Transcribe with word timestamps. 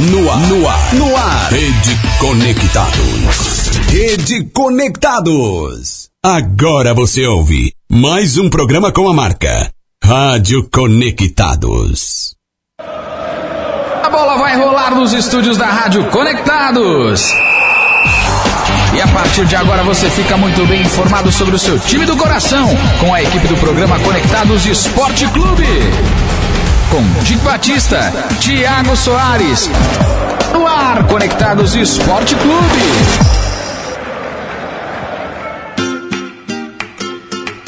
No 0.00 0.32
ar, 0.32 0.40
no 0.48 0.66
ar, 0.66 0.94
no 0.94 1.14
ar. 1.14 1.52
Rede 1.52 2.00
Conectados. 2.18 3.68
Rede 3.86 4.44
Conectados. 4.44 6.08
Agora 6.24 6.94
você 6.94 7.26
ouve 7.26 7.74
mais 7.86 8.38
um 8.38 8.48
programa 8.48 8.90
com 8.92 9.10
a 9.10 9.12
marca 9.12 9.70
Rádio 10.02 10.66
Conectados. 10.72 12.34
A 14.02 14.08
bola 14.10 14.38
vai 14.38 14.56
rolar 14.56 14.94
nos 14.94 15.12
estúdios 15.12 15.58
da 15.58 15.66
Rádio 15.66 16.08
Conectados. 16.08 17.22
E 18.96 19.02
a 19.02 19.08
partir 19.08 19.44
de 19.44 19.54
agora 19.54 19.82
você 19.82 20.08
fica 20.08 20.34
muito 20.38 20.66
bem 20.66 20.80
informado 20.80 21.30
sobre 21.30 21.56
o 21.56 21.58
seu 21.58 21.78
time 21.78 22.06
do 22.06 22.16
coração 22.16 22.66
com 23.00 23.12
a 23.12 23.22
equipe 23.22 23.46
do 23.48 23.56
programa 23.58 23.98
Conectados 24.00 24.64
Esporte 24.64 25.28
Clube 25.28 25.66
com 26.90 27.02
Dick 27.22 27.40
Batista, 27.42 28.12
Tiago 28.40 28.96
Soares. 28.96 29.70
No 30.52 30.66
ar, 30.66 31.06
Conectados 31.06 31.76
Esporte 31.76 32.34
Clube. 32.34 32.60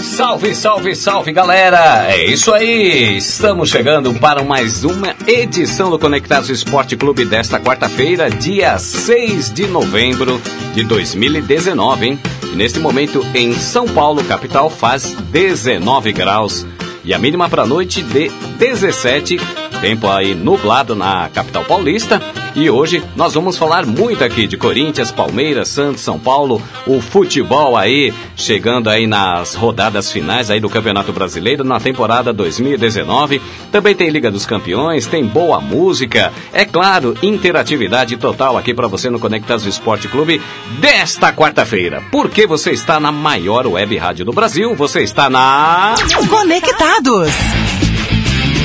Salve, 0.02 0.54
salve, 0.54 0.96
salve 0.96 1.32
galera! 1.32 2.06
É 2.08 2.26
isso 2.26 2.52
aí! 2.52 3.16
Estamos 3.16 3.70
chegando 3.70 4.12
para 4.14 4.42
mais 4.42 4.84
uma 4.84 5.14
edição 5.26 5.88
do 5.90 5.98
Conectados 5.98 6.50
Esporte 6.50 6.96
Clube 6.96 7.24
desta 7.24 7.60
quarta-feira, 7.60 8.28
dia 8.28 8.76
6 8.78 9.52
de 9.52 9.66
novembro 9.68 10.40
de 10.74 10.84
2019, 10.84 12.06
hein? 12.06 12.20
Neste 12.54 12.78
momento 12.78 13.24
em 13.34 13.54
São 13.54 13.86
Paulo, 13.86 14.22
capital, 14.24 14.68
faz 14.68 15.12
19 15.30 16.12
graus 16.12 16.66
e 17.04 17.12
a 17.12 17.18
mínima 17.18 17.48
para 17.48 17.62
a 17.62 17.66
noite 17.66 18.02
de 18.02 18.28
17. 18.58 19.36
Tempo 19.80 20.08
aí 20.08 20.34
nublado 20.34 20.94
na 20.94 21.28
capital 21.28 21.64
paulista. 21.64 22.20
E 22.54 22.68
hoje 22.68 23.02
nós 23.16 23.32
vamos 23.32 23.56
falar 23.56 23.86
muito 23.86 24.22
aqui 24.22 24.46
de 24.46 24.58
Corinthians, 24.58 25.10
Palmeiras, 25.10 25.68
Santos, 25.68 26.02
São 26.02 26.18
Paulo, 26.18 26.60
o 26.86 27.00
futebol 27.00 27.76
aí 27.76 28.12
chegando 28.36 28.90
aí 28.90 29.06
nas 29.06 29.54
rodadas 29.54 30.12
finais 30.12 30.50
aí 30.50 30.60
do 30.60 30.68
Campeonato 30.68 31.12
Brasileiro 31.12 31.64
na 31.64 31.80
temporada 31.80 32.30
2019. 32.30 33.40
Também 33.70 33.94
tem 33.94 34.10
Liga 34.10 34.30
dos 34.30 34.44
Campeões, 34.44 35.06
tem 35.06 35.24
boa 35.24 35.60
música, 35.60 36.30
é 36.52 36.66
claro, 36.66 37.16
interatividade 37.22 38.18
total 38.18 38.58
aqui 38.58 38.74
para 38.74 38.86
você 38.86 39.08
no 39.08 39.18
Conectados 39.18 39.64
Esporte 39.64 40.06
Clube 40.08 40.40
desta 40.78 41.32
quarta-feira. 41.32 42.02
Porque 42.12 42.46
você 42.46 42.72
está 42.72 43.00
na 43.00 43.10
maior 43.10 43.66
web 43.66 43.96
rádio 43.96 44.26
do 44.26 44.32
Brasil, 44.32 44.74
você 44.74 45.02
está 45.02 45.30
na 45.30 45.94
Conectados. 46.28 47.61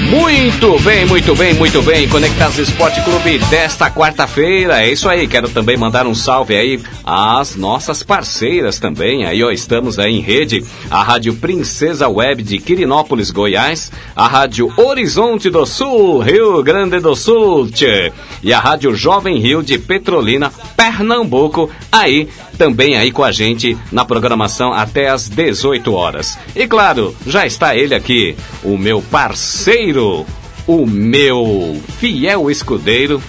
Muito 0.09 0.79
bem, 0.79 1.06
muito 1.06 1.35
bem, 1.35 1.53
muito 1.53 1.81
bem. 1.81 2.07
Conectados 2.07 2.57
Esporte 2.57 3.01
Clube 3.01 3.40
desta 3.50 3.91
quarta-feira. 3.91 4.81
É 4.81 4.90
isso 4.90 5.09
aí. 5.09 5.28
Quero 5.28 5.50
também 5.50 5.75
mandar 5.75 6.07
um 6.07 6.16
salve 6.16 6.56
aí 6.56 6.79
às 7.03 7.57
nossas 7.57 8.03
parceiras 8.03 8.79
também. 8.79 9.25
Aí, 9.25 9.44
ó, 9.44 9.51
estamos 9.51 10.00
aí 10.00 10.16
em 10.16 10.22
rede. 10.22 10.63
A 10.90 11.03
Rádio 11.03 11.35
Princesa 11.35 12.07
Web 12.07 12.41
de 12.41 12.57
Quirinópolis, 12.57 13.31
Goiás. 13.31 13.91
A 14.16 14.28
Rádio 14.28 14.72
Horizonte 14.78 15.50
do 15.50 15.66
Sul, 15.66 16.19
Rio 16.19 16.63
Grande 16.63 17.01
do 17.01 17.13
Sul. 17.13 17.69
Tchê. 17.69 18.13
E 18.41 18.53
a 18.53 18.59
Rádio 18.62 18.96
Jovem 18.96 19.38
Rio 19.40 19.62
de 19.62 19.78
Petrolina, 19.78 20.53
Pernambuco. 20.78 21.69
Aí, 21.91 22.29
também 22.57 22.97
aí 22.97 23.12
com 23.12 23.23
a 23.23 23.31
gente 23.31 23.78
na 23.91 24.03
programação 24.03 24.73
até 24.73 25.09
às 25.09 25.29
18 25.29 25.94
horas. 25.94 26.38
E 26.56 26.68
claro, 26.68 27.16
já 27.25 27.45
está 27.45 27.75
ele 27.75 27.94
aqui, 27.94 28.35
o 28.63 28.78
meu 28.78 29.01
parceiro, 29.01 30.25
o 30.66 30.85
meu 30.85 31.79
fiel 32.00 32.50
escudeiro 32.50 33.22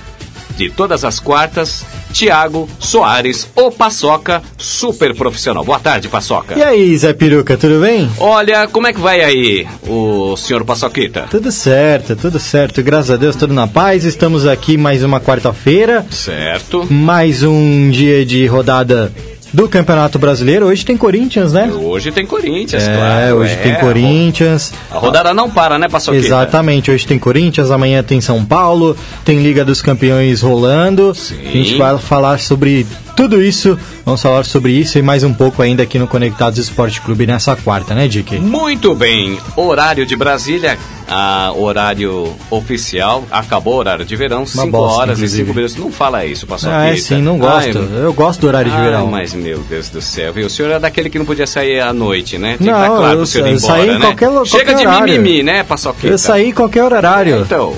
de 0.59 0.69
todas 0.69 1.05
as 1.05 1.21
quartas, 1.21 1.87
Tiago 2.13 2.69
Soares, 2.81 3.49
o 3.55 3.71
Paçoca, 3.71 4.43
super 4.59 5.15
profissional. 5.15 5.65
Boa 5.65 5.79
tarde, 5.79 6.09
Paçoca. 6.09 6.59
E 6.59 6.63
aí, 6.63 6.97
Zé 6.99 7.13
Peruca, 7.13 7.57
tudo 7.57 7.81
bem? 7.81 8.11
Olha, 8.19 8.67
como 8.67 8.89
é 8.89 8.93
que 8.93 9.01
vai 9.01 9.23
aí 9.23 9.69
o 9.87 10.37
senhor 10.37 10.65
Paçoquita? 10.65 11.29
Tudo 11.31 11.53
certo, 11.53 12.17
tudo 12.17 12.41
certo. 12.41 12.83
Graças 12.83 13.13
a 13.13 13.17
Deus, 13.17 13.37
tudo 13.37 13.55
na 13.55 13.69
paz. 13.69 14.05
Estamos 14.05 14.47
aqui 14.47 14.77
mais 14.77 15.05
uma 15.05 15.21
quarta-feira. 15.21 16.05
Certo. 16.11 16.93
Mais 16.93 17.45
um 17.45 17.89
dia 17.89 18.27
de 18.27 18.45
rodada 18.47 19.13
do 19.53 19.69
Campeonato 19.69 20.19
Brasileiro. 20.19 20.67
Hoje 20.67 20.85
tem 20.85 20.97
Corinthians, 20.97 21.53
né? 21.53 21.71
Hoje 21.73 22.13
tem 22.13 22.27
Corinthians, 22.27 22.87
é, 22.87 22.95
claro. 22.95 23.37
hoje 23.37 23.57
tem 23.57 23.75
Corinthians. 23.77 24.73
A 24.91 24.99
rodada 24.99 25.33
não 25.35 25.51
para, 25.51 25.79
né, 25.79 25.89
Paçoquita? 25.89 26.27
Exatamente, 26.27 26.91
hoje 26.91 27.07
tem 27.07 27.19
Corinthians, 27.19 27.71
amanhã 27.71 28.03
tem 28.03 28.21
São 28.21 28.45
Paulo, 28.45 28.97
tem 29.25 29.43
Liga 29.43 29.65
dos 29.65 29.81
Campeões 29.81 30.43
rolando. 30.43 31.15
Sim. 31.15 31.37
A 31.41 31.51
gente 31.51 31.79
vai 31.79 31.99
falar 31.99 32.39
sobre 32.39 32.87
tudo 33.19 33.43
isso, 33.43 33.77
vamos 34.05 34.23
falar 34.23 34.45
sobre 34.45 34.71
isso 34.71 34.97
e 34.97 35.03
mais 35.03 35.25
um 35.25 35.35
pouco 35.35 35.61
ainda 35.61 35.83
aqui 35.83 35.99
no 35.99 36.07
Conectados 36.07 36.57
Esporte 36.57 37.01
Clube 37.01 37.27
nessa 37.27 37.57
quarta, 37.57 37.93
né, 37.93 38.07
Dick? 38.07 38.37
Muito 38.39 38.95
bem, 38.95 39.37
horário 39.57 40.07
de 40.07 40.15
Brasília, 40.15 40.79
a 41.09 41.51
horário 41.53 42.33
oficial, 42.49 43.25
acabou 43.29 43.75
o 43.75 43.77
horário 43.79 44.05
de 44.05 44.15
verão, 44.15 44.47
5 44.47 44.69
bosta, 44.69 44.99
horas 45.01 45.19
e 45.19 45.23
inclusive. 45.23 45.43
5 45.47 45.55
minutos. 45.57 45.77
Não 45.77 45.91
fala 45.91 46.25
isso, 46.25 46.47
Paçoquita. 46.47 46.79
Ah, 46.81 46.91
é 46.91 46.97
sim, 46.97 47.21
não 47.21 47.39
gosto. 47.39 47.77
Ai, 47.79 48.05
eu 48.05 48.13
gosto 48.13 48.41
do 48.43 48.47
horário 48.47 48.71
de 48.71 48.77
Ai, 48.77 48.85
verão. 48.85 49.09
mas 49.09 49.35
meu 49.35 49.59
Deus 49.69 49.89
do 49.89 50.01
céu, 50.01 50.33
viu? 50.33 50.47
O 50.47 50.51
senhor 50.51 50.71
é 50.71 50.79
daquele 50.79 51.11
que 51.11 51.19
não 51.19 51.27
podia 51.27 51.47
sair 51.47 51.81
à 51.81 51.93
noite, 51.93 52.39
né? 52.39 52.57
Tem 52.57 52.69
Não, 52.69 52.75
que 52.75 52.81
estar 52.85 52.97
claro 52.97 53.19
eu 53.19 53.27
senhor 53.27 53.49
ir 53.49 53.59
sa- 53.59 53.67
saí 53.67 53.81
embora, 53.83 53.97
em 53.97 53.99
né? 53.99 54.07
qualquer 54.07 54.29
lo- 54.29 54.47
Chega 54.47 54.65
qualquer 54.65 54.81
de 54.81 54.87
horário. 54.87 55.13
mimimi, 55.21 55.43
né, 55.43 55.65
Paçoquita? 55.65 56.07
Eu 56.07 56.19
saí 56.19 56.51
em 56.51 56.53
qualquer 56.53 56.85
horário. 56.85 57.41
Então, 57.41 57.75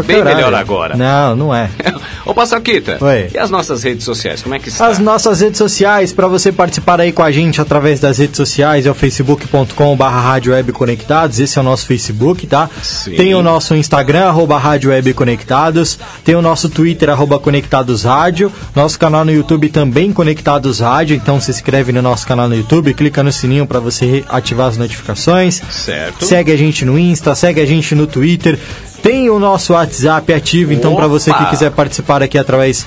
é 0.00 0.02
bem 0.02 0.16
horário. 0.16 0.36
melhor 0.36 0.54
agora. 0.54 0.96
Não, 0.96 1.36
não 1.36 1.54
é. 1.54 1.70
Ô, 2.24 2.34
Paçoquita, 2.34 2.98
Oi. 3.00 3.30
e 3.34 3.38
as 3.38 3.50
nossas 3.50 3.82
redes 3.82 4.04
sociais, 4.04 4.42
como 4.42 4.54
é 4.54 4.58
que 4.58 4.68
está? 4.68 4.86
As 4.86 4.98
nossas 4.98 5.40
redes 5.40 5.58
sociais, 5.58 6.12
para 6.12 6.26
você 6.26 6.50
participar 6.50 7.00
aí 7.00 7.12
com 7.12 7.22
a 7.22 7.30
gente 7.30 7.60
através 7.60 8.00
das 8.00 8.18
redes 8.18 8.36
sociais, 8.36 8.86
é 8.86 8.90
o 8.90 8.94
facebook.com 8.94 9.96
barra 9.96 10.34
Conectados, 10.72 11.38
esse 11.38 11.58
é 11.58 11.60
o 11.60 11.64
nosso 11.64 11.86
Facebook, 11.86 12.46
tá? 12.46 12.68
Sim. 12.82 13.14
Tem 13.14 13.34
o 13.34 13.42
nosso 13.42 13.74
Instagram, 13.74 14.26
arroba 14.26 14.58
Rádio 14.58 14.90
Web 14.90 15.12
Conectados, 15.12 15.98
tem 16.24 16.34
o 16.34 16.42
nosso 16.42 16.68
Twitter, 16.68 17.10
arroba 17.10 17.38
Conectados 17.38 18.04
Rádio, 18.04 18.52
nosso 18.74 18.98
canal 18.98 19.24
no 19.24 19.32
YouTube 19.32 19.68
também 19.68 20.12
Conectados 20.12 20.80
Rádio, 20.80 21.16
então 21.16 21.40
se 21.40 21.50
inscreve 21.50 21.92
no 21.92 22.02
nosso 22.02 22.26
canal 22.26 22.48
no 22.48 22.54
YouTube, 22.54 22.94
clica 22.94 23.22
no 23.22 23.32
sininho 23.32 23.66
para 23.66 23.80
você 23.80 24.24
ativar 24.28 24.68
as 24.68 24.76
notificações. 24.76 25.60
Certo. 25.70 26.24
Segue 26.24 26.52
a 26.52 26.56
gente 26.56 26.84
no 26.84 26.98
Insta, 26.98 27.34
segue 27.34 27.60
a 27.60 27.66
gente 27.66 27.94
no 27.94 28.06
Twitter. 28.06 28.58
Tem 29.04 29.28
o 29.28 29.38
nosso 29.38 29.74
WhatsApp 29.74 30.32
ativo, 30.32 30.72
então 30.72 30.96
para 30.96 31.06
você 31.06 31.30
que 31.30 31.50
quiser 31.50 31.70
participar 31.70 32.22
aqui 32.22 32.38
através 32.38 32.86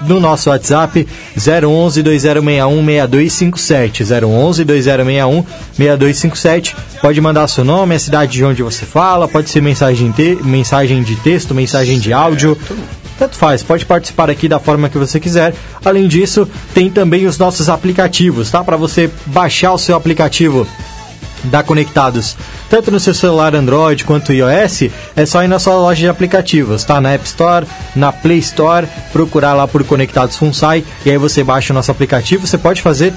do 0.00 0.18
nosso 0.18 0.48
WhatsApp 0.48 1.06
011 1.36 2.02
2061 2.02 2.82
6257 2.82 4.24
011 4.24 4.64
2061 4.64 5.44
6257 5.76 6.74
pode 6.98 7.20
mandar 7.20 7.46
seu 7.46 7.62
nome, 7.62 7.94
a 7.94 7.98
cidade 7.98 8.32
de 8.32 8.42
onde 8.42 8.62
você 8.62 8.86
fala, 8.86 9.28
pode 9.28 9.50
ser 9.50 9.60
mensagem, 9.60 10.10
te 10.12 10.38
mensagem 10.42 11.02
de 11.02 11.14
texto, 11.16 11.54
mensagem 11.54 11.98
de 11.98 12.10
áudio. 12.10 12.56
Tanto 13.18 13.36
faz, 13.36 13.62
pode 13.62 13.84
participar 13.84 14.30
aqui 14.30 14.48
da 14.48 14.58
forma 14.58 14.88
que 14.88 14.96
você 14.96 15.20
quiser. 15.20 15.54
Além 15.84 16.08
disso, 16.08 16.48
tem 16.72 16.88
também 16.88 17.26
os 17.26 17.36
nossos 17.36 17.68
aplicativos, 17.68 18.50
tá? 18.50 18.64
Para 18.64 18.78
você 18.78 19.10
baixar 19.26 19.74
o 19.74 19.78
seu 19.78 19.94
aplicativo 19.94 20.66
da 21.44 21.62
Conectados, 21.62 22.36
tanto 22.68 22.90
no 22.90 23.00
seu 23.00 23.14
celular 23.14 23.54
Android 23.54 24.04
quanto 24.04 24.32
iOS, 24.32 24.90
é 25.14 25.26
só 25.26 25.42
ir 25.42 25.48
na 25.48 25.58
sua 25.58 25.74
loja 25.74 26.00
de 26.00 26.08
aplicativos, 26.08 26.84
tá? 26.84 27.00
Na 27.00 27.12
App 27.12 27.26
Store, 27.26 27.66
na 27.94 28.12
Play 28.12 28.38
Store, 28.38 28.86
procurar 29.12 29.54
lá 29.54 29.68
por 29.68 29.84
Conectados 29.84 30.36
Funsai 30.36 30.84
e 31.04 31.10
aí 31.10 31.18
você 31.18 31.44
baixa 31.44 31.72
o 31.72 31.74
nosso 31.74 31.90
aplicativo. 31.90 32.46
Você 32.46 32.58
pode 32.58 32.82
fazer 32.82 33.12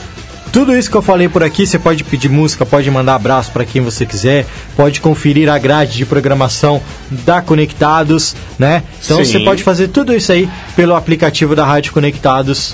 tudo 0.51 0.75
isso 0.75 0.89
que 0.89 0.97
eu 0.97 1.01
falei 1.01 1.29
por 1.29 1.43
aqui. 1.43 1.65
Você 1.65 1.77
pode 1.77 2.03
pedir 2.03 2.29
música, 2.29 2.65
pode 2.65 2.89
mandar 2.89 3.15
abraço 3.15 3.51
para 3.51 3.65
quem 3.65 3.81
você 3.81 4.05
quiser, 4.05 4.45
pode 4.75 5.01
conferir 5.01 5.49
a 5.49 5.57
grade 5.57 5.97
de 5.97 6.05
programação 6.05 6.81
da 7.09 7.41
Conectados, 7.41 8.35
né? 8.57 8.83
Então 9.03 9.17
Sim. 9.17 9.25
você 9.25 9.39
pode 9.39 9.63
fazer 9.63 9.89
tudo 9.89 10.15
isso 10.15 10.31
aí 10.31 10.49
pelo 10.75 10.95
aplicativo 10.95 11.55
da 11.55 11.65
Rádio 11.65 11.93
Conectados 11.93 12.73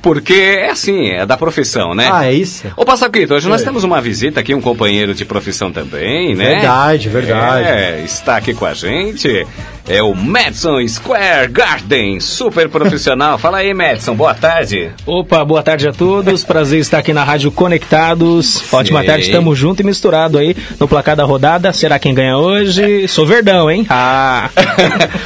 Porque 0.01 0.33
é 0.33 0.69
assim, 0.69 1.09
é 1.09 1.25
da 1.25 1.35
profissão, 1.35 1.93
né? 1.93 2.09
Ah, 2.11 2.25
é 2.25 2.33
isso? 2.33 2.67
Ô, 2.77 2.85
Passaquito, 2.85 3.33
hoje 3.33 3.49
nós 3.49 3.61
temos 3.61 3.83
uma 3.83 3.99
visita 3.99 4.39
aqui, 4.39 4.55
um 4.55 4.61
companheiro 4.61 5.13
de 5.13 5.25
profissão 5.25 5.71
também, 5.71 6.35
né? 6.35 6.55
Verdade, 6.55 7.09
verdade. 7.09 7.67
É, 7.67 8.01
está 8.05 8.37
aqui 8.37 8.53
com 8.53 8.65
a 8.65 8.73
gente. 8.73 9.45
É 9.87 10.03
o 10.03 10.13
Madison 10.13 10.85
Square 10.87 11.47
Garden, 11.51 12.19
super 12.19 12.69
profissional. 12.69 13.39
Fala 13.39 13.57
aí, 13.59 13.73
Madison, 13.73 14.13
boa 14.15 14.35
tarde. 14.35 14.91
Opa, 15.05 15.43
boa 15.43 15.63
tarde 15.63 15.87
a 15.87 15.91
todos. 15.91 16.43
Prazer 16.43 16.79
estar 16.79 16.99
aqui 16.99 17.11
na 17.11 17.23
Rádio 17.23 17.51
Conectados. 17.51 18.71
Ótima 18.71 19.01
Sim. 19.01 19.07
tarde, 19.07 19.25
estamos 19.25 19.57
junto 19.57 19.81
e 19.81 19.85
misturado 19.85 20.37
aí 20.37 20.55
no 20.79 20.87
placar 20.87 21.15
da 21.15 21.23
rodada. 21.23 21.73
Será 21.73 21.97
quem 21.97 22.13
ganha 22.13 22.37
hoje? 22.37 23.07
Sou 23.07 23.25
Verdão, 23.25 23.69
hein? 23.69 23.85
Ah! 23.89 24.49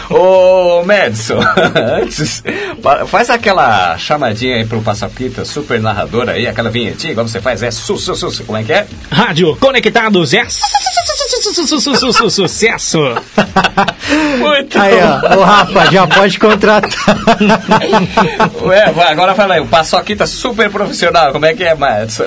Ô, 0.10 0.82
Madison, 0.86 1.40
antes, 2.02 2.42
faz 3.08 3.30
aquela 3.30 3.98
chamadinha 3.98 4.56
aí 4.58 4.66
pro 4.66 4.82
Passaquita, 4.82 5.44
super 5.44 5.82
narrador 5.82 6.30
aí, 6.30 6.48
aquela 6.48 6.70
vinhetinha, 6.70 7.12
igual 7.12 7.28
você 7.28 7.42
faz, 7.42 7.62
é 7.64 7.72
su, 7.72 7.98
su, 7.98 8.16
su, 8.16 8.32
su, 8.32 8.44
como 8.46 8.58
é 8.58 8.64
que 8.64 8.72
é? 8.72 8.88
Rádio 9.12 9.56
Conectados 9.58 10.34
é 10.34 10.46
su- 10.50 11.54
su- 11.54 11.68
su- 11.68 11.82
su- 11.82 11.96
su- 11.98 12.14
su- 12.14 12.30
sucesso. 12.30 13.00
Muito 14.54 14.80
Aí, 14.80 14.94
ó. 15.02 15.36
O 15.38 15.44
Rafa, 15.44 15.92
já 15.92 16.06
pode 16.06 16.38
contratar. 16.38 16.92
Ué, 18.62 18.84
agora 19.10 19.34
fala 19.34 19.56
aí, 19.56 19.60
o 19.60 19.66
Paçoquita 19.66 20.28
super 20.28 20.70
profissional, 20.70 21.32
como 21.32 21.46
é 21.48 21.56
que 21.56 21.64
é, 21.64 21.74
Madison? 21.74 22.24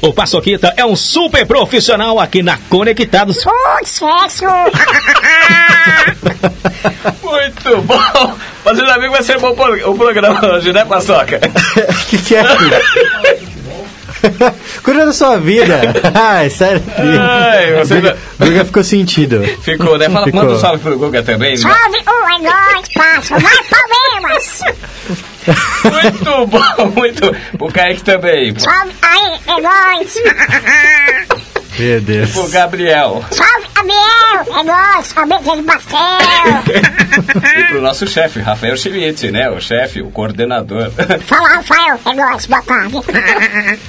O 0.00 0.12
Paçoquita 0.12 0.72
é 0.76 0.84
um 0.84 0.94
super 0.94 1.44
profissional 1.44 2.20
aqui 2.20 2.44
na 2.44 2.56
Conectados. 2.68 3.44
Sucesso! 3.84 4.44
Muito 7.22 7.82
bom! 7.82 8.36
Fazendo 8.62 8.90
amigo 8.92 9.12
vai 9.12 9.22
ser 9.22 9.38
bom 9.40 9.50
o 9.50 9.94
programa 9.94 10.46
hoje, 10.54 10.72
né, 10.72 10.84
Paçoca? 10.84 11.38
O 11.38 12.06
que, 12.08 12.18
que 12.18 12.36
é? 12.36 12.42
Cuida 14.82 15.06
da 15.06 15.12
sua 15.12 15.38
vida. 15.38 15.80
Ai, 16.14 16.48
sério. 16.50 16.82
Ai, 16.98 17.74
você 17.74 17.94
Guga, 17.96 18.16
Guga 18.38 18.64
ficou 18.64 18.84
sentido. 18.84 19.42
ficou, 19.62 19.98
né? 19.98 20.08
Fala, 20.08 20.26
Ficou. 20.26 20.40
manda 20.42 20.54
um 20.54 20.58
salve 20.60 20.82
pro 20.82 20.98
Guga 20.98 21.22
também. 21.22 21.52
né? 21.52 21.56
Salve 21.56 21.98
o 22.06 22.28
é 22.28 22.38
nóis, 22.38 22.88
passa, 22.94 23.38
vai 23.38 23.56
Palmeiras! 23.70 24.60
Muito 25.84 26.46
bom, 26.46 26.86
muito. 26.96 27.36
O 27.60 27.70
Kaique 27.72 28.02
também. 28.02 28.54
Salve 28.58 28.92
aí, 29.02 29.38
é 29.46 29.60
nóis! 29.60 30.14
Meu 31.78 32.00
Deus. 32.00 32.30
Pro 32.30 32.48
Gabriel. 32.48 33.24
Salve, 33.30 33.66
Gabriel! 33.74 34.60
É 34.60 34.62
nóis, 34.62 35.12
cabeça 35.12 35.56
de 35.56 35.62
pastel! 35.62 35.98
E 37.58 37.64
pro 37.64 37.80
nosso 37.80 38.06
chefe, 38.06 38.40
Rafael 38.40 38.76
Schmidt, 38.76 39.30
né? 39.30 39.48
O 39.50 39.60
chefe, 39.60 40.00
o 40.00 40.10
coordenador. 40.10 40.90
Fala, 41.26 41.48
Rafael, 41.48 41.98
é 42.06 42.14
nóis, 42.14 42.46
boa 42.46 42.62
tarde! 42.62 42.94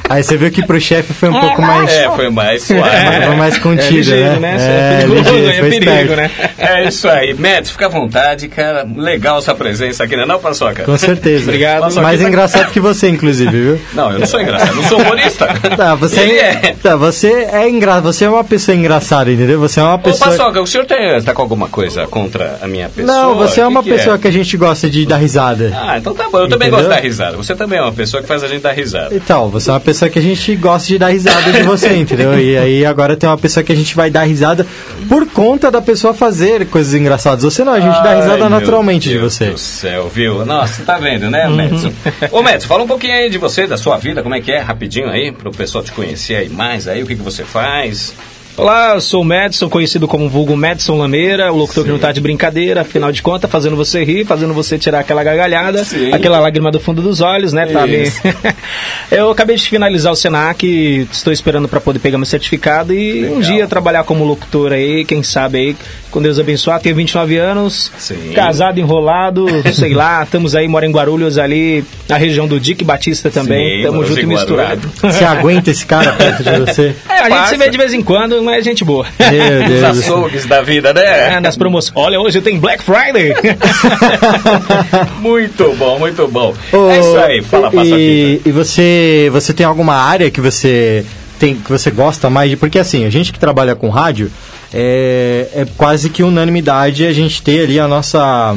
Aí 0.10 0.24
você 0.24 0.38
viu 0.38 0.52
que 0.52 0.66
pro 0.66 0.80
chefe 0.80 1.14
foi 1.14 1.30
um 1.30 1.40
pouco 1.40 1.62
mais, 1.62 1.92
É, 1.92 2.10
foi 2.12 2.30
mais 2.30 2.64
suave. 2.68 3.26
foi 3.26 3.36
mais 3.36 3.58
contido, 3.58 3.92
ligeiro, 3.98 4.40
né? 4.40 4.54
né? 4.58 5.00
É, 5.00 5.04
É 5.04 5.06
ligeiro, 5.06 5.50
é 5.50 5.70
perigo, 5.70 5.92
esperto. 5.92 6.16
né? 6.16 6.32
É 6.58 6.88
isso 6.88 7.08
aí. 7.10 7.34
Mads, 7.34 7.72
fica 7.72 7.86
à 7.86 7.90
vontade, 7.90 8.48
cara. 8.48 8.86
Legal 8.96 9.42
sua 9.42 9.56
presença 9.56 10.04
aqui, 10.04 10.16
né, 10.16 10.26
não, 10.26 10.40
Paçoca? 10.40 10.84
Com 10.84 10.98
certeza. 10.98 11.44
Obrigado. 11.44 11.82
Paçoca 11.82 12.02
Mais 12.02 12.22
tá- 12.22 12.28
engraçado 12.28 12.72
que 12.72 12.80
você, 12.80 13.10
inclusive, 13.10 13.52
viu? 13.52 13.82
Não, 13.94 14.12
eu 14.12 14.20
não 14.20 14.28
sou 14.28 14.42
engraçado, 14.42 14.70
eu 14.72 14.76
não 14.76 14.84
sou 14.90 15.00
humorista. 15.02 15.48
Tá, 15.78 15.96
você 15.96 16.20
Ele 16.22 16.34
é, 16.40 16.50
é. 16.64 16.76
Tá, 16.82 16.96
você 16.96 17.28
é 17.52 17.70
engra... 17.76 18.02
você 18.02 18.26
é 18.26 18.30
uma 18.30 18.44
pessoa 18.44 18.76
engraçada, 18.76 19.32
entendeu? 19.32 19.60
Você 19.60 19.80
é 19.80 19.84
uma 19.84 19.96
Ô, 19.96 20.00
pessoa 20.00 20.32
Paçoca, 20.32 20.62
o 20.62 20.68
senhor 20.68 20.86
tem, 20.86 21.22
tá 21.22 21.34
com 21.34 21.42
alguma 21.42 21.70
coisa 21.70 22.08
contra 22.08 22.60
a 22.62 22.68
minha 22.68 22.90
pessoa? 22.90 23.16
Não, 23.16 23.36
você 23.36 23.62
é 23.62 23.64
Que 23.64 23.70
uma 23.70 23.84
que 23.84 23.90
pessoa 23.90 24.18
que 24.18 24.28
a 24.28 24.32
gente 24.32 24.58
gosta 24.58 24.90
de 24.90 25.06
dar 25.06 25.18
risada. 25.18 25.72
Ah, 25.76 25.98
então 25.98 26.14
tá 26.14 26.30
bom. 26.30 26.40
Eu 26.40 26.50
também 26.50 26.68
Entendeu? 26.68 26.72
gosto 26.72 26.90
de 26.90 26.96
dar 26.96 27.02
risada. 27.02 27.38
Você 27.38 27.56
também 27.56 27.80
é 27.80 27.82
uma 27.82 27.94
pessoa 27.94 28.22
que 28.22 28.28
faz 28.28 28.44
a 28.44 28.48
gente 28.48 28.62
dar 28.62 28.72
risada. 28.72 29.16
Então, 29.16 29.50
você 29.50 29.70
é 29.70 29.74
uma 29.74 29.80
pessoa 29.80 30.10
que 30.10 30.20
a 30.20 30.22
gente 30.22 30.56
gosta 30.56 30.88
de 30.88 30.98
dar 30.98 31.10
risada 31.10 31.52
de 31.52 31.64
você, 31.64 31.94
entendeu? 31.98 32.40
E 32.40 32.58
aí 32.58 32.86
agora 32.86 33.16
tem 33.16 33.30
uma 33.30 33.38
pessoa 33.38 33.64
que 33.64 33.72
a 33.72 33.76
gente 33.76 33.96
vai 33.96 34.10
dar 34.10 34.24
risada 34.24 34.66
por 35.08 35.28
conta 35.28 35.70
da 35.70 35.82
pessoa 35.82 36.14
fazer 36.14 36.66
coisas 36.68 36.94
engraçadas. 36.94 37.44
Você 37.44 37.64
não, 37.64 37.74
a 37.74 37.80
gente 37.80 37.96
dá 38.02 38.10
Ai, 38.10 38.16
risada 38.22 38.38
meu 38.38 38.50
naturalmente 38.50 39.10
de 39.10 39.18
Deus 39.20 39.34
você. 39.34 39.46
Uhum. 39.46 39.52
do 39.52 39.58
céu, 39.58 40.12
viu? 40.14 40.46
Nossa, 40.46 40.84
tá 40.84 40.98
vendo, 40.98 41.30
né, 41.30 41.48
Madison? 41.48 41.92
Ô, 42.32 42.42
Madison, 42.42 42.68
fala 42.68 42.84
um 42.84 42.88
pouquinho 42.88 43.14
aí 43.14 43.30
de 43.30 43.38
você, 43.38 43.68
da 43.68 43.78
sua 43.78 43.98
vida, 43.98 44.22
como 44.24 44.36
é 44.36 44.42
que 44.42 44.52
é, 44.52 44.60
rapidinho 44.60 45.10
aí, 45.10 45.32
pro 45.32 45.52
pessoal 45.52 45.84
te 45.84 45.92
conhecer 45.92 46.36
aí 46.36 46.50
mais 46.50 46.88
aí, 46.88 47.04
o 47.04 47.06
que, 47.06 47.16
que 47.16 47.22
você 47.22 47.44
faz. 47.44 47.65
Guys. 47.66 48.35
Olá, 48.58 48.94
eu 48.94 49.02
sou 49.02 49.22
o 49.22 49.26
Madison, 49.26 49.68
conhecido 49.68 50.08
como 50.08 50.30
vulgo 50.30 50.56
Madison 50.56 50.98
Lameira, 50.98 51.52
o 51.52 51.58
locutor 51.58 51.84
que 51.84 51.90
não 51.90 52.00
tá 52.00 52.14
de 52.14 52.22
brincadeira, 52.22 52.82
afinal 52.82 53.12
de 53.12 53.22
contas, 53.22 53.52
fazendo 53.52 53.76
você 53.76 54.02
rir, 54.06 54.26
fazendo 54.26 54.54
você 54.54 54.78
tirar 54.78 55.02
aquela 55.02 55.22
gargalhada, 55.26 55.84
Sim. 55.84 56.14
aquela 56.14 56.40
lágrima 56.40 56.72
do 56.72 56.80
fundo 56.80 57.02
dos 57.02 57.20
olhos, 57.20 57.52
né? 57.52 57.66
Tá 57.66 57.86
bem. 57.86 58.10
Eu 59.12 59.30
acabei 59.30 59.58
de 59.58 59.64
finalizar 59.70 60.14
o 60.14 60.16
Senac, 60.16 60.66
estou 61.12 61.34
esperando 61.34 61.68
para 61.68 61.82
poder 61.82 62.00
pegar 62.00 62.18
meu 62.18 62.26
certificado 62.26 62.94
e 62.94 63.26
um 63.26 63.40
Legal. 63.40 63.42
dia 63.42 63.68
trabalhar 63.68 64.06
como 64.06 64.24
locutor 64.24 64.72
aí, 64.72 65.04
quem 65.04 65.22
sabe 65.22 65.58
aí, 65.58 65.76
com 66.10 66.22
Deus 66.22 66.40
abençoar. 66.40 66.80
Tenho 66.80 66.96
29 66.96 67.38
anos, 67.38 67.92
Sim. 67.98 68.32
casado, 68.34 68.80
enrolado, 68.80 69.48
sei 69.74 69.94
lá, 69.94 70.24
estamos 70.24 70.56
aí, 70.56 70.66
moro 70.66 70.86
em 70.86 70.92
Guarulhos 70.92 71.38
ali, 71.38 71.84
na 72.08 72.16
região 72.16 72.48
do 72.48 72.58
Dick 72.58 72.86
Batista 72.86 73.30
também, 73.30 73.70
Sim, 73.70 73.78
estamos 73.80 74.08
junto 74.08 74.22
e 74.22 74.26
misturado. 74.26 74.90
Você 75.02 75.26
aguenta 75.26 75.72
esse 75.72 75.86
cara 75.86 76.14
perto 76.14 76.42
de 76.42 76.60
você? 76.62 76.96
É, 77.10 77.20
a 77.20 77.24
gente 77.24 77.30
Passa. 77.32 77.52
se 77.52 77.58
vê 77.58 77.70
de 77.70 77.78
vez 77.78 77.94
em 77.94 78.02
quando, 78.02 78.45
mas 78.46 78.60
é 78.60 78.62
gente 78.62 78.84
boa. 78.86 79.06
Meu 79.20 79.30
Os 79.64 79.68
Deus. 79.70 79.80
céu. 79.80 79.90
açougues 80.16 80.46
da 80.46 80.62
vida, 80.62 80.90
É, 80.92 81.32
né? 81.32 81.40
nas 81.40 81.58
promoções. 81.58 81.96
Olha, 81.98 82.20
hoje 82.20 82.40
tem 82.42 82.58
Black 82.60 82.84
Friday. 82.84 83.34
muito 85.20 85.74
bom, 85.78 86.00
muito 86.00 86.28
bom. 86.28 86.54
É 86.92 87.00
isso 87.00 87.18
aí, 87.18 87.42
fala, 87.42 87.72
Paçoquita. 87.72 87.98
E, 87.98 88.42
e 88.46 88.52
você, 88.52 89.30
você 89.32 89.54
tem 89.54 89.66
alguma 89.66 89.96
área 89.96 90.30
que 90.32 90.40
você 90.42 91.06
tem, 91.40 91.56
que 91.56 91.70
você 91.72 91.92
gosta 91.92 92.30
mais 92.30 92.50
de. 92.50 92.58
Porque 92.58 92.80
assim, 92.80 93.06
a 93.06 93.10
gente 93.10 93.34
que 93.34 93.40
trabalha 93.40 93.76
com 93.76 93.90
rádio, 93.90 94.32
é, 94.74 95.48
é 95.56 95.66
quase 95.78 96.10
que 96.10 96.24
unanimidade 96.24 97.06
a 97.06 97.14
gente 97.14 97.42
ter 97.42 97.64
ali 97.66 97.80
a 97.80 97.88
nossa 97.88 98.56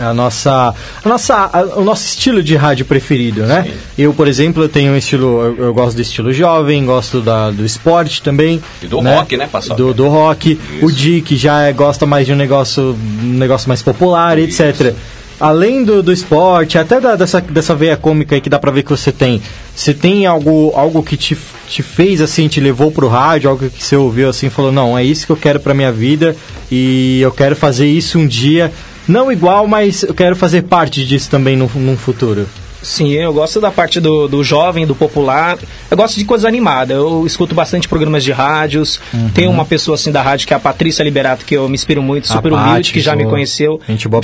a 0.00 0.14
nossa, 0.14 0.74
a 1.04 1.08
nossa, 1.08 1.34
a- 1.52 1.62
o 1.76 1.84
nosso 1.84 2.04
estilo 2.06 2.42
de 2.42 2.54
rádio 2.56 2.84
preferido, 2.86 3.42
né? 3.44 3.72
Eu, 3.96 4.12
por 4.14 4.28
exemplo, 4.28 4.62
eu 4.62 4.68
tenho 4.68 4.92
um 4.92 4.96
estilo, 4.96 5.54
eu, 5.58 5.64
eu 5.66 5.74
gosto 5.74 5.96
do 5.96 6.02
estilo 6.02 6.32
jovem, 6.32 6.84
gosto 6.84 7.20
da, 7.20 7.50
do 7.50 7.64
esporte 7.64 8.22
também. 8.22 8.62
E 8.82 8.86
do 8.86 9.00
rock, 9.00 9.36
né, 9.36 9.48
Paçoca? 9.50 9.74
Do, 9.76 9.92
do 9.94 10.08
rock. 10.08 10.58
O 10.82 10.90
Dick 10.92 11.36
já 11.36 11.62
é- 11.62 11.72
gosta 11.72 12.06
mais 12.06 12.26
de 12.26 12.32
um 12.32 12.36
negócio, 12.36 12.96
um 13.22 13.26
negócio 13.34 13.68
mais 13.68 13.82
popular, 13.82 14.38
etc. 14.38 14.94
Além 15.40 15.84
do, 15.84 16.02
do 16.02 16.12
esporte, 16.12 16.78
até 16.78 17.00
da- 17.00 17.14
dessa, 17.14 17.40
dessa 17.40 17.72
veia 17.74 17.96
cômica 17.96 18.34
aí 18.34 18.40
que 18.40 18.50
dá 18.50 18.58
pra 18.58 18.72
ver 18.72 18.82
que 18.82 18.90
você 18.90 19.12
tem, 19.12 19.40
você 19.74 19.94
tem 19.94 20.26
algo, 20.26 20.72
algo 20.74 21.00
que 21.00 21.16
te, 21.16 21.38
te 21.68 21.80
fez 21.80 22.20
assim, 22.20 22.48
te 22.48 22.58
levou 22.60 22.90
pro 22.90 23.06
rádio, 23.06 23.48
algo 23.48 23.70
que 23.70 23.84
você 23.84 23.94
ouviu 23.94 24.28
assim, 24.28 24.50
falou, 24.50 24.72
não, 24.72 24.98
é 24.98 25.04
isso 25.04 25.24
que 25.26 25.30
eu 25.30 25.36
quero 25.36 25.60
pra 25.60 25.74
minha 25.74 25.92
vida 25.92 26.34
e 26.72 27.20
eu 27.20 27.30
quero 27.30 27.54
fazer 27.54 27.86
isso 27.86 28.18
um 28.18 28.26
dia. 28.26 28.72
Não 29.08 29.32
igual, 29.32 29.66
mas 29.66 30.02
eu 30.02 30.14
quero 30.14 30.36
fazer 30.36 30.62
parte 30.62 31.04
disso 31.04 31.30
também 31.30 31.56
num 31.56 31.96
futuro. 31.96 32.46
Sim, 32.82 33.12
eu 33.12 33.32
gosto 33.32 33.60
da 33.60 33.70
parte 33.70 34.00
do, 34.00 34.28
do 34.28 34.44
jovem, 34.44 34.86
do 34.86 34.94
popular. 34.94 35.58
Eu 35.90 35.96
gosto 35.96 36.16
de 36.16 36.24
coisa 36.24 36.46
animada. 36.46 36.94
Eu 36.94 37.26
escuto 37.26 37.54
bastante 37.54 37.88
programas 37.88 38.22
de 38.22 38.32
rádios. 38.32 39.00
Tem 39.34 39.48
uma 39.48 39.64
pessoa 39.64 39.94
assim 39.96 40.12
da 40.12 40.22
rádio 40.22 40.46
que 40.46 40.54
é 40.54 40.56
a 40.56 40.60
Patrícia 40.60 41.02
Liberato, 41.02 41.44
que 41.44 41.54
eu 41.54 41.68
me 41.68 41.74
inspiro 41.74 42.02
muito, 42.02 42.28
Uhum. 42.28 42.36
Super 42.36 42.52
humilde, 42.52 42.92
que 42.92 43.00
já 43.00 43.14
me 43.16 43.24
conheceu. 43.24 43.80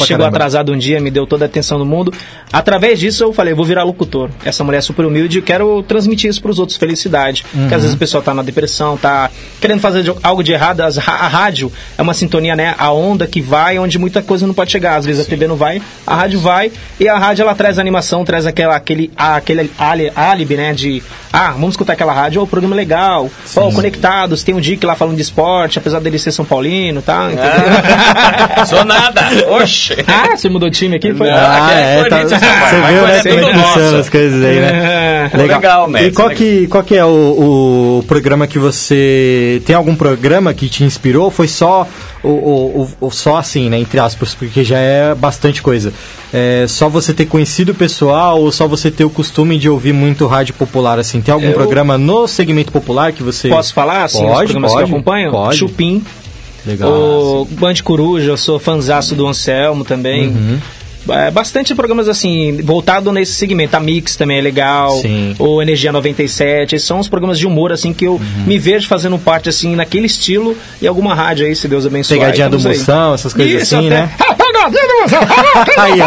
Chegou 0.07 0.25
caramba. 0.25 0.37
atrasado 0.37 0.73
um 0.73 0.79
dia, 0.79 1.01
me 1.01 1.11
deu 1.11 1.27
toda 1.27 1.45
a 1.45 1.47
atenção 1.47 1.79
do 1.79 1.87
mundo. 1.87 2.13
Através 2.53 2.99
disso 2.99 3.25
eu 3.25 3.33
falei, 3.33 3.55
vou 3.55 3.65
virar 3.65 3.83
locutor. 3.83 4.31
Essa 4.45 4.63
mulher 4.63 4.79
é 4.79 4.81
super 4.81 5.05
humilde 5.05 5.39
e 5.39 5.43
quero 5.43 5.83
transmitir 5.83 6.31
isso 6.31 6.41
pros 6.43 6.59
outros, 6.59 6.77
felicidade. 6.77 7.45
Uhum. 7.53 7.63
Porque 7.63 7.75
às 7.75 7.83
vezes 7.83 7.97
a 7.97 7.99
pessoa 7.99 8.23
tá 8.23 8.33
na 8.35 8.43
depressão, 8.43 8.97
tá 8.97 9.31
querendo 9.61 9.81
fazer 9.81 10.15
algo 10.23 10.43
de 10.43 10.53
errado. 10.53 10.81
As 10.81 10.99
a 10.99 11.29
rádio 11.29 11.73
é 11.97 12.03
uma 12.03 12.15
sintonia, 12.15 12.55
né? 12.57 12.75
A 12.79 12.93
onda 12.93 13.27
que 13.27 13.41
vai 13.41 13.79
onde 13.79 13.99
muita 13.99 14.23
coisa 14.23 14.47
não 14.47 14.55
pode 14.55 14.71
chegar. 14.71 14.97
Às 14.97 15.05
vezes 15.05 15.27
a 15.27 15.29
TV 15.29 15.47
não 15.47 15.57
vai, 15.57 15.81
a 16.07 16.15
rádio 16.15 16.41
vai. 16.41 16.71
E 16.99 17.09
a 17.09 17.19
rádio 17.19 17.43
ela 17.43 17.55
traz 17.55 17.79
animação, 17.79 18.25
traz 18.25 18.44
aquela, 18.47 18.77
aquele, 18.77 19.11
aquele 19.17 19.71
álibi, 20.15 20.57
né? 20.57 20.73
De, 20.73 21.03
ah, 21.33 21.51
vamos 21.53 21.71
escutar 21.71 21.95
aquela 21.95 22.13
rádio, 22.13 22.41
ó, 22.41 22.45
o 22.45 22.47
programa 22.47 22.75
é 22.75 22.79
legal. 22.79 23.31
Ó, 23.57 23.71
Conectados, 23.73 24.43
tem 24.43 24.55
um 24.55 24.61
Dick 24.61 24.85
lá 24.87 24.95
falando 24.95 25.17
de 25.17 25.23
esporte, 25.23 25.79
apesar 25.79 26.01
dele 26.01 26.19
ser 26.19 26.33
São 26.33 26.45
Paulino, 26.45 27.03
tá? 27.03 27.29
Ah, 28.57 28.65
sou 28.67 28.85
nada. 28.85 29.23
Oxe. 29.51 29.97
Ah, 30.07 30.37
você 30.37 30.49
mudou 30.49 30.69
de 30.71 30.79
time 30.79 30.97
aqui? 30.97 31.13
Foi? 31.15 31.29
Não. 31.29 31.37
Ah, 31.37 31.67
aqui 31.67 31.75
é 31.75 31.97
Corinthians, 32.09 32.43
rapaz. 32.43 32.71
você 32.71 32.81
Vai 32.81 32.93
viu, 32.95 33.03
né, 33.03 33.23
como 33.23 33.49
é 33.49 33.53
que 33.53 33.97
as 34.01 34.09
coisas 34.09 34.45
aí, 34.45 34.61
né? 34.61 35.31
É. 35.33 35.37
Legal, 35.37 35.89
Mads, 35.89 36.07
E 36.09 36.13
qual 36.13 36.29
legal. 36.29 36.39
que, 36.39 36.67
qual 36.69 36.85
que 36.85 36.97
é 36.97 37.05
o, 37.05 37.99
o 38.01 38.05
programa 38.07 38.47
que 38.47 38.59
você... 38.59 39.63
Tem 39.67 39.75
algum 39.75 39.95
programa 39.97 40.53
que 40.55 40.69
te 40.69 40.85
inspirou? 40.85 41.31
Foi 41.31 41.49
só, 41.49 41.87
o, 42.23 42.29
o- 42.29 42.89
o- 43.01 43.11
só 43.11 43.37
assim, 43.37 43.69
né, 43.71 43.79
entre 43.79 43.99
aspas, 43.99 44.35
porque 44.35 44.63
já 44.65 44.79
é 44.79 45.15
bastante 45.15 45.63
coisa. 45.63 45.93
É, 46.37 46.67
só 46.67 46.89
você 46.89 47.15
ter 47.15 47.27
conhecido 47.27 47.71
o 47.71 47.75
pessoal 47.77 48.41
ou 48.41 48.51
só 48.51 48.67
você 48.67 48.91
ter 48.91 49.05
o 49.05 49.11
costume 49.11 49.57
de 49.57 49.69
ouvir 49.69 49.93
muito 49.93 50.27
rádio 50.27 50.53
popular, 50.55 50.99
assim? 50.99 51.21
Tem 51.21 51.33
algum 51.33 51.47
Eu- 51.47 51.55
programa 51.55 51.97
no 51.97 52.27
segmento 52.27 52.73
popular 52.73 53.13
que 53.13 53.23
você... 53.23 53.49
Posso 53.49 53.73
falar, 53.73 54.03
assim, 54.03 54.25
os 54.25 54.31
Pode, 54.31 54.45
programas 54.47 54.73
pode, 54.73 54.85
que 54.85 54.91
eu 54.91 54.97
acompanho? 54.97 55.31
Pode. 55.31 55.57
Chupim, 55.59 56.03
Legal. 56.67 56.91
o 56.91 57.45
Band 57.53 57.75
Coruja, 57.85 58.31
eu 58.33 58.37
sou 58.37 58.59
fanzaço 58.59 59.15
do 59.15 59.25
Anselmo 59.29 59.85
também. 59.85 60.27
Uhum. 60.29 60.59
É, 61.07 61.31
bastante 61.31 61.75
programas 61.75 62.09
assim, 62.09 62.63
voltado 62.63 63.13
nesse 63.13 63.35
segmento. 63.35 63.77
A 63.77 63.81
Mix 63.81 64.17
também 64.17 64.39
é 64.39 64.41
legal. 64.41 64.91
Sim. 65.03 65.37
O 65.39 65.61
Energia 65.61 65.93
97. 65.93 66.75
Esses 66.75 66.89
são 66.89 66.99
os 66.99 67.07
programas 67.09 67.39
de 67.39 67.47
humor, 67.47 67.71
assim, 67.73 67.93
que 67.93 68.07
eu 68.07 68.15
Uhum. 68.15 68.45
me 68.47 68.59
vejo 68.59 68.89
fazendo 68.89 69.19
parte, 69.19 69.51
assim, 69.51 69.77
naquele 69.77 70.07
estilo. 70.07 70.57
E 70.81 70.87
alguma 70.89 71.15
rádio 71.15 71.45
aí, 71.47 71.55
se 71.55 71.69
Deus 71.69 71.85
abençoar. 71.85 72.19
Pegadinha 72.21 72.49
do. 72.49 72.59
Moção, 72.59 73.13
essas 73.13 73.35
coisas 73.35 73.63
Isso, 73.63 73.77
assim, 73.77 73.87
até- 73.89 73.97
né? 74.01 74.11
Ah, 74.65 74.71
pegadinha 74.71 74.87
do 74.89 74.95
Moção! 75.03 75.21
Aí, 75.85 76.01
ó. 76.01 76.05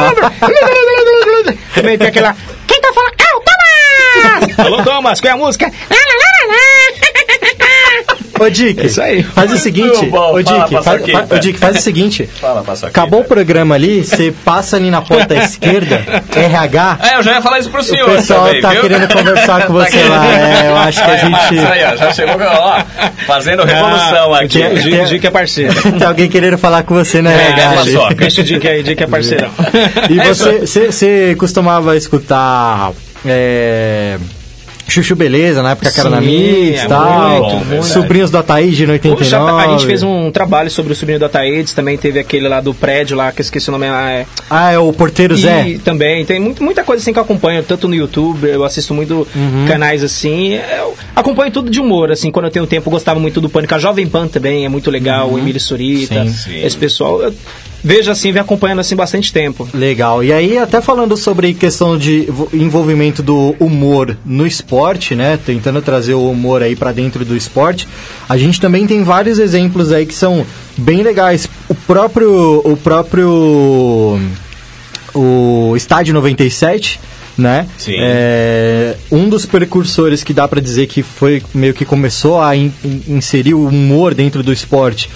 Também 1.76 1.98
tem 1.98 2.08
aquela... 2.08 2.36
Quem 2.68 2.82
tá 2.82 2.92
falando? 2.94 3.14
É 3.20 3.36
o 3.36 3.42
Thomas! 3.42 4.60
Alô, 4.60 4.84
Thomas, 4.84 5.22
qual 5.22 5.30
é 5.30 5.34
a 5.34 5.38
música? 5.38 5.72
Ô, 8.40 8.50
Dick, 8.50 8.80
É 8.82 8.86
isso 8.86 9.02
aí. 9.02 9.24
faz 9.24 9.52
o 9.52 9.58
seguinte, 9.58 10.06
bom, 10.08 10.18
ô, 10.40 10.44
fala, 10.44 10.44
Dick, 10.44 10.84
faz, 10.84 11.02
ô, 11.32 11.38
Dick, 11.40 11.60
faz 11.60 11.78
o 11.78 11.82
seguinte, 11.82 12.30
Fala, 12.40 12.62
Paçoquita. 12.64 12.88
acabou 13.00 13.22
o 13.22 13.24
programa 13.24 13.76
ali, 13.76 14.04
você 14.04 14.34
passa 14.46 14.76
ali 14.78 14.90
na 14.92 15.02
porta 15.02 15.36
esquerda, 15.44 16.02
RH, 16.36 17.00
É, 17.02 17.18
eu 17.18 17.24
já 17.24 17.34
ia 17.34 17.42
falar 17.42 17.60
isso 17.60 17.70
pro 17.70 17.84
senhor 17.84 18.10
o 18.10 18.14
pessoal 18.16 18.46
também, 18.48 18.62
tá 18.62 18.70
viu? 18.72 18.82
querendo 18.82 19.08
conversar 19.14 19.66
com 19.68 19.74
você 19.74 19.92
querendo- 19.92 20.10
lá, 20.12 20.26
é, 20.28 20.70
eu 20.70 20.76
acho 20.78 21.04
que 21.04 21.12
a 21.12 21.18
gente... 21.18 21.60
aí, 21.60 21.84
ó, 21.86 21.96
já 21.96 22.14
chegou, 22.14 22.36
ó, 22.40 22.82
fazendo 23.26 23.64
revolução 23.64 24.34
Ah, 24.34 24.42
aqui. 24.42 24.60
O 24.64 24.80
Dick- 24.80 25.06
Dick 25.08 25.28
é 25.28 25.32
parceiro. 25.32 25.74
Tem 25.94 26.08
alguém 26.08 26.30
querendo 26.30 26.58
falar 26.58 26.84
com 26.84 26.94
você 26.94 27.22
na 27.22 27.32
É, 27.32 27.48
RH 27.52 27.70
ali. 27.82 27.94
Paçoca. 27.94 28.16
Deixa 28.16 28.42
o 28.42 28.44
Dick 28.44 28.68
aí, 28.68 28.84
Dick 28.84 29.02
é 29.04 29.08
parceirão. 29.08 29.50
E 30.10 30.20
É 30.20 30.26
você, 30.34 30.60
você, 30.60 30.92
você 30.92 31.36
costumava 31.38 31.96
escutar... 31.98 32.92
É... 33.26 34.18
Chuchu 34.88 35.16
Beleza, 35.16 35.62
na 35.62 35.72
época 35.72 35.92
que 35.92 36.00
era 36.00 36.10
na 36.10 36.22
Mix 36.22 36.82
é 36.82 36.86
e 36.86 36.88
tal. 36.88 37.30
muito, 37.52 37.66
muito. 37.66 37.86
Sobrinhos 37.86 38.32
do 38.32 38.38
Ataíde 38.38 38.86
no 38.88 38.94
89. 38.94 39.24
Poxa, 39.24 39.66
a 39.66 39.68
gente 39.72 39.86
fez 39.86 40.02
um 40.04 40.32
trabalho 40.32 40.70
sobre 40.72 40.94
o 40.94 40.96
sobrinho 40.96 41.20
da 41.20 41.28
Taedes, 41.28 41.74
também 41.74 41.98
teve 41.98 42.20
aquele 42.20 42.48
lá 42.48 42.62
do 42.62 42.74
prédio 42.74 43.16
lá, 43.18 43.32
que 43.32 43.42
eu 43.42 43.44
esqueci 43.44 43.70
o 43.70 43.72
nome. 43.72 43.86
ah, 43.88 44.10
É, 44.12 44.26
Ah, 44.50 44.72
é 44.72 44.80
o 44.80 44.92
Porteiro 44.94 45.36
Zé. 45.36 45.68
E 45.70 45.78
também, 45.80 46.26
tem 46.26 46.40
muito- 46.40 46.64
muita 46.64 46.84
coisa 46.84 47.02
assim 47.02 47.12
que 47.12 47.20
eu 47.20 47.24
acompanho, 47.24 47.62
tanto 47.64 47.88
no 47.88 47.96
YouTube, 47.96 48.48
eu 48.48 48.64
assisto 48.64 48.94
muito 48.94 49.28
Uhum. 49.36 49.66
canais 49.68 50.04
assim. 50.04 50.54
Eu 50.54 50.96
acompanho 51.16 51.52
tudo 51.52 51.70
de 51.70 51.80
humor, 51.80 52.12
assim, 52.12 52.32
quando 52.32 52.46
eu 52.46 52.52
tenho 52.52 52.66
tempo, 52.66 52.88
eu 52.88 52.92
gostava 52.92 53.20
muito 53.20 53.42
do 53.42 53.50
Pânico. 53.50 53.76
A 53.76 53.80
Jovem 53.80 54.08
Pan 54.08 54.28
também 54.28 54.66
é 54.66 54.70
muito 54.70 54.90
legal, 54.90 55.30
o 55.30 55.38
Emílio 55.38 55.60
Surita, 55.60 56.24
Sim. 56.24 56.30
Sim. 56.34 56.66
esse 56.66 56.78
pessoal. 56.78 57.22
Eu 57.22 57.34
vejo 57.88 58.12
assim, 58.12 58.32
vem 58.34 58.42
acompanhando 58.42 58.80
assim 58.80 58.96
bastante 58.96 59.32
tempo. 59.32 59.68
Legal. 59.74 60.22
E 60.24 60.34
aí, 60.34 60.58
até 60.58 60.82
falando 60.82 61.16
sobre 61.16 61.54
questão 61.54 61.98
de 61.98 62.22
vo- 62.30 62.50
envolvimento 62.54 63.24
do 63.24 63.56
humor 63.60 64.18
no 64.26 64.46
esporte, 64.46 65.16
né? 65.16 65.40
Tentando 65.44 65.82
trazer 65.82 66.14
o 66.14 66.30
humor 66.30 66.62
aí 66.62 66.76
pra 66.76 66.92
dentro 66.92 67.24
do 67.24 67.36
esporte, 67.36 67.88
a 68.28 68.38
gente 68.38 68.60
também 68.60 68.86
tem 68.86 69.04
vários 69.04 69.40
exemplos 69.40 69.92
aí 69.94 70.06
que 70.06 70.14
são 70.14 70.46
bem 70.78 71.02
legais. 71.02 71.48
O 71.70 71.74
próprio. 71.76 72.62
O 72.66 72.76
próprio. 72.76 74.20
O 75.16 75.74
Estádio 75.76 76.14
97. 76.14 77.00
Né? 77.38 77.68
Sim. 77.78 77.94
É, 78.00 78.96
um 79.12 79.30
dos 79.30 79.46
precursores 79.46 80.24
que 80.24 80.34
dá 80.34 80.48
pra 80.48 80.60
dizer 80.60 80.88
que 80.88 81.04
foi 81.04 81.44
meio 81.54 81.72
que 81.72 81.86
começou 81.86 82.42
a 82.42 82.56
in- 82.56 82.74
in- 82.84 83.04
inserir 83.10 83.54
o 83.54 83.68
humor 83.68 84.16
dentro 84.16 84.42
do 84.42 84.52
esporte 84.52 85.08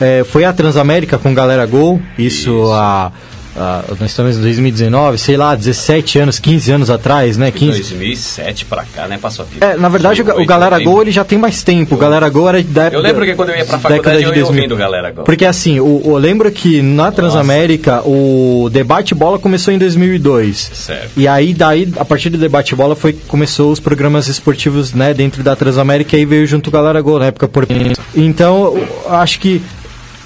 é, 0.00 0.24
foi 0.24 0.44
a 0.44 0.52
Transamérica 0.52 1.18
com 1.18 1.34
Galera 1.34 1.66
Gol. 1.66 2.00
Isso, 2.18 2.50
Isso. 2.50 2.72
A, 2.72 3.12
a- 3.56 3.82
Nós 4.00 4.10
estamos 4.10 4.36
em 4.36 4.40
2019, 4.40 5.18
sei 5.18 5.36
lá, 5.36 5.54
17 5.56 6.18
anos, 6.20 6.38
15 6.38 6.70
anos 6.72 6.88
atrás, 6.88 7.36
né? 7.36 7.46
De 7.50 7.58
15. 7.58 7.78
2007 7.80 8.64
pra 8.64 8.84
cá, 8.84 9.08
né, 9.08 9.18
passou 9.20 9.44
aqui. 9.44 9.56
É, 9.62 9.76
na 9.76 9.88
verdade, 9.88 10.22
o, 10.22 10.24
Ga- 10.24 10.36
o 10.40 10.46
Galera 10.46 10.78
Gol 10.78 11.02
ele 11.02 11.10
já 11.10 11.24
tem 11.24 11.36
mais 11.38 11.62
tempo. 11.64 11.96
O 11.96 11.98
Galera 11.98 12.28
Gol 12.28 12.48
era 12.48 12.62
da 12.62 12.82
época. 12.84 12.96
Eu 12.96 13.02
lembro 13.02 13.24
que 13.26 13.34
quando 13.34 13.50
eu 13.50 13.56
ia 13.56 13.64
pra 13.64 13.78
faculdade 13.78 14.18
de 14.18 14.22
eu 14.24 14.28
ia 14.28 14.34
2000. 14.36 14.46
ouvindo 14.46 14.74
o 14.74 14.78
Galera 14.78 15.10
Gol. 15.10 15.24
Porque 15.24 15.44
assim, 15.44 15.80
o, 15.80 16.00
eu 16.04 16.16
lembro 16.16 16.50
que 16.52 16.80
na 16.80 17.10
Transamérica 17.10 18.00
o 18.06 18.68
debate 18.72 19.14
bola 19.16 19.38
começou 19.38 19.74
em 19.74 19.78
2002. 19.78 20.70
Certo. 20.72 21.10
E 21.16 21.26
aí 21.26 21.52
daí 21.52 21.92
a 21.98 22.04
partir 22.04 22.30
do 22.30 22.38
debate 22.38 22.74
bola 22.76 22.94
foi 22.94 23.12
começou 23.26 23.72
os 23.72 23.80
programas 23.80 24.28
esportivos, 24.28 24.94
né, 24.94 25.12
dentro 25.12 25.42
da 25.42 25.56
Transamérica 25.56 26.16
e 26.16 26.20
aí 26.20 26.24
veio 26.24 26.46
junto 26.46 26.68
o 26.68 26.70
Galera 26.70 27.00
Gol 27.02 27.18
na 27.18 27.26
época 27.26 27.48
por 27.48 27.66
Então, 28.14 28.76
acho 29.08 29.38
que 29.40 29.60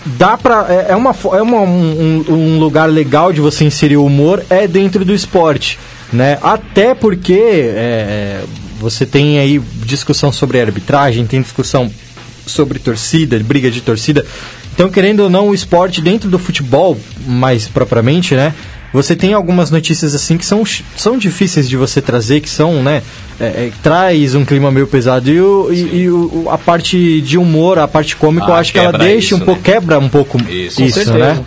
dá 0.05 0.37
pra. 0.37 0.67
É, 0.69 0.87
é 0.93 0.97
uma, 0.97 1.11
é 1.33 1.43
uma, 1.43 1.61
um, 1.61 2.25
um- 2.29 2.33
um 2.35 2.59
lugar 2.59 2.89
legal 2.89 3.33
de 3.33 3.41
você 3.41 3.65
inserir 3.65 3.97
o 3.97 4.05
humor, 4.05 4.45
é 4.51 4.67
dentro 4.67 5.05
do 5.05 5.15
esporte. 5.15 5.79
Né? 6.13 6.39
Até 6.43 6.95
porque 6.95 7.35
é, 7.75 8.43
você 8.79 9.05
tem 9.05 9.39
aí 9.39 9.59
discussão 9.85 10.31
sobre 10.31 10.61
arbitragem, 10.61 11.27
tem 11.27 11.43
discussão 11.43 11.91
sobre 12.47 12.79
torcida, 12.79 13.39
briga 13.41 13.71
de 13.71 13.81
torcida. 13.81 14.25
Então, 14.75 14.91
querendo 14.91 15.21
ou 15.21 15.31
não, 15.31 15.49
o 15.49 15.55
esporte 15.55 16.01
dentro 16.01 16.29
do 16.29 16.39
futebol, 16.39 16.97
mais 17.27 17.67
propriamente, 17.69 18.35
né? 18.35 18.55
Você 18.95 19.15
tem 19.17 19.35
algumas 19.35 19.71
notícias 19.71 20.15
assim 20.15 20.39
que 20.39 20.47
são, 20.47 20.63
são 20.97 21.19
difíceis 21.19 21.69
de 21.69 21.77
você 21.77 22.01
trazer, 22.01 22.41
que 22.41 22.49
são, 22.49 22.83
né? 22.83 23.03
é, 23.41 23.45
é, 23.45 23.73
traz 23.83 24.37
um 24.37 24.45
clima 24.45 24.71
meio 24.71 24.87
pesado. 24.87 25.29
E, 25.29 25.41
o, 25.41 25.73
e, 25.73 26.03
e 26.03 26.09
o- 26.11 26.47
a 26.49 26.57
parte 26.57 27.21
de 27.21 27.37
humor, 27.37 27.79
a 27.81 27.89
parte 27.89 28.15
cômica, 28.15 28.47
eu 28.47 28.55
Ah, 28.55 28.59
acho 28.61 28.73
que 28.73 28.79
ela 28.79 28.97
deixa 28.97 29.35
isso, 29.35 29.37
um 29.37 29.41
pouco, 29.41 29.61
né? 29.61 29.65
quebra 29.75 29.99
um 29.99 30.09
pouco 30.09 30.39
Isso, 30.49 30.81
isso, 30.83 31.13
né? 31.15 31.43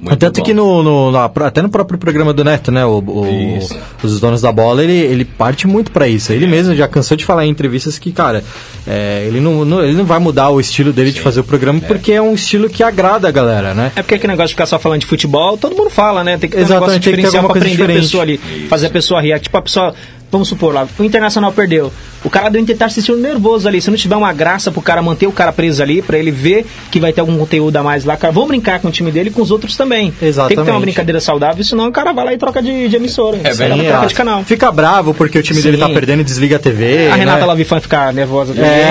Muito 0.00 0.16
Tanto 0.16 0.38
bom. 0.40 0.44
que 0.46 0.54
no, 0.54 0.82
no- 0.82 1.10
na- 1.12 1.30
até 1.46 1.60
no 1.60 1.68
próprio 1.68 1.98
programa 1.98 2.32
do 2.32 2.42
Neto, 2.42 2.72
né? 2.72 2.84
O, 2.86 2.98
o- 3.06 3.56
Isso. 3.58 3.76
os 4.02 4.18
donos 4.18 4.40
da 4.40 4.50
bola, 4.50 4.82
ele, 4.82 4.94
ele 4.96 5.24
parte 5.24 5.66
muito 5.66 5.90
pra 5.92 6.08
isso. 6.08 6.32
Ele 6.32 6.46
mesmo 6.46 6.74
já 6.74 6.88
cansou 6.88 7.16
de 7.16 7.24
falar 7.24 7.44
em 7.44 7.50
entrevistas 7.50 7.98
que, 7.98 8.10
cara, 8.10 8.42
é, 8.86 9.24
ele, 9.26 9.40
não, 9.40 9.64
não- 9.64 9.82
ele 9.84 9.94
não 9.94 10.04
vai 10.06 10.18
mudar 10.18 10.48
o 10.48 10.58
estilo 10.58 10.92
dele 10.92 11.12
de 11.12 11.20
fazer 11.20 11.40
o 11.40 11.44
programa 11.44 11.80
porque 11.80 12.12
é 12.12 12.22
um 12.22 12.32
estilo 12.34 12.68
que 12.70 12.82
agrada 12.82 13.28
a 13.28 13.30
galera, 13.30 13.74
né? 13.74 13.92
É 13.94 14.02
porque 14.02 14.14
aquele 14.14 14.32
negócio 14.32 14.48
de 14.48 14.54
ficar 14.54 14.66
só 14.66 14.78
falando 14.78 15.00
de 15.00 15.06
futebol, 15.06 15.58
todo 15.58 15.76
mundo 15.76 15.90
fala, 15.90 16.24
né? 16.24 16.38
Tem 16.38 16.48
que 16.48 16.56
ter 16.56 16.62
um 16.62 16.64
Exatamente, 16.64 16.80
negócio 16.80 17.00
tem 17.00 17.00
que 17.00 17.04
ter 17.04 17.16
diferencial 17.16 17.44
pra 17.44 17.52
coisa 17.52 17.66
prender 17.66 17.84
a 17.84 17.86
diferente. 17.86 18.04
pessoa 18.06 18.22
ali. 18.22 18.66
Fazer 18.68 18.86
a 18.86 18.90
pessoa 18.90 19.20
rir. 19.20 19.38
Tipo, 19.40 19.56
a 19.58 19.62
pessoa 19.62 19.94
vamos 20.30 20.48
supor 20.48 20.72
lá, 20.74 20.86
o 20.98 21.04
Internacional 21.04 21.52
perdeu. 21.52 21.92
O 22.22 22.28
cara 22.28 22.50
do 22.50 22.58
Inter 22.58 22.76
tá 22.76 22.84
assistindo 22.84 23.16
nervoso 23.16 23.66
ali. 23.66 23.80
Se 23.80 23.88
não 23.90 23.96
tiver 23.96 24.14
uma 24.14 24.30
graça 24.30 24.70
pro 24.70 24.82
cara 24.82 25.00
manter 25.00 25.26
o 25.26 25.32
cara 25.32 25.52
preso 25.52 25.82
ali, 25.82 26.02
pra 26.02 26.18
ele 26.18 26.30
ver 26.30 26.66
que 26.90 27.00
vai 27.00 27.14
ter 27.14 27.22
algum 27.22 27.36
conteúdo 27.38 27.74
a 27.78 27.82
mais 27.82 28.04
lá, 28.04 28.14
cara, 28.14 28.30
vamos 28.30 28.48
brincar 28.48 28.78
com 28.78 28.88
o 28.88 28.90
time 28.90 29.10
dele 29.10 29.30
e 29.30 29.32
com 29.32 29.40
os 29.40 29.50
outros 29.50 29.74
também. 29.74 30.10
Tem 30.10 30.10
que 30.10 30.18
ter 30.18 30.26
uma 30.40 30.46
Exatamente. 30.50 30.80
brincadeira 30.82 31.18
saudável, 31.18 31.64
senão 31.64 31.88
o 31.88 31.92
cara 31.92 32.12
vai 32.12 32.26
lá 32.26 32.34
e 32.34 32.36
troca 32.38 32.62
de, 32.62 32.88
de 32.88 32.96
emissora. 32.96 33.38
É 33.42 33.54
pra 33.54 33.74
troca 33.74 34.06
de 34.06 34.14
canal. 34.14 34.44
Fica 34.44 34.70
bravo 34.70 35.14
porque 35.14 35.38
o 35.38 35.42
time 35.42 35.62
dele 35.62 35.78
Sim. 35.78 35.82
tá 35.82 35.88
perdendo 35.88 36.20
e 36.20 36.24
desliga 36.24 36.56
a 36.56 36.58
TV. 36.58 37.08
A 37.08 37.14
Renata 37.14 37.40
né? 37.40 37.46
Lavifan 37.46 37.80
fica 37.80 38.12
nervosa. 38.12 38.52
É. 38.60 38.90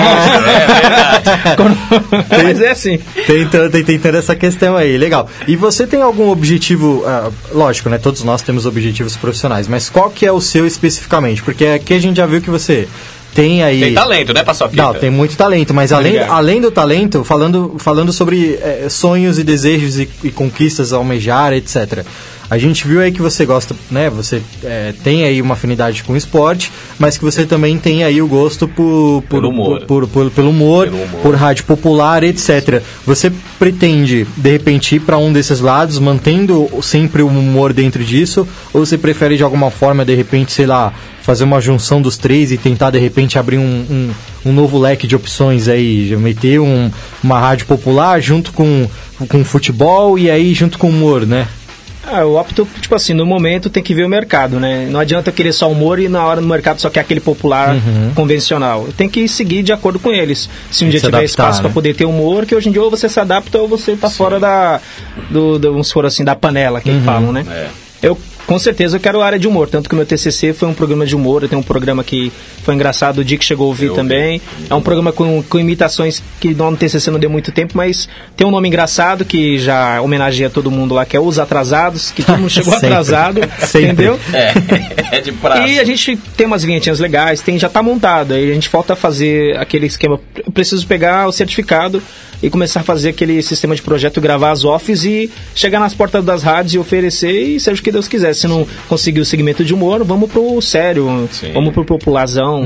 Quando- 1.56 1.78
Mas 2.44 2.60
é 2.60 2.70
assim. 2.70 2.98
Tentando, 3.26 3.70
tem- 3.70 3.84
tentando 3.84 4.16
essa 4.18 4.34
questão 4.34 4.76
aí, 4.76 4.98
legal. 4.98 5.28
E 5.46 5.54
você 5.54 5.86
tem 5.86 6.02
algum 6.02 6.30
objetivo, 6.30 7.04
ah, 7.06 7.30
lógico, 7.52 7.88
né? 7.88 7.96
Todos 7.98 8.24
nós 8.24 8.42
temos 8.42 8.66
objetivos 8.66 9.16
profissionais, 9.16 9.68
mas 9.68 9.88
qual 9.88 10.10
que 10.10 10.26
é 10.26 10.32
o 10.32 10.40
seu 10.40 10.66
especificamente? 10.66 11.29
Porque 11.38 11.66
aqui 11.66 11.94
a 11.94 11.98
gente 12.00 12.16
já 12.16 12.26
viu 12.26 12.40
que 12.40 12.50
você 12.50 12.88
tem 13.34 13.62
aí. 13.62 13.80
Tem 13.80 13.94
talento, 13.94 14.34
né, 14.34 14.42
Paçoquita? 14.42 14.82
Não, 14.82 14.94
tem 14.94 15.10
muito 15.10 15.36
talento, 15.36 15.72
mas 15.72 15.92
além, 15.92 16.12
Obrigado. 16.12 16.36
além 16.36 16.60
do 16.60 16.70
talento, 16.70 17.24
falando, 17.24 17.76
falando 17.78 18.12
sobre 18.12 18.54
eh, 18.54 18.86
sonhos 18.88 19.38
e 19.38 19.44
desejos 19.44 19.98
e, 19.98 20.08
e 20.24 20.30
conquistas 20.30 20.92
a 20.92 20.96
almejar, 20.96 21.52
etc. 21.52 22.04
A 22.50 22.58
gente 22.58 22.84
viu 22.86 23.00
aí 23.00 23.12
que 23.12 23.22
você 23.22 23.46
gosta, 23.46 23.76
né? 23.88 24.10
Você 24.10 24.42
eh, 24.64 24.92
tem 25.04 25.22
aí 25.22 25.40
uma 25.40 25.54
afinidade 25.54 26.02
com 26.02 26.14
o 26.14 26.16
esporte, 26.16 26.72
mas 26.98 27.16
que 27.16 27.22
você 27.24 27.46
também 27.46 27.78
tem 27.78 28.02
aí 28.02 28.20
o 28.20 28.26
gosto 28.26 28.66
por, 28.66 29.22
por, 29.28 29.36
Pelo 29.40 29.50
humor. 29.50 29.80
por- 29.86 30.08
por- 30.08 30.30
pelo 30.32 30.50
humor, 30.50 30.86
Pelo 30.88 30.96
humor. 31.04 31.20
por 31.22 31.34
rádio 31.36 31.62
popular, 31.64 32.24
etc. 32.24 32.82
Você 33.06 33.30
pretende, 33.56 34.26
de 34.36 34.50
repente, 34.50 34.96
ir 34.96 35.00
para 35.00 35.16
um 35.16 35.32
desses 35.32 35.60
lados, 35.60 36.00
mantendo 36.00 36.68
sempre 36.82 37.22
o 37.22 37.28
humor 37.28 37.72
dentro 37.72 38.02
disso? 38.02 38.44
Ou 38.74 38.84
você 38.84 38.98
prefere, 38.98 39.36
de 39.36 39.44
alguma 39.44 39.70
forma, 39.70 40.04
de 40.04 40.14
repente, 40.16 40.50
sei 40.50 40.66
lá, 40.66 40.92
fazer 41.22 41.44
uma 41.44 41.60
junção 41.60 42.02
dos 42.02 42.16
três 42.16 42.50
e 42.50 42.56
tentar, 42.56 42.90
de 42.90 42.98
repente, 42.98 43.38
abrir 43.38 43.58
um, 43.58 43.62
um, 43.88 44.10
um 44.46 44.52
novo 44.52 44.76
leque 44.76 45.06
de 45.06 45.14
opções 45.14 45.68
aí? 45.68 46.16
Meter 46.16 46.58
um, 46.60 46.90
uma 47.22 47.38
rádio 47.38 47.66
popular 47.66 48.20
junto 48.20 48.52
com, 48.52 48.88
com 49.28 49.44
futebol 49.44 50.18
e 50.18 50.28
aí 50.28 50.52
junto 50.52 50.78
com 50.78 50.88
humor, 50.88 51.24
né? 51.24 51.46
Ah, 52.02 52.20
eu 52.20 52.34
opto, 52.36 52.66
tipo 52.80 52.94
assim, 52.94 53.12
no 53.12 53.26
momento 53.26 53.68
tem 53.68 53.82
que 53.82 53.94
ver 53.94 54.04
o 54.04 54.08
mercado, 54.08 54.58
né? 54.58 54.86
Não 54.90 54.98
adianta 54.98 55.28
eu 55.30 55.34
querer 55.34 55.52
só 55.52 55.70
humor 55.70 55.98
e 55.98 56.08
na 56.08 56.24
hora 56.24 56.40
no 56.40 56.48
mercado 56.48 56.80
só 56.80 56.88
quer 56.88 57.00
aquele 57.00 57.20
popular 57.20 57.76
convencional. 58.14 58.86
Eu 58.86 58.92
tenho 58.92 59.10
que 59.10 59.28
seguir 59.28 59.62
de 59.62 59.72
acordo 59.72 59.98
com 59.98 60.10
eles. 60.10 60.48
Se 60.70 60.82
um 60.84 60.86
Uhum. 60.86 60.90
Tem 60.90 60.90
dia 60.92 61.00
tiver 61.00 61.08
adaptar, 61.18 61.24
espaço 61.24 61.58
né? 61.58 61.62
para 61.64 61.70
poder 61.74 61.94
ter 61.94 62.06
humor, 62.06 62.46
que 62.46 62.54
hoje 62.54 62.68
em 62.68 62.72
dia 62.72 62.82
ou 62.82 62.90
você 62.90 63.08
se 63.08 63.20
adapta 63.20 63.58
ou 63.58 63.68
você 63.68 63.96
tá 63.96 64.08
fora 64.10 64.40
da, 64.40 64.80
do, 65.30 65.58
do, 65.58 65.72
vamos 65.72 65.88
supor 65.88 66.06
assim, 66.06 66.24
da 66.24 66.34
panela, 66.34 66.80
que 66.80 66.90
Uhum. 66.90 67.02
falam, 67.02 67.32
né? 67.32 67.44
É. 67.48 67.68
Eu, 68.02 68.18
com 68.50 68.58
certeza, 68.58 68.96
eu 68.96 69.00
quero 69.00 69.20
a 69.20 69.26
área 69.26 69.38
de 69.38 69.46
humor. 69.46 69.68
Tanto 69.68 69.88
que 69.88 69.94
o 69.94 69.96
meu 69.96 70.04
TCC 70.04 70.52
foi 70.52 70.66
um 70.68 70.74
programa 70.74 71.06
de 71.06 71.14
humor. 71.14 71.44
Eu 71.44 71.48
tenho 71.48 71.60
um 71.60 71.64
programa 71.64 72.02
que 72.02 72.32
foi 72.64 72.74
engraçado, 72.74 73.18
o 73.18 73.24
dia 73.24 73.38
que 73.38 73.44
chegou 73.44 73.66
a 73.66 73.68
ouvir 73.68 73.84
Eu 73.84 73.90
ouvi. 73.92 74.02
também. 74.02 74.42
É 74.68 74.74
um 74.74 74.80
programa 74.82 75.12
com, 75.12 75.40
com 75.40 75.56
imitações 75.56 76.20
que 76.40 76.52
no 76.52 76.76
TCC 76.76 77.12
não 77.12 77.20
deu 77.20 77.30
muito 77.30 77.52
tempo, 77.52 77.74
mas 77.76 78.08
tem 78.36 78.44
um 78.44 78.50
nome 78.50 78.66
engraçado 78.66 79.24
que 79.24 79.56
já 79.56 80.00
homenageia 80.00 80.50
todo 80.50 80.68
mundo 80.68 80.96
lá, 80.96 81.06
que 81.06 81.16
é 81.16 81.20
Os 81.20 81.38
Atrasados, 81.38 82.10
que 82.10 82.24
todo 82.24 82.38
mundo 82.38 82.50
chegou 82.50 82.72
Sempre. 82.72 82.88
atrasado, 82.88 83.40
Sempre. 83.64 83.86
entendeu? 83.92 84.20
É, 84.32 84.52
é 85.18 85.20
de 85.20 85.30
prazo. 85.30 85.68
E 85.68 85.78
a 85.78 85.84
gente 85.84 86.16
tem 86.36 86.44
umas 86.44 86.64
vinhetinhas 86.64 86.98
legais, 86.98 87.40
tem, 87.42 87.56
já 87.56 87.68
tá 87.68 87.80
montado. 87.84 88.34
Aí 88.34 88.50
a 88.50 88.54
gente 88.54 88.68
falta 88.68 88.96
fazer 88.96 89.56
aquele 89.58 89.86
esquema. 89.86 90.18
Eu 90.44 90.50
preciso 90.50 90.84
pegar 90.88 91.28
o 91.28 91.30
certificado 91.30 92.02
e 92.42 92.48
começar 92.50 92.80
a 92.80 92.82
fazer 92.82 93.10
aquele 93.10 93.42
sistema 93.42 93.74
de 93.74 93.82
projeto, 93.82 94.20
gravar 94.20 94.50
as 94.50 94.64
offs 94.64 95.04
e 95.04 95.30
chegar 95.54 95.78
nas 95.80 95.94
portas 95.94 96.24
das 96.24 96.42
rádios 96.42 96.74
e 96.74 96.78
oferecer 96.78 97.32
e 97.32 97.60
seja 97.60 97.80
o 97.80 97.84
que 97.84 97.92
Deus 97.92 98.08
quiser. 98.08 98.34
Se 98.34 98.46
não 98.46 98.66
conseguir 98.88 99.20
o 99.20 99.24
segmento 99.24 99.64
de 99.64 99.74
humor, 99.74 100.02
vamos 100.04 100.30
pro 100.30 100.60
sério, 100.60 101.28
Sim. 101.32 101.52
vamos 101.52 101.72
pro 101.72 101.84
popularzão. 101.84 102.64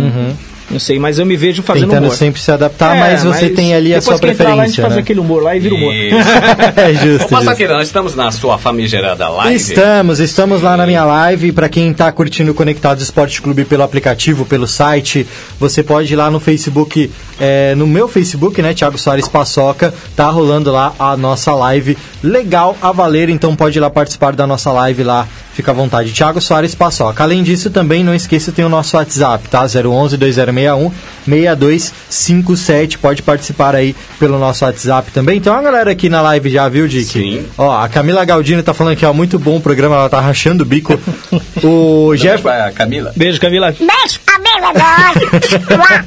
Não 0.71 0.79
sei, 0.79 0.99
mas 0.99 1.19
eu 1.19 1.27
me 1.27 1.37
vejo 1.37 1.63
fazendo 1.63 1.89
Tentando 1.91 2.05
humor. 2.05 2.17
sempre 2.17 2.41
se 2.41 2.51
adaptar, 2.51 2.97
É, 2.97 3.01
mas 3.01 3.23
você 3.23 3.51
tem 3.51 3.75
ali 3.75 3.93
a 3.95 3.99
depois 3.99 4.19
sua 4.19 4.19
que 4.19 4.33
entrar 4.33 4.55
lá, 4.55 4.63
a 4.63 4.67
gente 4.67 4.77
preferência, 4.77 4.83
faz 4.83 4.95
né? 4.95 5.01
aquele 5.03 5.21
humor 5.21 5.43
lá 5.43 5.55
e 5.55 5.61
vira 5.61 5.75
humor. 5.75 5.93
É 6.77 6.89
Ô, 6.89 6.93
justo, 6.95 7.07
justo. 7.07 7.29
Paçoquita, 7.29 7.75
nós 7.75 7.87
estamos 7.87 8.15
na 8.15 8.31
sua 8.31 8.57
famigerada 8.57 9.29
live. 9.29 9.55
Estamos, 9.57 10.21
estamos 10.21 10.63
lá 10.63 10.77
na 10.77 10.87
minha 10.87 11.05
live. 11.05 11.53
Para 11.53 11.69
quem 11.69 11.91
está 11.91 12.11
curtindo 12.11 12.53
o 12.53 12.55
Conectados 12.55 13.03
Esporte 13.03 13.43
Clube 13.43 13.65
pelo 13.67 13.83
aplicativo, 13.83 14.47
pelo 14.47 14.67
site, 14.67 15.27
você 15.61 15.83
pode 15.83 16.13
ir 16.13 16.17
lá 16.17 16.31
no 16.31 16.41
Facebook, 16.41 17.11
é, 17.41 17.75
no 17.75 17.87
meu 17.87 18.09
Facebook, 18.09 18.61
né, 18.63 18.75
Thiago 18.75 18.99
Soares 18.99 19.29
Paçoca, 19.29 19.93
tá 20.17 20.29
rolando 20.29 20.71
lá 20.71 20.93
a 20.99 21.17
nossa 21.17 21.55
live 21.55 21.97
legal 22.23 22.77
a 22.81 22.93
valer, 22.93 23.29
então 23.29 23.55
pode 23.55 23.79
ir 23.79 23.81
lá 23.81 23.91
participar 23.91 24.35
da 24.35 24.47
nossa 24.47 24.73
live 24.73 25.03
lá. 25.03 25.27
Fica 25.55 25.71
à 25.71 25.75
vontade, 25.75 26.13
Thiago 26.13 26.41
Soares 26.41 26.75
Paçoca. 26.75 27.23
Além 27.23 27.41
disso, 27.43 27.71
também 27.71 28.03
não 28.03 28.13
esqueça, 28.13 28.51
tem 28.51 28.65
o 28.65 28.69
nosso 28.69 28.97
WhatsApp, 28.97 29.49
tá? 29.49 29.61
011 29.61 30.17
2061 30.17 30.91
6257. 31.29 32.99
Pode 32.99 33.23
participar 33.23 33.77
aí 33.77 33.95
pelo 34.19 34.37
nosso 34.37 34.65
WhatsApp 34.65 35.13
também. 35.13 35.39
Então 35.39 35.55
a 35.55 35.63
galera 35.63 35.93
aqui 35.93 36.09
na 36.09 36.21
live 36.23 36.51
já 36.51 36.69
viu, 36.69 36.89
Dick? 36.89 37.05
Sim. 37.05 37.47
Ó, 37.57 37.71
a 37.71 37.89
Camila 37.89 38.25
Galdino 38.25 38.65
tá 38.65 38.75
falando 38.75 38.97
que 38.97 39.07
ó, 39.07 39.13
muito 39.13 39.39
bom 39.39 39.59
o 39.59 39.61
programa, 39.61 39.95
ela 39.95 40.09
tá 40.09 40.21
rachando 40.21 40.65
o 40.65 40.67
bico. 40.67 40.99
o 41.63 42.17
Jeff... 42.17 42.43
Camila. 42.75 43.13
Beijo, 43.15 43.41
Camila. 43.41 43.71
Beijo, 43.71 44.21
amigo, 44.27 44.44
é 44.65 45.77
nóis. 45.77 46.05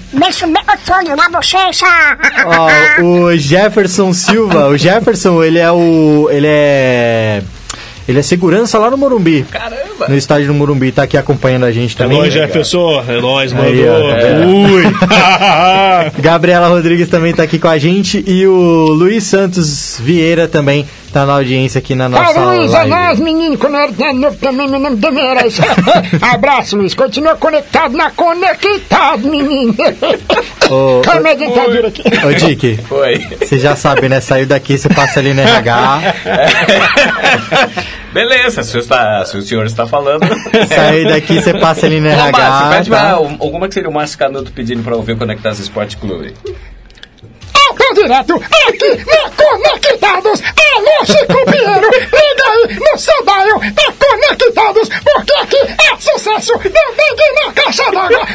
Sonho 0.86 1.16
na 1.16 1.30
bochecha. 1.30 1.86
Ó, 2.46 3.04
o 3.04 3.38
Jefferson 3.38 4.14
Silva, 4.14 4.68
o 4.68 4.78
Jefferson, 4.78 5.44
ele 5.44 5.60
é 5.60 5.72
o. 5.72 6.30
Ele 6.32 6.48
é. 6.48 7.42
Ele 8.08 8.20
é 8.20 8.22
segurança 8.22 8.80
lá 8.80 8.90
no 8.90 8.98
Morumbi. 8.98 9.46
Caramba. 9.52 10.08
No 10.08 10.16
estádio 10.16 10.48
do 10.48 10.54
Morumbi, 10.54 10.94
tá 10.94 11.04
aqui 11.04 11.18
acompanhando 11.18 11.66
a 11.66 11.72
gente 11.74 11.98
também. 11.98 12.32
Jefferson. 12.32 13.04
É 13.06 13.20
nóis, 13.20 13.52
Aí, 13.52 13.86
ó. 13.86 14.46
Ui. 14.48 14.84
Gabriela 16.22 16.70
Rodrigues 16.70 17.10
também 17.10 17.34
tá 17.34 17.44
aqui 17.44 17.60
com 17.60 17.68
a 17.68 17.78
gente 17.78 18.24
e 18.26 18.48
o 18.48 18.88
Luiz 18.94 19.26
Santos 19.26 20.00
Vieira 20.02 20.48
também 20.48 20.88
tá 21.18 21.26
na 21.26 21.34
audiência 21.34 21.80
aqui 21.80 21.96
na 21.96 22.08
nossa 22.08 22.32
Fala, 22.32 22.54
Luiz, 22.54 22.72
é 22.72 22.78
live. 22.78 22.90
nóis, 22.92 23.20
menino, 23.20 23.58
quando 23.58 23.78
era 23.78 23.92
de 23.92 24.14
novo 24.14 24.38
também, 24.38 24.68
meu 24.68 24.80
nome 24.80 24.98
também 24.98 25.26
era 25.26 25.48
isso. 25.48 25.64
Abraço, 26.22 26.78
Luiz, 26.78 26.94
continua 26.94 27.36
conectado 27.36 27.98
na 27.98 28.12
Conectado, 28.12 29.28
menino. 29.28 29.74
Ô, 30.70 31.02
Calma 31.02 31.30
aí, 31.30 31.38
dentadura 31.38 31.88
aqui. 31.88 32.04
Ô, 32.24 32.32
Dick, 32.34 32.78
Foi. 32.88 33.18
você 33.40 33.58
já 33.58 33.76
sabe, 33.76 34.08
né? 34.08 34.20
Saiu 34.20 34.46
daqui, 34.46 34.78
você 34.78 34.90
passa 34.90 35.20
ali 35.20 35.34
no 35.34 35.42
RH. 35.42 36.02
Beleza, 38.14 38.64
se 38.64 38.78
o, 38.78 38.80
está, 38.80 39.26
se 39.26 39.38
o 39.38 39.42
senhor 39.42 39.66
está 39.66 39.88
falando. 39.88 40.26
Saiu 40.70 41.10
daqui, 41.10 41.42
você 41.42 41.54
passa 41.54 41.88
ali 41.88 42.00
no 42.00 42.10
Ô, 42.10 42.12
Márcio, 42.12 42.30
RH. 42.30 42.70
pede 42.70 42.90
tá? 42.90 43.16
como 43.38 43.66
é 43.66 43.68
que 43.68 43.74
seria 43.74 43.90
o 43.90 43.94
Márcio 43.94 44.18
Canuto 44.20 44.52
pedindo 44.52 44.84
pra 44.84 44.96
ouvir 44.96 45.14
o 45.14 45.18
Conectados 45.18 45.60
Esporte 45.60 45.98
Clube? 45.98 46.34
Direto, 47.94 48.36
aqui 48.36 49.06
na 49.06 49.30
Conectados. 49.32 50.42
Alô, 50.42 51.06
Chico 51.06 51.52
Pinheiro, 51.52 51.90
liga 51.92 52.48
aí 52.50 52.76
no 52.80 52.98
seu 52.98 53.24
dial 53.24 53.60
da 53.60 53.94
Conectados, 53.98 54.90
porque 55.04 55.34
aqui 55.42 55.58
é 55.58 55.98
sucesso. 56.00 56.54
Não 56.54 56.62
ligue 56.62 57.46
na 57.46 57.54
caixa 57.54 57.92
d'água. 57.92 58.28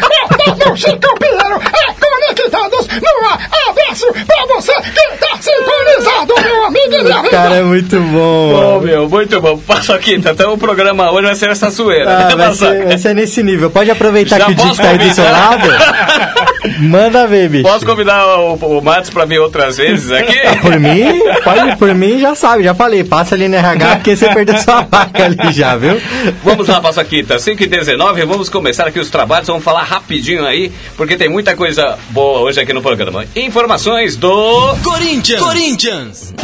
É 0.47 0.69
no 0.69 0.77
Chico 0.77 1.19
Pinheiro, 1.19 1.61
é 1.63 1.95
Conectados 2.01 2.89
no 2.89 3.29
ar. 3.29 3.49
Abraço 3.69 4.07
pra 4.13 4.55
você 4.55 4.73
que 4.75 5.17
tá 5.19 5.39
sintonizado, 5.41 6.35
meu 6.43 6.65
amigo 6.67 6.95
e 6.95 7.03
minha 7.05 7.23
cara 7.31 7.57
é 7.57 7.63
muito 7.63 8.01
bom. 8.01 8.77
Ô, 8.77 8.81
meu, 8.81 9.09
muito 9.09 9.41
bom. 9.41 9.59
Paçoquita, 9.59 10.31
então 10.31 10.53
o 10.55 10.59
programa 10.59 11.11
hoje 11.13 11.27
vai 11.27 11.35
ser 11.35 11.51
essa 11.51 11.71
zoeira. 11.71 12.11
Ah, 12.11 12.29
né, 12.29 12.37
vai, 12.37 12.49
Paçoca? 12.49 12.73
ser, 12.73 12.87
vai 12.87 12.99
ser 12.99 13.15
nesse 13.15 13.43
nível. 13.43 13.71
Pode 13.71 13.91
aproveitar 13.91 14.39
Já 14.39 14.47
que 14.47 14.53
o 14.53 14.55
Dick 14.55 14.77
tá 14.77 14.89
aí 14.89 14.99
do 14.99 15.15
seu 15.15 15.25
lado. 15.25 15.69
Manda 16.81 17.27
ver, 17.27 17.49
bicho. 17.49 17.65
Posso 17.65 17.85
convidar 17.85 18.25
o, 18.39 18.55
o 18.55 18.83
Matos 18.83 19.11
pra 19.11 19.25
vir 19.25 19.41
outras 19.43 19.77
vezes 19.77 20.11
aqui? 20.11 20.39
Por 20.63 20.79
mim, 20.79 21.21
pode, 21.43 21.77
por 21.77 21.95
mim 21.95 22.21
já 22.21 22.35
sabe, 22.35 22.63
já 22.65 22.75
falei. 22.75 23.05
Passa 23.05 23.35
ali 23.35 23.49
no 23.49 23.57
RH 23.57 23.97
porque 23.97 24.17
você 24.17 24.29
perdeu 24.29 24.57
sua 24.59 24.83
vaca 24.83 25.25
ali 25.25 25.53
já, 25.53 25.77
viu? 25.77 26.01
Vamos 26.45 26.69
lá, 26.69 26.81
Paçoquita, 26.81 27.39
5 27.39 27.63
e 27.63 27.67
19 27.67 28.25
vamos 28.25 28.49
começar 28.49 28.87
aqui 28.87 29.01
os 29.01 29.11
trabalhos, 29.11 29.49
vamos 29.49 29.65
falar 29.65 29.83
rapidinho 29.83 30.47
aí, 30.47 30.73
porque 30.97 31.17
tem 31.17 31.29
muita 31.29 31.57
coisa 31.57 31.99
boa 32.11 32.41
hoje 32.41 32.61
aqui 32.61 32.73
no 32.73 32.83
programa. 32.83 33.25
Informações 33.35 34.17
do... 34.17 34.77
Corinthians. 34.83 35.41
Corinthians. 35.41 36.35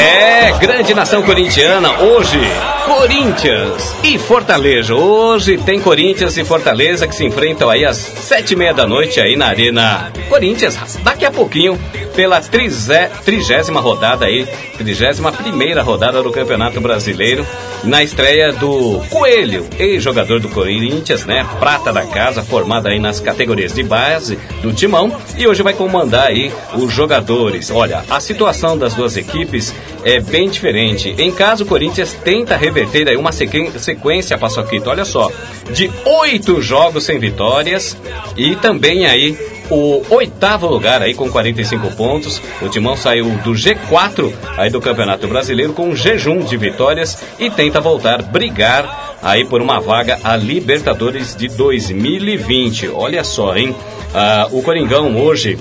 É, 0.00 0.52
grande 0.58 0.94
nação 0.94 1.22
corintiana, 1.22 2.00
hoje, 2.00 2.38
Corinthians 2.84 3.96
e 4.04 4.18
Fortaleza. 4.18 4.94
Hoje 4.94 5.56
tem 5.56 5.80
Corinthians 5.80 6.36
e 6.36 6.44
Fortaleza 6.44 7.06
que 7.06 7.14
se 7.14 7.24
enfrentam 7.24 7.70
aí 7.70 7.84
às 7.84 7.96
sete 7.96 8.52
e 8.52 8.56
meia 8.56 8.74
da 8.74 8.86
noite 8.86 9.20
aí 9.20 9.36
na 9.36 9.46
Arena 9.46 10.12
Corinthians. 10.28 10.76
Daqui 11.02 11.24
a 11.24 11.30
pouquinho 11.30 11.80
pela 12.14 12.40
trigésima 12.40 13.80
rodada 13.80 14.26
aí, 14.26 14.46
trigésima 14.78 15.32
primeira 15.32 15.82
rodada 15.82 16.22
do 16.22 16.30
Campeonato 16.30 16.80
Brasileiro, 16.80 17.46
na 17.82 18.02
estreia 18.02 18.52
do 18.52 19.02
Coelho, 19.10 19.66
ex-jogador 19.78 20.40
do 20.40 20.48
Corinthians, 20.48 21.24
né? 21.24 21.46
Prata 21.58 21.92
da 21.92 22.06
casa, 22.06 22.42
formado 22.42 22.86
aí 22.86 22.98
nas 22.98 23.20
categorias 23.20 23.74
de 23.74 23.82
base 23.82 24.38
do 24.62 24.72
Timão, 24.72 25.14
e 25.36 25.46
hoje 25.46 25.62
vai 25.62 25.74
comandar 25.74 26.28
aí 26.28 26.52
os 26.74 26.92
jogadores. 26.92 27.70
Olha, 27.70 28.04
a 28.08 28.20
situação 28.20 28.78
das 28.78 28.94
duas 28.94 29.16
equipes 29.16 29.74
é 30.04 30.20
bem 30.20 30.48
diferente. 30.48 31.14
Em 31.18 31.32
caso, 31.32 31.64
o 31.64 31.66
Corinthians 31.66 32.12
tenta 32.12 32.56
reverter 32.56 33.08
aí 33.08 33.16
uma 33.16 33.32
sequência, 33.32 34.38
Paçoquito, 34.38 34.88
olha 34.88 35.04
só, 35.04 35.30
de 35.72 35.90
oito 36.04 36.62
jogos 36.62 37.04
sem 37.04 37.18
vitórias 37.18 37.96
e 38.36 38.54
também 38.56 39.06
aí 39.06 39.36
o 39.74 40.02
oitavo 40.10 40.66
lugar 40.66 41.02
aí 41.02 41.14
com 41.14 41.28
45 41.28 41.96
pontos. 41.96 42.40
O 42.62 42.68
Timão 42.68 42.96
saiu 42.96 43.28
do 43.42 43.52
G4 43.52 44.32
aí 44.56 44.70
do 44.70 44.80
Campeonato 44.80 45.26
Brasileiro 45.26 45.72
com 45.72 45.88
um 45.88 45.96
jejum 45.96 46.40
de 46.40 46.56
vitórias 46.56 47.18
e 47.38 47.50
tenta 47.50 47.80
voltar 47.80 48.22
brigar 48.22 49.16
aí 49.22 49.44
por 49.44 49.60
uma 49.60 49.80
vaga 49.80 50.20
a 50.22 50.36
Libertadores 50.36 51.34
de 51.34 51.48
2020. 51.48 52.88
Olha 52.88 53.24
só, 53.24 53.56
hein? 53.56 53.74
Ah, 54.14 54.48
o 54.52 54.62
Coringão 54.62 55.16
hoje 55.16 55.58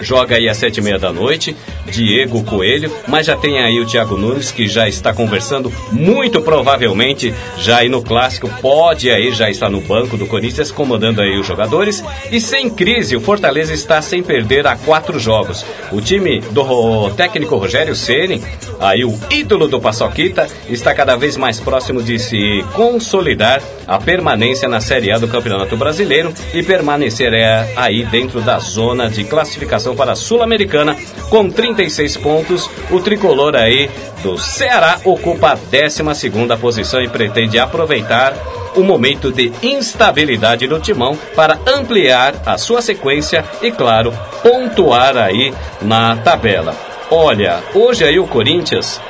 joga 0.00 0.36
aí 0.36 0.48
às 0.48 0.56
sete 0.56 0.78
e 0.78 0.82
meia 0.82 0.98
da 0.98 1.12
noite, 1.12 1.56
Diego 1.86 2.42
Coelho, 2.44 2.90
mas 3.06 3.26
já 3.26 3.36
tem 3.36 3.58
aí 3.58 3.80
o 3.80 3.86
Thiago 3.86 4.16
Nunes 4.16 4.50
que 4.50 4.68
já 4.68 4.88
está 4.88 5.12
conversando, 5.12 5.72
muito 5.92 6.40
provavelmente 6.40 7.34
já 7.58 7.78
aí 7.78 7.88
no 7.88 8.02
clássico, 8.02 8.48
pode 8.60 9.10
aí 9.10 9.32
já 9.32 9.50
estar 9.50 9.68
no 9.68 9.80
banco 9.80 10.16
do 10.16 10.26
Corinthians 10.26 10.70
comandando 10.70 11.20
aí 11.20 11.38
os 11.38 11.46
jogadores 11.46 12.04
e 12.30 12.40
sem 12.40 12.70
crise, 12.70 13.16
o 13.16 13.20
Fortaleza 13.20 13.72
está 13.72 14.00
sem 14.02 14.22
perder 14.22 14.66
há 14.66 14.76
quatro 14.76 15.18
jogos. 15.18 15.64
O 15.92 16.00
time 16.00 16.40
do 16.50 17.10
técnico 17.10 17.56
Rogério 17.56 17.94
Ceni, 17.94 18.42
aí 18.80 19.04
o 19.04 19.18
ídolo 19.30 19.68
do 19.68 19.80
Paçoquita, 19.80 20.48
está 20.68 20.94
cada 20.94 21.16
vez 21.16 21.36
mais 21.36 21.60
próximo 21.60 22.02
de 22.02 22.18
se 22.18 22.64
consolidar 22.72 23.62
a 23.86 23.98
permanência 23.98 24.68
na 24.68 24.80
Série 24.80 25.12
A 25.12 25.18
do 25.18 25.28
Campeonato 25.28 25.76
Brasileiro 25.76 26.32
e 26.52 26.62
permanecer 26.62 27.32
é, 27.32 27.72
aí 27.76 28.04
dentro 28.04 28.40
da 28.40 28.58
zona 28.58 29.08
de 29.08 29.24
classificação 29.24 29.94
para 29.94 30.12
a 30.12 30.16
Sul-Americana 30.16 30.96
com 31.28 31.50
36 31.74 32.16
pontos. 32.18 32.70
O 32.90 33.00
tricolor 33.00 33.54
aí 33.54 33.90
do 34.22 34.38
Ceará 34.38 35.00
ocupa 35.04 35.52
a 35.52 35.56
12ª 35.56 36.56
posição 36.58 37.02
e 37.02 37.08
pretende 37.08 37.58
aproveitar 37.58 38.34
o 38.76 38.82
momento 38.82 39.30
de 39.30 39.52
instabilidade 39.62 40.66
do 40.66 40.80
timão 40.80 41.16
para 41.36 41.58
ampliar 41.66 42.34
a 42.44 42.58
sua 42.58 42.82
sequência 42.82 43.44
e, 43.62 43.70
claro, 43.70 44.12
pontuar 44.42 45.16
aí 45.16 45.54
na 45.80 46.16
tabela. 46.16 46.74
Olha, 47.10 47.62
hoje 47.74 48.04
aí 48.04 48.18
o 48.18 48.26
Corinthians 48.26 49.00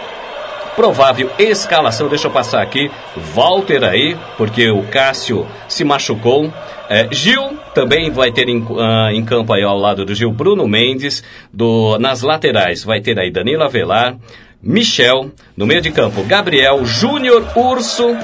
provável 0.74 1.30
escalação. 1.38 2.08
Deixa 2.08 2.26
eu 2.26 2.32
passar 2.32 2.60
aqui. 2.60 2.90
Walter 3.34 3.84
aí, 3.84 4.16
porque 4.36 4.70
o 4.70 4.82
Cássio 4.82 5.46
se 5.68 5.84
machucou. 5.84 6.52
É, 6.88 7.08
Gil 7.10 7.58
também 7.74 8.10
vai 8.10 8.32
ter 8.32 8.48
em, 8.48 8.64
ah, 8.78 9.10
em 9.12 9.24
campo 9.24 9.52
aí 9.52 9.62
ao 9.62 9.76
lado 9.76 10.04
do 10.04 10.14
Gil 10.14 10.30
Bruno 10.30 10.66
Mendes. 10.66 11.22
Do, 11.52 11.98
nas 11.98 12.22
laterais 12.22 12.84
vai 12.84 13.00
ter 13.00 13.18
aí 13.18 13.30
Danilo 13.30 13.64
Avelar, 13.64 14.16
Michel. 14.62 15.30
No 15.56 15.66
meio 15.66 15.82
de 15.82 15.90
campo, 15.90 16.22
Gabriel, 16.22 16.84
Júnior 16.84 17.46
Urso. 17.56 18.16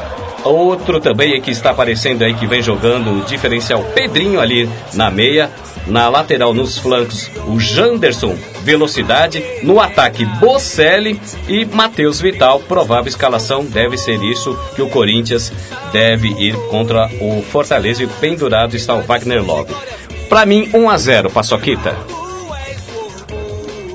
Outro 0.43 1.01
também 1.01 1.39
que 1.41 1.51
está 1.51 1.71
aparecendo 1.71 2.23
aí 2.23 2.33
que 2.33 2.47
vem 2.47 2.63
jogando 2.63 3.21
o 3.21 3.25
diferencial 3.25 3.85
Pedrinho 3.95 4.41
ali 4.41 4.69
na 4.95 5.11
meia. 5.11 5.51
Na 5.87 6.09
lateral, 6.09 6.55
nos 6.55 6.79
flancos, 6.79 7.31
o 7.47 7.59
Janderson, 7.59 8.37
velocidade. 8.62 9.43
No 9.62 9.81
ataque, 9.81 10.25
Bocelli 10.25 11.21
e 11.49 11.64
Matheus 11.64 12.21
Vital. 12.21 12.61
Provável 12.61 13.09
escalação 13.09 13.64
deve 13.64 13.97
ser 13.97 14.23
isso 14.23 14.57
que 14.75 14.83
o 14.83 14.88
Corinthians 14.88 15.53
deve 15.93 16.29
ir 16.29 16.55
contra 16.69 17.11
o 17.21 17.43
Fortaleza. 17.43 18.03
E 18.03 18.07
pendurado 18.07 18.77
está 18.77 18.95
o 18.95 19.03
Wagner 19.03 19.45
Love. 19.45 19.75
Pra 20.29 20.47
mim, 20.47 20.71
1 20.73 20.90
a 20.90 20.97
0 20.97 21.31
Paçoquita. 21.31 21.97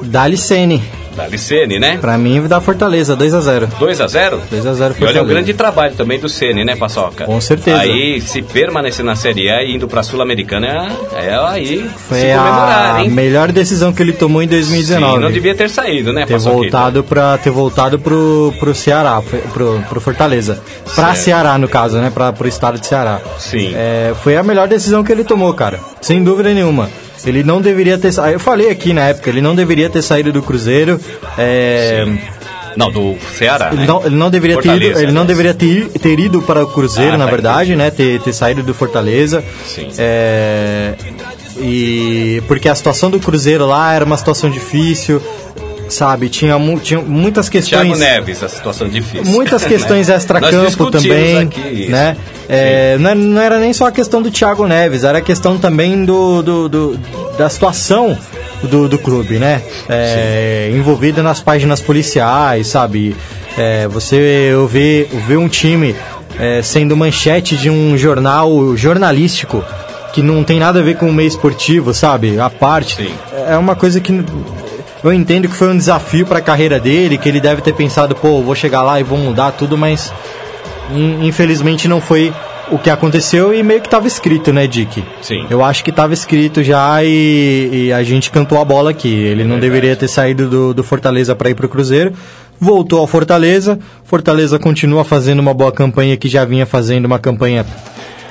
Dali 0.01 0.37
Sene. 0.37 0.94
Da 1.15 1.27
Licene, 1.27 1.79
né? 1.79 1.97
Pra 1.99 2.17
mim, 2.17 2.41
dá 2.47 2.59
Fortaleza, 2.59 3.15
2x0. 3.15 3.67
2 3.79 4.01
a 4.01 4.07
0 4.07 4.41
2x0 4.51 4.51
E 4.51 4.59
olha 4.59 4.93
Fortaleza. 4.93 5.21
o 5.21 5.25
grande 5.25 5.53
trabalho 5.53 5.95
também 5.95 6.19
do 6.19 6.27
Ceni, 6.27 6.65
né, 6.65 6.75
Paçoca? 6.75 7.25
Com 7.25 7.39
certeza. 7.39 7.79
Aí, 7.79 8.19
se 8.21 8.41
permanecer 8.41 9.03
na 9.05 9.15
Série 9.15 9.49
A 9.49 9.63
e 9.63 9.75
indo 9.75 9.87
pra 9.87 10.03
Sul-Americana, 10.03 10.89
é, 11.13 11.27
é 11.27 11.35
aí 11.47 11.89
Foi 12.07 12.19
se 12.19 12.25
comemorar, 12.27 12.95
a 12.95 13.03
hein? 13.03 13.09
melhor 13.09 13.51
decisão 13.51 13.93
que 13.93 14.01
ele 14.03 14.13
tomou 14.13 14.41
em 14.41 14.47
2019. 14.47 15.13
Sim, 15.15 15.19
não 15.21 15.31
devia 15.31 15.55
ter 15.55 15.69
saído, 15.69 16.11
né, 16.11 16.25
ter 16.25 16.33
Paçoquita? 16.33 16.61
voltado 16.61 17.03
para 17.03 17.37
ter 17.37 17.49
voltado 17.49 17.97
pro, 17.99 18.53
pro 18.59 18.75
Ceará, 18.75 19.21
pro, 19.53 19.81
pro 19.87 20.01
Fortaleza. 20.01 20.59
Pra 20.83 21.05
Certo. 21.05 21.17
Ceará, 21.17 21.57
no 21.57 21.67
caso, 21.67 21.97
né? 21.97 22.11
Pra, 22.13 22.33
pro 22.33 22.47
estado 22.47 22.79
de 22.79 22.85
Ceará. 22.87 23.19
Sim. 23.39 23.71
É, 23.75 24.13
foi 24.23 24.35
a 24.35 24.43
melhor 24.43 24.67
decisão 24.67 25.03
que 25.03 25.11
ele 25.11 25.23
tomou, 25.23 25.53
cara. 25.53 25.79
Sem 26.01 26.23
dúvida 26.23 26.53
nenhuma. 26.53 26.89
Ele 27.25 27.43
não 27.43 27.61
deveria 27.61 27.97
ter 27.97 28.11
saído. 28.11 28.35
Eu 28.35 28.39
falei 28.39 28.69
aqui 28.69 28.93
na 28.93 29.09
época, 29.09 29.29
ele 29.29 29.41
não 29.41 29.55
deveria 29.55 29.89
ter 29.89 30.01
saído 30.01 30.31
do 30.31 30.41
Cruzeiro. 30.41 30.99
É, 31.37 32.05
Não, 32.75 32.91
do 32.91 33.15
Ceará, 33.33 33.69
ele, 33.71 33.81
né? 33.81 33.87
não, 33.87 34.05
ele 34.05 34.15
não 34.15 34.29
deveria 34.29 34.57
ter 34.61 34.75
ido, 34.75 34.99
ele 34.99 35.11
não 35.11 35.25
deveria 35.25 35.53
ter, 35.53 35.87
ter 35.89 36.19
ido 36.19 36.41
para 36.41 36.63
o 36.63 36.67
Cruzeiro, 36.67 37.13
Ah, 37.15 37.17
na 37.17 37.25
tá, 37.25 37.31
verdade, 37.31 37.75
né? 37.75 37.89
Ter, 37.89 38.19
ter 38.21 38.33
saído 38.33 38.61
do 38.63 38.73
Fortaleza. 38.73 39.43
Sim. 39.65 39.87
É, 39.97 40.93
e 41.57 42.43
porque 42.47 42.67
a 42.67 42.75
situação 42.75 43.09
do 43.09 43.19
Cruzeiro 43.19 43.65
lá 43.65 43.93
era 43.93 44.03
uma 44.03 44.17
situação 44.17 44.49
difícil, 44.49 45.21
sabe? 45.89 46.29
Tinha, 46.29 46.57
mu- 46.59 46.79
tinha 46.79 46.99
muitas 47.01 47.47
questões. 47.49 47.81
Thiago 47.81 47.95
Neves, 47.97 48.43
a 48.43 48.49
situação 48.49 48.87
difícil. 48.89 49.31
Muitas 49.31 49.63
questões 49.65 50.07
Né? 50.07 50.15
Extra-campo 50.15 50.65
discutimos 50.65 51.03
também, 51.03 51.37
aqui 51.39 51.87
né? 51.89 52.17
É, 52.47 52.97
não, 52.99 53.15
não 53.15 53.41
era 53.41 53.57
nem 53.59 53.73
só 53.73 53.87
a 53.87 53.91
questão 53.91 54.21
do 54.21 54.29
Thiago 54.29 54.67
Neves, 54.67 55.03
era 55.03 55.17
a 55.17 55.21
questão 55.21 55.57
também 55.57 56.05
do, 56.05 56.41
do- 56.41 56.69
do- 56.69 56.99
da 57.37 57.49
situação 57.49 58.17
do, 58.63 58.87
do 58.87 58.97
clube, 58.97 59.37
né? 59.39 59.61
É, 59.89 60.71
envolvida 60.73 61.21
nas 61.23 61.41
páginas 61.41 61.81
policiais, 61.81 62.67
sabe? 62.67 63.15
É, 63.57 63.87
você 63.87 64.51
ver 65.27 65.37
um 65.37 65.47
time 65.47 65.95
é, 66.39 66.61
sendo 66.61 66.95
manchete 66.95 67.55
de 67.55 67.69
um 67.69 67.97
jornal 67.97 68.75
jornalístico 68.75 69.63
que 70.13 70.21
não 70.21 70.43
tem 70.43 70.59
nada 70.59 70.79
a 70.79 70.83
ver 70.83 70.95
com 70.97 71.09
o 71.09 71.13
meio 71.13 71.27
esportivo, 71.27 71.93
sabe? 71.93 72.39
A 72.39 72.49
parte. 72.49 72.95
Sim. 72.97 73.13
É 73.49 73.57
uma 73.57 73.75
coisa 73.75 73.99
que 73.99 74.11
eu 75.09 75.13
entendo 75.13 75.47
que 75.47 75.55
foi 75.55 75.69
um 75.69 75.77
desafio 75.77 76.25
para 76.25 76.39
a 76.39 76.41
carreira 76.41 76.79
dele, 76.79 77.17
que 77.17 77.27
ele 77.29 77.39
deve 77.39 77.61
ter 77.61 77.73
pensado, 77.73 78.15
pô, 78.15 78.41
vou 78.41 78.55
chegar 78.55 78.81
lá 78.83 78.99
e 78.99 79.03
vou 79.03 79.17
mudar 79.17 79.51
tudo, 79.51 79.77
mas 79.77 80.11
in- 80.93 81.25
infelizmente 81.27 81.87
não 81.87 82.01
foi 82.01 82.33
o 82.71 82.79
que 82.79 82.89
aconteceu 82.89 83.53
e 83.53 83.61
meio 83.61 83.79
que 83.79 83.87
estava 83.87 84.07
escrito, 84.07 84.51
né, 84.51 84.65
Dick? 84.65 85.03
Sim. 85.21 85.45
Eu 85.49 85.63
acho 85.63 85.83
que 85.83 85.91
estava 85.91 86.13
escrito 86.13 86.63
já 86.63 87.03
e, 87.03 87.69
e 87.87 87.93
a 87.93 88.01
gente 88.03 88.31
cantou 88.31 88.59
a 88.59 88.65
bola 88.65 88.89
aqui. 88.89 89.13
Ele 89.13 89.43
não 89.43 89.59
deveria 89.59 89.95
ter 89.95 90.07
saído 90.07 90.49
do, 90.49 90.73
do 90.73 90.83
Fortaleza 90.83 91.35
para 91.35 91.49
ir 91.49 91.53
para 91.53 91.67
o 91.67 91.69
Cruzeiro. 91.69 92.13
Voltou 92.59 92.99
ao 92.99 93.05
Fortaleza. 93.05 93.77
Fortaleza 94.03 94.57
continua 94.57 95.03
fazendo 95.03 95.39
uma 95.41 95.53
boa 95.53 95.71
campanha 95.71 96.17
que 96.17 96.27
já 96.27 96.43
vinha 96.43 96.65
fazendo 96.65 97.05
uma 97.05 97.19
campanha 97.19 97.63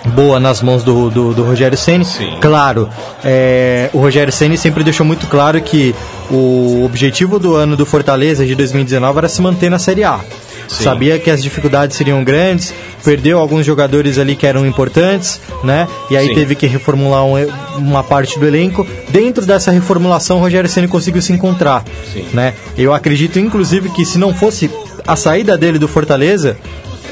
boa 0.06 0.38
nas 0.38 0.60
mãos 0.62 0.82
do, 0.82 1.10
do, 1.10 1.32
do 1.34 1.42
Rogério 1.44 1.76
Ceni. 1.78 2.04
Claro, 2.40 2.88
é, 3.24 3.88
o 3.92 3.98
Rogério 3.98 4.32
Ceni 4.32 4.56
sempre 4.58 4.84
deixou 4.84 5.04
muito 5.06 5.26
claro 5.26 5.60
que 5.60 5.94
o 6.30 6.82
objetivo 6.84 7.38
do 7.38 7.54
ano 7.54 7.76
do 7.76 7.86
Fortaleza 7.86 8.44
de 8.44 8.54
2019 8.54 9.18
era 9.18 9.28
se 9.28 9.40
manter 9.40 9.70
na 9.70 9.78
Série 9.78 10.04
A. 10.04 10.20
Sim. 10.66 10.84
Sabia 10.84 11.18
que 11.18 11.30
as 11.30 11.42
dificuldades 11.42 11.94
seriam 11.96 12.24
grandes, 12.24 12.72
perdeu 13.04 13.38
alguns 13.38 13.66
jogadores 13.66 14.18
ali 14.18 14.34
que 14.34 14.46
eram 14.46 14.66
importantes, 14.66 15.38
né? 15.62 15.86
E 16.10 16.16
aí 16.16 16.28
Sim. 16.28 16.34
teve 16.34 16.54
que 16.54 16.66
reformular 16.66 17.22
um- 17.24 17.46
uma 17.76 18.02
parte 18.02 18.38
do 18.38 18.46
elenco. 18.46 18.86
Dentro 19.10 19.44
dessa 19.44 19.70
reformulação, 19.70 20.38
o 20.38 20.40
Rogério 20.40 20.68
Ceni 20.68 20.88
conseguiu 20.88 21.20
se 21.20 21.32
encontrar, 21.34 21.84
Sim. 22.12 22.24
né? 22.32 22.54
Eu 22.78 22.94
acredito, 22.94 23.38
inclusive, 23.38 23.90
que 23.90 24.06
se 24.06 24.16
não 24.18 24.32
fosse 24.32 24.70
a 25.06 25.14
saída 25.16 25.56
dele 25.58 25.78
do 25.78 25.86
Fortaleza, 25.86 26.56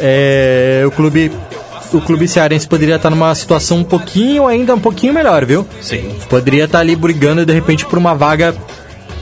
é, 0.01 0.83
o 0.87 0.91
clube 0.91 1.31
o 1.93 2.01
clube 2.01 2.27
cearense 2.29 2.67
poderia 2.67 2.97
estar 2.97 3.11
numa 3.11 3.35
situação 3.35 3.79
um 3.79 3.85
pouquinho 3.85 4.47
ainda 4.47 4.75
um 4.75 4.81
pouquinho 4.81 5.13
melhor, 5.13 5.45
viu? 5.45 5.67
Sim. 5.81 6.17
Poderia 6.29 6.65
estar 6.65 6.81
ali 6.81 6.97
brigando 6.97 7.45
de 7.45 7.53
repente 7.53 7.85
por 7.87 7.99
uma 7.99 8.15
vaga 8.15 8.55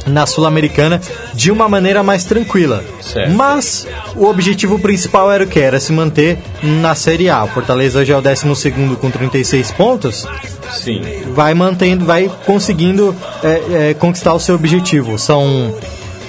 na 0.06 0.26
Sul-Americana 0.26 1.00
de 1.34 1.50
uma 1.50 1.68
maneira 1.68 2.02
mais 2.02 2.24
tranquila. 2.24 2.82
Certo. 3.00 3.30
Mas 3.32 3.86
o 4.16 4.26
objetivo 4.26 4.78
principal 4.78 5.30
era 5.30 5.44
o 5.44 5.46
que? 5.46 5.60
Era 5.60 5.78
se 5.80 5.92
manter 5.92 6.38
na 6.62 6.94
Série 6.94 7.28
A. 7.28 7.44
O 7.44 7.48
Fortaleza 7.48 8.00
hoje 8.00 8.12
é 8.12 8.16
o 8.16 8.22
12 8.22 8.72
com 9.00 9.10
36 9.10 9.70
pontos. 9.72 10.26
Sim. 10.72 11.02
Vai 11.34 11.54
mantendo, 11.54 12.04
vai 12.04 12.30
conseguindo 12.46 13.14
é, 13.42 13.88
é, 13.90 13.94
conquistar 13.94 14.34
o 14.34 14.40
seu 14.40 14.54
objetivo. 14.54 15.18
São 15.18 15.74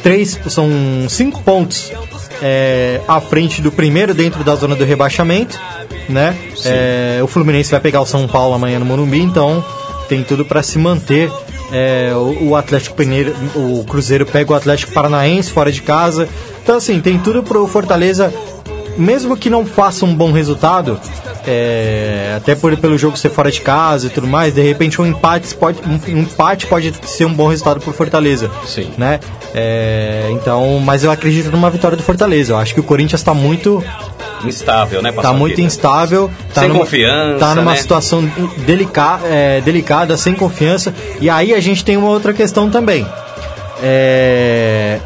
três, 0.01 0.39
são 0.47 0.69
cinco 1.07 1.41
pontos 1.43 1.91
é, 2.41 3.01
à 3.07 3.21
frente 3.21 3.61
do 3.61 3.71
primeiro 3.71 4.13
dentro 4.13 4.43
da 4.43 4.55
zona 4.55 4.75
do 4.75 4.83
rebaixamento, 4.83 5.59
né? 6.09 6.35
É, 6.65 7.19
o 7.23 7.27
Fluminense 7.27 7.71
vai 7.71 7.79
pegar 7.79 8.01
o 8.01 8.05
São 8.05 8.27
Paulo 8.27 8.53
amanhã 8.53 8.79
no 8.79 8.85
Morumbi, 8.85 9.21
então 9.21 9.63
tem 10.07 10.23
tudo 10.23 10.45
para 10.45 10.61
se 10.61 10.77
manter 10.77 11.31
é, 11.71 12.11
o, 12.13 12.55
Atlético 12.55 12.95
Peneiro, 12.95 13.33
o 13.55 13.83
Cruzeiro 13.85 14.25
pega 14.25 14.51
o 14.51 14.55
Atlético 14.55 14.91
Paranaense 14.91 15.51
fora 15.51 15.71
de 15.71 15.81
casa. 15.81 16.27
Então, 16.61 16.75
assim, 16.75 16.99
tem 16.99 17.17
tudo 17.17 17.41
pro 17.41 17.65
Fortaleza, 17.65 18.33
mesmo 18.97 19.37
que 19.37 19.49
não 19.49 19.65
faça 19.65 20.05
um 20.05 20.13
bom 20.13 20.31
resultado, 20.31 20.99
é, 21.45 22.33
até 22.37 22.55
por, 22.55 22.75
pelo 22.77 22.97
jogo 22.97 23.17
ser 23.17 23.29
fora 23.29 23.51
de 23.51 23.61
casa 23.61 24.07
e 24.07 24.09
tudo 24.09 24.27
mais, 24.27 24.53
de 24.53 24.61
repente 24.61 25.01
um 25.01 25.05
empate 25.05 25.53
pode, 25.55 25.79
um, 25.81 26.19
empate 26.19 26.67
pode 26.67 26.93
ser 27.03 27.25
um 27.25 27.33
bom 27.33 27.47
resultado 27.47 27.79
pro 27.79 27.91
Fortaleza. 27.91 28.49
Sim. 28.65 28.91
Né? 28.97 29.19
É, 29.53 30.29
então, 30.31 30.79
mas 30.79 31.03
eu 31.03 31.11
acredito 31.11 31.51
numa 31.51 31.69
vitória 31.69 31.97
do 31.97 32.03
Fortaleza. 32.03 32.53
Eu 32.53 32.57
acho 32.57 32.73
que 32.73 32.79
o 32.79 32.83
Corinthians 32.83 33.21
está 33.21 33.33
muito 33.33 33.83
Instável, 34.45 35.01
né, 35.01 35.09
tá 35.09 35.17
Paçoquita? 35.17 35.39
muito 35.39 35.61
instável, 35.61 36.31
tá 36.53 36.61
Sem 36.61 36.69
numa, 36.69 36.79
confiança, 36.79 37.39
tá 37.39 37.55
numa 37.55 37.71
né? 37.73 37.77
situação 37.77 38.25
delica, 38.65 39.19
é, 39.23 39.61
delicada, 39.61 40.17
sem 40.17 40.33
confiança. 40.33 40.93
E 41.19 41.29
aí 41.29 41.53
a 41.53 41.59
gente 41.59 41.85
tem 41.85 41.95
uma 41.95 42.09
outra 42.09 42.33
questão 42.33 42.69
também. 42.69 43.05
É, 43.83 44.99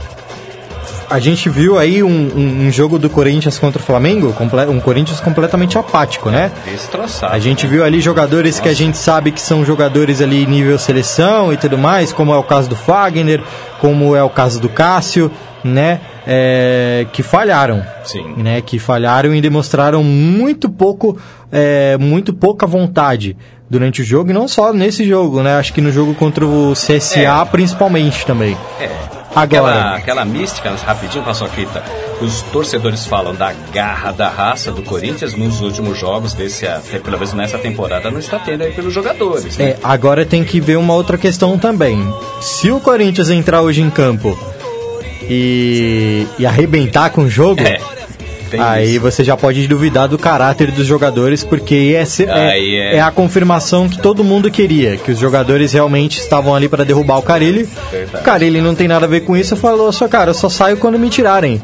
a 1.10 1.20
gente 1.20 1.50
viu 1.50 1.78
aí 1.78 2.02
um, 2.04 2.08
um- 2.10 2.68
um 2.68 2.72
jogo 2.72 2.98
do 2.98 3.10
Corinthians 3.10 3.58
contra 3.60 3.82
o 3.82 3.86
Flamengo, 3.86 4.34
um 4.70 4.80
Corinthians 4.80 5.20
completamente 5.20 5.78
apático, 5.78 6.30
né? 6.30 6.52
Destroçado. 6.66 7.34
A 7.34 7.40
gente 7.40 7.68
viu 7.68 7.84
ali 7.84 8.02
jogadores 8.02 8.60
que 8.60 8.70
a 8.70 8.74
gente 8.74 8.98
sabe 8.98 9.32
que 9.32 9.42
são 9.42 9.64
jogadores 9.66 10.22
ali 10.22 10.46
nível 10.46 10.78
seleção 10.80 11.52
e 11.54 11.58
tudo 11.58 11.78
mais, 11.78 12.12
como 12.14 12.34
é 12.34 12.38
o 12.38 12.44
caso 12.44 12.70
do 12.70 12.76
Fagner, 12.76 13.42
como 13.80 14.16
é 14.16 14.24
o 14.24 14.30
caso 14.30 14.60
do 14.60 14.70
Cássio, 14.70 15.32
né? 15.64 16.00
É, 16.28 17.06
que 17.14 17.22
falharam. 17.22 17.86
Sim. 18.04 18.34
Né? 18.38 18.62
Que 18.62 18.80
falharam 18.80 19.34
e 19.34 19.42
demonstraram 19.42 20.04
muito 20.04 20.70
pouco, 20.70 21.18
é, 21.52 21.98
muito 22.00 22.34
pouca 22.34 22.66
vontade 22.66 23.38
durante 23.70 24.02
o 24.02 24.06
jogo, 24.06 24.30
e 24.30 24.34
não 24.34 24.48
só 24.48 24.72
nesse 24.74 25.04
jogo, 25.08 25.42
né? 25.42 25.58
Acho 25.58 25.74
que 25.74 25.82
no 25.82 25.92
jogo 25.92 26.14
contra 26.14 26.46
o 26.46 26.74
CSA 26.74 27.20
É. 27.42 27.46
principalmente 27.46 28.26
também. 28.26 28.56
É. 28.80 28.90
Agora. 29.36 29.74
Aquela, 29.74 29.96
aquela 29.96 30.26
mística, 30.26 30.74
rapidinho, 30.86 31.24
Paçoquita, 31.24 31.84
os 32.22 32.42
torcedores 32.44 33.06
falam 33.06 33.36
da 33.36 33.54
garra, 33.74 34.12
da 34.12 34.30
raça 34.30 34.72
do 34.72 34.82
Corinthians 34.82 35.34
nos 35.34 35.60
últimos 35.60 36.00
jogos, 36.00 36.34
desse, 36.34 36.66
pelo 37.04 37.18
menos 37.18 37.34
nessa 37.34 37.58
temporada, 37.58 38.10
não 38.10 38.20
está 38.20 38.40
tendo 38.40 38.64
aí 38.64 38.72
pelos 38.72 38.94
jogadores. 38.94 39.58
Né? 39.58 39.72
É, 39.72 39.78
agora 39.84 40.26
tem 40.26 40.44
que 40.44 40.62
ver 40.62 40.78
uma 40.78 40.94
outra 40.94 41.18
questão 41.18 41.58
também. 41.58 42.02
Se 42.40 42.72
o 42.72 42.80
Corinthians 42.80 43.30
entrar 43.30 43.62
hoje 43.62 43.82
em 43.82 43.90
campo 43.90 44.38
e, 45.30 46.26
e 46.40 46.46
arrebentar 46.46 47.10
com 47.10 47.24
o 47.24 47.30
jogo, 47.30 47.62
É, 47.62 47.80
tem 48.56 48.66
aí 48.66 48.92
isso. 48.92 49.02
você 49.02 49.24
já 49.24 49.36
pode 49.38 49.68
duvidar 49.68 50.08
do 50.08 50.18
caráter 50.18 50.72
dos 50.72 50.86
jogadores, 50.86 51.44
porque 51.44 51.96
é, 51.96 52.32
Aí 52.32 52.76
é- 52.76 52.96
é 52.98 53.02
a 53.02 53.12
confirmação 53.12 53.88
que 53.90 54.00
todo 54.00 54.24
mundo 54.24 54.50
queria, 54.52 54.98
que 54.98 55.12
os 55.12 55.20
jogadores 55.20 55.74
realmente 55.74 56.20
estavam 56.20 56.56
ali 56.56 56.68
para 56.68 56.84
derrubar 56.84 57.18
o 57.18 57.22
Carilli. 57.22 57.68
Verdade. 57.92 58.22
O 58.22 58.26
Carilli 58.26 58.62
não 58.62 58.76
tem 58.76 58.88
nada 58.88 59.06
a 59.06 59.10
ver 59.10 59.22
com 59.22 59.36
isso, 59.36 59.56
falou, 59.56 59.92
só 59.92 60.08
cara, 60.08 60.32
eu 60.32 60.34
só 60.36 60.50
saio 60.50 60.78
quando 60.78 60.98
me 61.00 61.10
tirarem. 61.10 61.62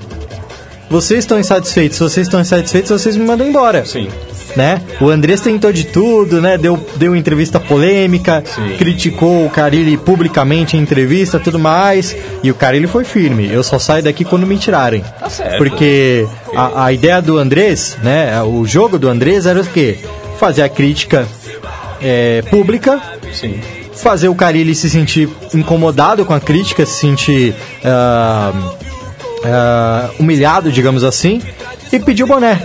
Vocês 0.90 1.20
estão 1.20 1.40
insatisfeitos, 1.40 1.98
vocês 2.00 2.28
estão 2.28 2.42
insatisfeitos, 2.42 2.92
vocês 2.92 3.16
me 3.16 3.24
mandam 3.26 3.48
embora 3.48 3.86
Sim. 3.86 4.10
Né? 4.56 4.82
O 5.00 5.10
Andrés 5.10 5.42
tentou 5.42 5.72
de 5.72 5.86
tudo, 5.86 6.42
né? 6.42 6.58
Deu, 6.58 6.78
deu 6.96 7.16
entrevista 7.16 7.60
polêmica, 7.60 8.44
Sim. 8.46 8.76
criticou 8.78 9.46
o 9.46 9.50
Carilli 9.50 9.98
publicamente 9.98 10.78
em 10.78 10.82
entrevista, 10.82 11.40
tudo 11.40 11.60
mais. 11.60 12.16
E 12.44 12.52
o 12.52 12.56
Carilli 12.56 12.88
foi 12.88 13.04
firme. 13.04 13.50
Eu 13.52 13.64
só 13.64 13.80
saio 13.80 14.04
daqui 14.04 14.24
quando 14.24 14.46
me 14.46 14.58
tirarem. 14.58 15.04
Tá 15.20 15.30
certo. 15.30 15.58
Porque 15.58 16.28
a, 16.56 16.86
a 16.86 16.94
ideia 16.94 17.22
do 17.22 17.38
Andrés, 17.38 17.98
né? 18.04 18.42
O 18.44 18.66
jogo 18.66 18.98
do 18.98 19.08
Andrés 19.08 19.46
era 19.46 19.60
o 19.60 19.66
quê? 19.66 19.98
Fazer 20.40 20.64
a 20.64 20.70
crítica 20.70 21.28
é, 22.02 22.42
pública, 22.50 23.00
Sim. 23.32 23.60
fazer 23.94 24.28
o 24.28 24.36
Carilli 24.36 24.74
se 24.74 24.90
sentir 24.90 25.30
incomodado 25.54 26.26
com 26.26 26.34
a 26.34 26.40
crítica, 26.40 26.86
se 26.86 27.00
sentir 27.00 27.56
ah, 27.84 28.52
ah, 29.46 30.10
humilhado, 30.20 30.72
digamos 30.72 31.04
assim, 31.04 31.42
e 31.92 32.00
pedir 32.00 32.24
o 32.24 32.28
boné. 32.28 32.62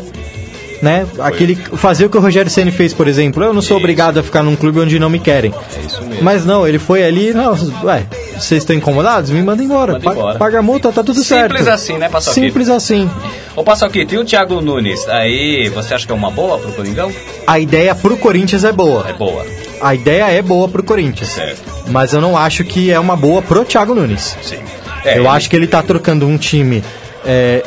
Né? 0.83 1.07
Aquele, 1.21 1.55
fazer 1.57 2.05
o 2.05 2.11
que 2.11 2.19
o 2.19 2.21
Rogério 2.21 2.51
Ceni 2.51 2.71
fez, 2.71 2.93
por 2.93 3.09
exemplo. 3.09 3.43
Eu 3.43 3.55
não 3.55 3.62
sou 3.62 3.77
Isso. 3.77 3.83
obrigado 3.85 4.19
a 4.19 4.23
ficar 4.23 4.43
num 4.43 4.55
clube 4.55 4.79
onde 4.81 4.99
não 4.99 5.09
me 5.09 5.19
querem. 5.19 5.55
É 5.75 5.81
isso 5.87 6.03
mesmo. 6.05 6.23
Mas 6.23 6.45
não, 6.45 6.69
ele 6.69 6.79
foi 6.79 7.03
ali, 7.03 7.33
não, 7.33 7.53
ué, 7.83 8.05
vocês 8.39 8.62
estão 8.62 8.77
incomodados? 8.77 9.31
Me 9.31 9.43
mandem 9.43 9.65
embora. 9.65 9.95
Manda 9.95 10.05
Pa- 10.05 10.12
embora. 10.12 10.39
Paga 10.39 10.59
a 10.59 10.62
multa, 10.62 10.93
tá 10.93 11.03
tudo 11.03 11.23
certo. 11.25 11.53
Simples 11.53 11.67
assim, 11.69 11.97
né, 11.97 12.09
Paçoquita? 12.11 12.47
Simples 12.47 12.69
assim. 12.69 13.11
Ô, 13.57 13.65
Paçoquita, 13.65 14.15
e 14.15 14.19
o 14.19 14.25
Thiago 14.25 14.61
Nunes? 14.61 15.09
Aí, 15.09 15.71
você 15.71 15.95
acha 15.95 16.05
que 16.05 16.12
é 16.12 16.15
uma 16.15 16.31
boa 16.31 16.59
pro 16.59 16.71
Coringão? 16.73 17.11
A 17.47 17.59
ideia 17.59 17.95
pro 17.95 18.17
Corinthians 18.19 18.62
é 18.65 18.73
boa. 18.73 19.07
É 19.09 19.15
boa. 19.15 19.47
A 19.81 19.95
ideia 19.95 20.25
é 20.31 20.43
boa 20.43 20.69
pro 20.69 20.83
Corinthians. 20.83 21.31
Certo. 21.31 21.62
Mas 21.89 22.12
eu 22.12 22.21
não 22.21 22.37
acho 22.37 22.65
que 22.65 22.91
é 22.91 23.01
uma 23.01 23.17
boa 23.17 23.41
pro 23.41 23.65
Thiago 23.65 23.95
Nunes. 23.95 24.37
Sim. 24.43 24.59
É, 25.05 25.12
eu 25.15 25.23
ele- 25.23 25.29
acho 25.29 25.49
que 25.49 25.57
ele 25.57 25.67
tá 25.67 25.83
trocando 25.83 26.27
um 26.27 26.37
time 26.37 26.85
é, 27.25 27.62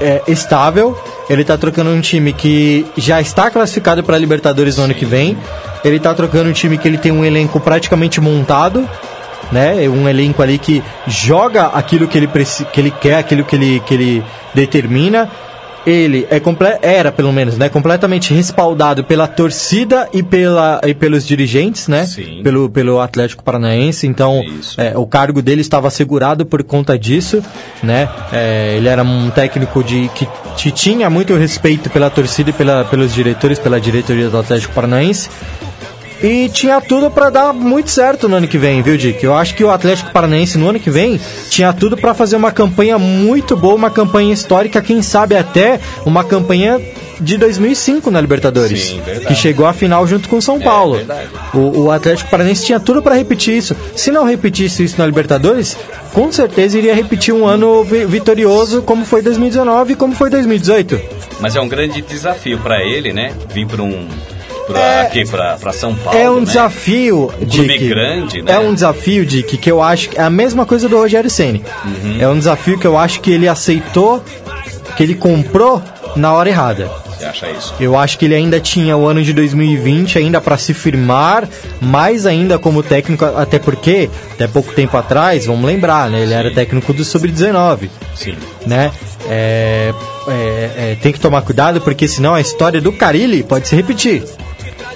é, 0.00 0.22
estável, 0.26 0.98
ele 1.28 1.44
tá 1.44 1.56
trocando 1.56 1.90
um 1.90 2.00
time 2.00 2.32
que 2.32 2.86
já 2.96 3.20
está 3.20 3.50
classificado 3.50 4.02
para 4.02 4.16
Libertadores 4.18 4.76
no 4.76 4.84
ano 4.84 4.94
que 4.94 5.04
vem, 5.04 5.36
ele 5.84 6.00
tá 6.00 6.14
trocando 6.14 6.48
um 6.50 6.52
time 6.52 6.78
que 6.78 6.88
ele 6.88 6.98
tem 6.98 7.12
um 7.12 7.24
elenco 7.24 7.60
praticamente 7.60 8.20
montado, 8.20 8.88
né? 9.52 9.88
Um 9.88 10.08
elenco 10.08 10.42
ali 10.42 10.58
que 10.58 10.82
joga 11.06 11.66
aquilo 11.66 12.06
que 12.08 12.18
ele, 12.18 12.28
que 12.72 12.80
ele 12.80 12.90
quer, 12.90 13.16
aquilo 13.16 13.44
que 13.44 13.56
ele, 13.56 13.80
que 13.80 13.94
ele 13.94 14.24
determina. 14.54 15.30
Ele 15.86 16.26
é 16.30 16.38
era, 16.82 17.10
pelo 17.10 17.32
menos, 17.32 17.56
né, 17.56 17.70
completamente 17.70 18.34
respaldado 18.34 19.04
pela 19.04 19.26
torcida 19.26 20.06
e, 20.12 20.22
pela, 20.22 20.80
e 20.86 20.92
pelos 20.92 21.26
dirigentes, 21.26 21.88
né? 21.88 22.04
Sim. 22.04 22.42
Pelo, 22.42 22.68
pelo 22.68 23.00
Atlético 23.00 23.42
Paranaense. 23.42 24.06
Então, 24.06 24.42
Isso. 24.42 24.78
é, 24.78 24.98
o 24.98 25.06
cargo 25.06 25.40
dele 25.40 25.62
estava 25.62 25.88
assegurado 25.88 26.44
por 26.44 26.62
conta 26.62 26.98
disso, 26.98 27.42
né? 27.82 28.06
É, 28.30 28.74
ele 28.76 28.88
era 28.88 29.02
um 29.02 29.30
técnico 29.30 29.82
de 29.82 30.10
que, 30.14 30.28
que 30.58 30.72
tinha 30.72 31.08
muito 31.08 31.34
respeito 31.34 31.88
pela 31.88 32.10
torcida 32.10 32.50
e 32.50 32.52
pela, 32.52 32.84
pelos 32.84 33.14
diretores, 33.14 33.58
pela 33.58 33.80
diretoria 33.80 34.28
do 34.28 34.38
Atlético 34.38 34.74
Paranaense. 34.74 35.30
E 36.20 36.48
tinha 36.48 36.80
tudo 36.80 37.08
pra 37.10 37.30
dar 37.30 37.52
muito 37.52 37.90
certo 37.90 38.28
no 38.28 38.34
ano 38.36 38.48
que 38.48 38.58
vem, 38.58 38.82
viu, 38.82 38.96
Dick? 38.96 39.22
Eu 39.22 39.36
acho 39.36 39.54
que 39.54 39.62
o 39.62 39.70
Atlético 39.70 40.10
Paranaense 40.10 40.58
no 40.58 40.68
ano 40.68 40.80
que 40.80 40.90
vem 40.90 41.20
tinha 41.48 41.72
tudo 41.72 41.96
pra 41.96 42.12
fazer 42.12 42.34
uma 42.34 42.50
campanha 42.50 42.98
muito 42.98 43.56
boa, 43.56 43.76
uma 43.76 43.90
campanha 43.90 44.34
histórica, 44.34 44.82
quem 44.82 45.00
sabe 45.00 45.36
até 45.36 45.78
uma 46.04 46.24
campanha 46.24 46.80
de 47.20 47.36
2005 47.36 48.10
na 48.10 48.20
Libertadores, 48.20 48.80
Sim, 48.90 49.02
que 49.26 49.34
chegou 49.34 49.66
à 49.66 49.72
final 49.72 50.06
junto 50.06 50.28
com 50.28 50.36
o 50.38 50.42
São 50.42 50.60
Paulo. 50.60 50.96
verdade. 50.96 51.28
O, 51.54 51.82
o 51.84 51.90
Atlético 51.90 52.30
Paranaense 52.30 52.64
tinha 52.66 52.78
tudo 52.80 53.02
pra 53.02 53.14
repetir 53.14 53.56
isso. 53.56 53.76
Se 53.96 54.10
não 54.10 54.24
repetisse 54.24 54.84
isso 54.84 54.96
na 54.98 55.06
Libertadores, 55.06 55.76
com 56.12 56.30
certeza 56.32 56.78
iria 56.78 56.94
repetir 56.94 57.34
um 57.34 57.46
ano 57.46 57.82
vi- 57.84 58.04
vitorioso 58.06 58.82
como 58.82 59.04
foi 59.04 59.22
2019 59.22 59.92
e 59.92 59.96
como 59.96 60.14
foi 60.14 60.30
2018. 60.30 61.00
Mas 61.40 61.54
é 61.56 61.60
um 61.60 61.68
grande 61.68 62.02
desafio 62.02 62.58
pra 62.58 62.82
ele, 62.82 63.12
né? 63.12 63.32
Vir 63.52 63.66
pra 63.66 63.82
um. 63.82 64.06
Pra, 64.66 65.00
aqui, 65.02 65.24
pra, 65.26 65.56
pra 65.56 65.72
São 65.72 65.94
Paulo. 65.94 66.18
É 66.18 66.30
um 66.30 66.40
né? 66.40 66.44
desafio, 66.44 67.32
clube 67.38 67.46
Dick. 67.68 67.88
grande, 67.88 68.42
né? 68.42 68.52
É 68.52 68.58
um 68.58 68.74
desafio, 68.74 69.24
Dick, 69.24 69.56
que 69.56 69.70
eu 69.70 69.82
acho 69.82 70.10
que 70.10 70.18
é 70.18 70.22
a 70.22 70.28
mesma 70.28 70.66
coisa 70.66 70.86
do 70.88 70.96
Rogério 70.98 71.30
Ceni. 71.30 71.64
Uhum. 71.84 72.16
É 72.20 72.28
um 72.28 72.36
desafio 72.38 72.78
que 72.78 72.86
eu 72.86 72.98
acho 72.98 73.20
que 73.22 73.30
ele 73.30 73.48
aceitou, 73.48 74.22
que 74.94 75.02
ele 75.02 75.14
comprou 75.14 75.82
na 76.16 76.34
hora 76.34 76.50
errada. 76.50 76.90
Você 77.18 77.24
acha 77.24 77.50
isso? 77.50 77.74
Eu 77.80 77.98
acho 77.98 78.18
que 78.18 78.26
ele 78.26 78.34
ainda 78.34 78.60
tinha 78.60 78.96
o 78.96 79.06
ano 79.06 79.22
de 79.22 79.32
2020 79.32 80.18
ainda 80.18 80.40
para 80.40 80.56
se 80.56 80.72
firmar, 80.72 81.48
mais 81.80 82.26
ainda 82.26 82.58
como 82.58 82.82
técnico, 82.82 83.24
até 83.24 83.58
porque, 83.58 84.08
até 84.32 84.46
pouco 84.46 84.72
tempo 84.72 84.96
atrás, 84.96 85.46
vamos 85.46 85.64
lembrar, 85.64 86.08
né? 86.08 86.22
Ele 86.22 86.32
era 86.32 86.52
técnico 86.52 86.92
do 86.92 87.04
Sub-19 87.04 87.88
Sim. 88.14 88.36
né? 88.66 88.92
É, 89.28 89.92
é, 90.28 90.92
é, 90.92 90.96
tem 91.02 91.12
que 91.12 91.18
tomar 91.18 91.42
cuidado 91.42 91.80
porque 91.80 92.06
senão 92.06 92.34
a 92.34 92.40
história 92.40 92.80
do 92.80 92.92
Carilli 92.92 93.42
pode 93.42 93.66
se 93.66 93.74
repetir. 93.74 94.22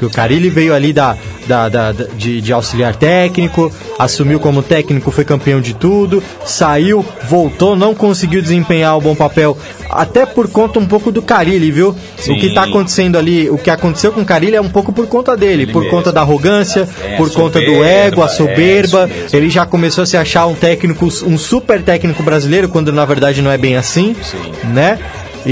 Porque 0.02 0.06
o 0.06 0.10
Carilli 0.10 0.50
veio 0.50 0.74
ali 0.74 0.92
da, 0.92 1.16
da, 1.46 1.68
da- 1.68 1.92
da- 1.92 2.06
de, 2.16 2.40
de 2.40 2.52
auxiliar 2.52 2.96
técnico, 2.96 3.70
assumiu 4.00 4.40
como 4.40 4.60
técnico, 4.60 5.12
foi 5.12 5.24
campeão 5.24 5.60
de 5.60 5.74
tudo, 5.74 6.20
saiu, 6.44 7.04
voltou, 7.28 7.76
não 7.76 7.94
conseguiu 7.94 8.42
desempenhar 8.42 8.96
o 8.98 9.00
bom 9.00 9.14
papel, 9.14 9.56
até 9.88 10.26
por 10.26 10.48
conta 10.48 10.80
um 10.80 10.86
pouco 10.86 11.12
do 11.12 11.22
Carilli, 11.22 11.70
viu? 11.70 11.94
Sim. 12.16 12.32
O 12.32 12.40
que 12.40 12.52
tá 12.52 12.64
acontecendo 12.64 13.16
ali, 13.16 13.48
o 13.48 13.56
que 13.56 13.70
aconteceu 13.70 14.10
com 14.10 14.22
o 14.22 14.24
Carilli 14.24 14.56
é 14.56 14.60
um 14.60 14.68
pouco 14.68 14.92
por 14.92 15.06
conta 15.06 15.36
dele, 15.36 15.62
Ele 15.62 15.72
por 15.72 15.82
mesmo. 15.84 15.96
conta 15.96 16.10
da 16.10 16.20
arrogância, 16.22 16.88
É, 17.00 17.16
por 17.16 17.30
conta 17.30 17.60
do 17.60 17.66
soberba, 17.66 17.86
ego, 17.88 18.22
a 18.22 18.26
é, 18.26 18.28
soberba. 18.28 19.06
mesmo. 19.06 19.36
ele 19.38 19.48
já 19.50 19.64
começou 19.64 20.02
a 20.02 20.06
se 20.06 20.16
achar 20.16 20.46
um 20.46 20.54
técnico, 20.54 21.04
um 21.06 21.38
super 21.38 21.80
técnico 21.80 22.24
brasileiro, 22.24 22.68
quando 22.68 22.92
na 22.92 23.04
verdade 23.04 23.40
não 23.40 23.52
é 23.52 23.56
bem 23.58 23.76
assim, 23.76 24.16
Sim. 24.20 24.38
né? 24.72 24.98
E, 25.46 25.50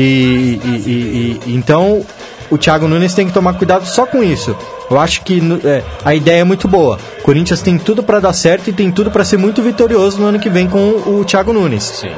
e- 0.65 0.83
e- 0.87 1.41
e- 1.47 1.55
então 1.55 2.05
o 2.51 2.59
Thiago 2.59 2.89
Nunes 2.89 3.15
tem 3.15 3.27
que 3.27 3.33
tomar 3.33 3.55
cuidado 3.55 3.87
só 3.87 4.05
com 4.07 4.23
isso. 4.23 4.57
Eu 4.91 4.99
acho 4.99 5.23
que 5.23 5.41
é, 5.65 5.83
a 6.05 6.15
ideia 6.15 6.41
é 6.41 6.45
muito 6.45 6.67
boa. 6.67 6.99
O 7.21 7.23
Corinthians 7.23 7.63
tem 7.63 7.79
tudo 7.79 8.03
pra 8.03 8.21
dar 8.21 8.33
certo 8.33 8.69
e 8.69 8.73
tem 8.73 8.91
tudo 8.91 9.11
pra 9.11 9.25
ser 9.25 9.37
muito 9.37 9.63
vitorioso 9.63 10.21
no 10.21 10.27
ano 10.27 10.39
que 10.39 10.51
vem 10.51 10.69
com 10.69 10.79
o, 10.79 11.21
o 11.21 11.25
Thiago 11.25 11.53
Nunes. 11.53 11.85
Sim. 11.85 12.11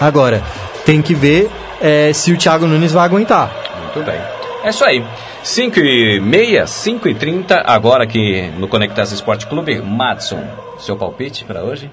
Agora, 0.00 0.42
tem 0.84 1.00
que 1.00 1.14
ver 1.14 1.50
é, 1.80 2.12
se 2.12 2.32
o 2.32 2.36
Thiago 2.36 2.66
Nunes 2.66 2.92
vai 2.92 3.04
aguentar. 3.04 3.50
Muito 3.82 4.04
bem. 4.04 4.20
É 4.62 4.70
isso 4.70 4.84
aí. 4.84 5.04
5 5.42 5.78
e 5.78 6.20
meia, 6.20 6.66
5 6.66 7.08
e 7.08 7.14
30, 7.14 7.62
agora 7.64 8.04
aqui 8.04 8.50
no 8.58 8.68
Conectas 8.68 9.12
Esporte 9.12 9.46
Clube. 9.46 9.80
Madison, 9.80 10.44
seu 10.78 10.96
palpite 10.96 11.44
para 11.44 11.62
hoje? 11.62 11.90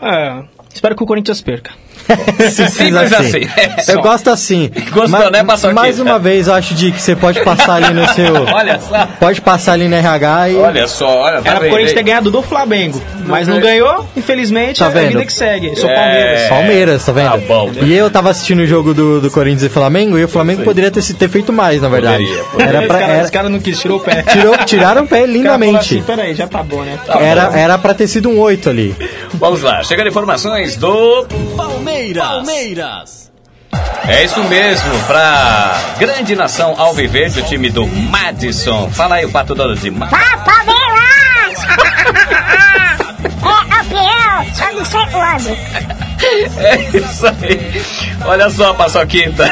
É, 0.00 0.42
espero 0.74 0.94
que 0.94 1.02
o 1.02 1.06
Corinthians 1.06 1.40
perca. 1.40 1.70
Simples 2.50 3.12
assim. 3.12 3.48
É 3.56 3.82
só. 3.82 3.92
Eu 3.92 4.00
gosto 4.02 4.28
assim. 4.30 4.70
Gostou, 4.92 5.08
Ma- 5.08 5.30
né, 5.30 5.44
Paçoquita? 5.44 5.80
Mais 5.80 5.98
uma 5.98 6.18
vez, 6.18 6.46
eu 6.48 6.54
acho 6.54 6.74
de 6.74 6.90
que 6.92 7.00
você 7.00 7.14
pode 7.16 7.40
passar 7.42 7.74
ali 7.82 7.94
no 7.94 8.06
seu. 8.08 8.34
Olha 8.52 8.78
só. 8.80 9.06
Pode 9.18 9.40
passar 9.40 9.72
ali 9.72 9.88
no 9.88 9.94
RH 9.96 10.48
e. 10.50 10.56
Olha 10.56 10.88
só, 10.88 11.06
olha, 11.08 11.40
tá 11.42 11.50
Era 11.50 11.60
pro 11.60 11.68
Corinthians 11.70 11.94
ter 11.94 12.02
ganhado 12.02 12.30
do 12.30 12.42
Flamengo, 12.42 13.00
mas 13.26 13.46
não 13.48 13.60
ganhou, 13.60 14.06
infelizmente, 14.16 14.78
Tá 14.80 14.86
é 14.86 14.88
a 14.88 14.90
vendo? 14.90 15.08
vida 15.10 15.24
que 15.24 15.32
segue. 15.32 15.76
Sou 15.76 15.88
É. 15.88 15.94
Palmeiras. 15.94 16.48
Palmeiras, 16.48 17.04
tá 17.06 17.12
vendo? 17.12 17.30
Tá 17.30 17.36
bom. 17.38 17.70
E 17.82 17.94
eu 17.94 18.10
tava 18.10 18.30
assistindo 18.30 18.60
o 18.60 18.66
jogo 18.66 18.92
do, 18.92 19.20
do 19.20 19.30
Corinthians 19.30 19.62
e 19.64 19.68
Flamengo 19.68 20.18
e 20.18 20.24
o 20.24 20.28
Flamengo 20.28 20.62
poderia 20.64 20.90
ter, 20.90 21.02
se- 21.02 21.14
ter 21.14 21.28
feito 21.28 21.52
mais, 21.52 21.80
na 21.80 21.88
verdade. 21.88 22.24
Poderia, 22.24 22.44
poderia. 22.44 22.68
Era 22.72 22.80
Os 22.80 22.86
pra, 22.86 23.00
era- 23.00 23.24
os 23.24 23.30
caras 23.30 23.50
não 23.50 23.60
quis, 23.60 23.78
tirou 23.80 23.98
o 23.98 24.00
pé. 24.00 24.22
tirou, 24.22 24.56
tiraram 24.58 25.04
o 25.04 25.06
pé 25.06 25.20
cara 25.20 25.32
lindamente. 25.32 25.78
assim, 25.94 26.02
peraí, 26.02 26.34
já 26.34 26.46
tá 26.46 26.62
bom, 26.62 26.82
né? 26.82 26.98
Era, 27.20 27.50
era 27.58 27.78
pra 27.78 27.94
ter 27.94 28.06
sido 28.08 28.28
um 28.28 28.38
8 28.38 28.68
ali. 28.68 28.94
Vamos 29.34 29.62
lá, 29.62 29.82
chegando 29.82 30.08
informações 30.08 30.76
do 30.76 31.26
Palmeiras. 31.84 32.22
Palmeiras. 32.28 33.32
É 34.06 34.24
isso 34.24 34.42
mesmo, 34.44 34.98
pra 35.04 35.80
grande 35.98 36.34
nação 36.36 36.74
Alviverde, 36.78 37.40
o 37.40 37.44
time 37.44 37.70
do 37.70 37.86
Madison. 37.86 38.90
Fala 38.90 39.14
aí 39.16 39.24
o 39.24 39.30
pato 39.30 39.54
dono 39.54 39.74
de 39.76 39.90
Ma- 39.90 40.06
Palmeiras! 40.08 41.62
é 43.22 43.74
campeão, 43.76 44.54
só 44.54 44.70
de 44.70 44.86
ser 44.88 45.10
quando. 45.10 46.02
É 46.58 46.76
isso 46.98 47.26
aí. 47.26 47.82
Olha 48.24 48.48
só, 48.48 48.72
Paçoquita. 48.74 49.44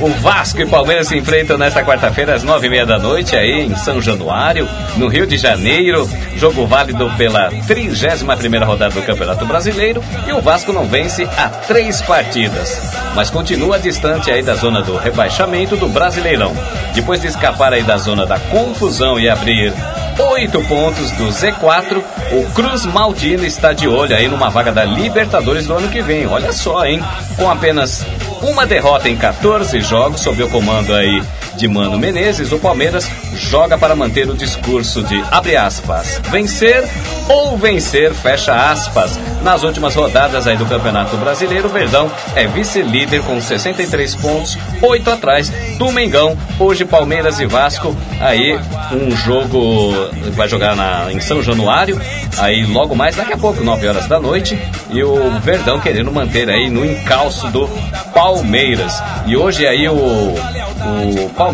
O 0.00 0.08
Vasco 0.20 0.60
e 0.60 0.66
Palmeiras 0.66 1.08
se 1.08 1.16
enfrentam 1.16 1.58
nesta 1.58 1.84
quarta-feira 1.84 2.32
às 2.32 2.44
nove 2.44 2.68
e 2.68 2.70
meia 2.70 2.86
da 2.86 3.00
noite 3.00 3.34
aí 3.36 3.62
em 3.62 3.74
São 3.74 4.00
Januário, 4.00 4.68
no 4.96 5.08
Rio 5.08 5.26
de 5.26 5.36
Janeiro. 5.36 6.08
Jogo 6.36 6.66
válido 6.66 7.10
pela 7.16 7.50
31 7.66 8.36
primeira 8.36 8.64
rodada 8.64 8.94
do 8.94 9.02
Campeonato 9.02 9.44
Brasileiro 9.44 10.00
e 10.28 10.32
o 10.32 10.40
Vasco 10.40 10.72
não 10.72 10.86
vence 10.86 11.28
há 11.36 11.48
três 11.48 12.00
partidas, 12.00 12.80
mas 13.16 13.28
continua 13.28 13.76
distante 13.80 14.30
aí 14.30 14.40
da 14.40 14.54
zona 14.54 14.82
do 14.82 14.96
rebaixamento 14.96 15.76
do 15.76 15.88
Brasileirão. 15.88 16.56
Depois 16.94 17.20
de 17.20 17.26
escapar 17.26 17.72
aí 17.72 17.82
da 17.82 17.96
zona 17.96 18.24
da 18.24 18.38
confusão 18.38 19.18
e 19.18 19.28
abrir 19.28 19.72
oito 20.20 20.60
pontos 20.64 21.10
do 21.12 21.28
Z4, 21.28 22.02
o 22.32 22.50
Cruz 22.52 22.84
Maltino 22.86 23.44
está 23.44 23.72
de 23.72 23.86
olho 23.88 24.14
aí 24.14 24.28
numa 24.28 24.48
vaga 24.48 24.72
da 24.72 24.84
Libertadores 24.84 25.66
do 25.66 25.74
ano 25.74 25.88
que 25.88 26.02
vem. 26.02 26.26
Olha 26.26 26.52
só, 26.52 26.84
hein? 26.84 27.02
Com 27.36 27.50
apenas 27.50 28.04
uma 28.42 28.66
derrota 28.66 29.08
em 29.08 29.16
14 29.16 29.80
jogos 29.80 30.20
sob 30.20 30.42
o 30.42 30.48
comando 30.50 30.94
aí 30.94 31.22
de 31.58 31.66
Mano 31.66 31.98
Menezes, 31.98 32.52
o 32.52 32.58
Palmeiras 32.58 33.10
joga 33.34 33.76
para 33.76 33.96
manter 33.96 34.30
o 34.30 34.34
discurso 34.34 35.02
de 35.02 35.20
abre 35.28 35.56
aspas, 35.56 36.20
vencer 36.30 36.84
ou 37.28 37.58
vencer, 37.58 38.14
fecha 38.14 38.54
aspas. 38.54 39.18
Nas 39.42 39.64
últimas 39.64 39.94
rodadas 39.94 40.46
aí 40.46 40.56
do 40.56 40.64
Campeonato 40.64 41.16
Brasileiro, 41.16 41.68
o 41.68 41.70
Verdão 41.70 42.10
é 42.36 42.46
vice-líder 42.46 43.22
com 43.22 43.40
63 43.40 44.14
pontos, 44.14 44.56
8 44.80 45.10
atrás 45.10 45.52
do 45.78 45.90
Mengão. 45.90 46.38
Hoje 46.60 46.84
Palmeiras 46.84 47.40
e 47.40 47.46
Vasco, 47.46 47.94
aí 48.20 48.58
um 48.92 49.10
jogo 49.16 49.92
vai 50.34 50.48
jogar 50.48 50.76
na, 50.76 51.12
em 51.12 51.20
São 51.20 51.42
Januário, 51.42 52.00
aí 52.38 52.64
logo 52.66 52.94
mais 52.94 53.16
daqui 53.16 53.32
a 53.32 53.38
pouco, 53.38 53.64
9 53.64 53.88
horas 53.88 54.06
da 54.06 54.20
noite, 54.20 54.56
e 54.90 55.02
o 55.02 55.30
Verdão 55.40 55.80
querendo 55.80 56.12
manter 56.12 56.48
aí 56.48 56.70
no 56.70 56.84
encalço 56.84 57.48
do 57.48 57.68
Palmeiras. 58.14 59.02
E 59.26 59.36
hoje 59.36 59.66
aí 59.66 59.88
o, 59.88 59.94
o 59.94 61.30
Palmeiras 61.36 61.47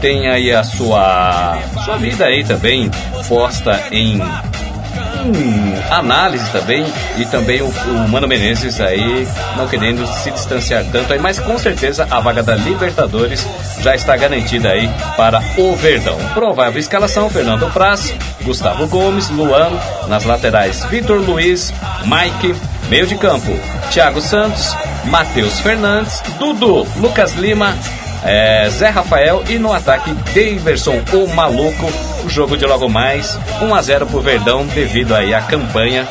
tem 0.00 0.28
aí 0.28 0.52
a 0.52 0.62
sua, 0.62 1.58
sua 1.84 1.96
vida 1.96 2.24
aí 2.24 2.44
também 2.44 2.90
posta 3.28 3.80
em 3.90 4.20
em 5.24 5.74
análise 5.90 6.50
também 6.50 6.84
e 7.16 7.24
também 7.26 7.62
o, 7.62 7.66
o 7.68 8.08
Mano 8.08 8.26
Menezes 8.26 8.80
aí 8.80 9.26
não 9.56 9.68
querendo 9.68 10.06
se 10.06 10.30
distanciar 10.30 10.84
tanto 10.90 11.12
aí, 11.12 11.18
mas 11.18 11.38
com 11.38 11.56
certeza 11.58 12.06
a 12.10 12.20
vaga 12.20 12.42
da 12.42 12.56
Libertadores 12.56 13.46
já 13.80 13.94
está 13.94 14.16
garantida 14.16 14.70
aí 14.70 14.90
para 15.16 15.40
o 15.56 15.76
Verdão. 15.76 16.18
Provável 16.34 16.80
escalação: 16.80 17.30
Fernando 17.30 17.70
Praz, 17.72 18.14
Gustavo 18.42 18.86
Gomes, 18.86 19.28
Luan, 19.30 19.70
nas 20.08 20.24
laterais 20.24 20.84
Vitor 20.86 21.20
Luiz, 21.20 21.72
Mike, 22.04 22.54
meio 22.88 23.06
de 23.06 23.16
campo, 23.16 23.52
Thiago 23.90 24.20
Santos, 24.20 24.76
Matheus 25.04 25.60
Fernandes, 25.60 26.22
Dudu, 26.38 26.86
Lucas 26.96 27.34
Lima, 27.34 27.76
é, 28.24 28.68
Zé 28.70 28.88
Rafael 28.88 29.42
e 29.48 29.58
no 29.58 29.72
ataque 29.72 30.12
Daverson, 30.34 31.00
o 31.12 31.26
maluco. 31.34 31.90
O 32.24 32.28
jogo 32.28 32.56
de 32.56 32.64
logo 32.64 32.88
mais 32.88 33.38
1 33.60 33.74
a 33.74 33.82
0 33.82 34.06
pro 34.06 34.20
Verdão 34.20 34.64
devido 34.66 35.14
aí 35.14 35.34
à 35.34 35.40
campanha. 35.40 36.06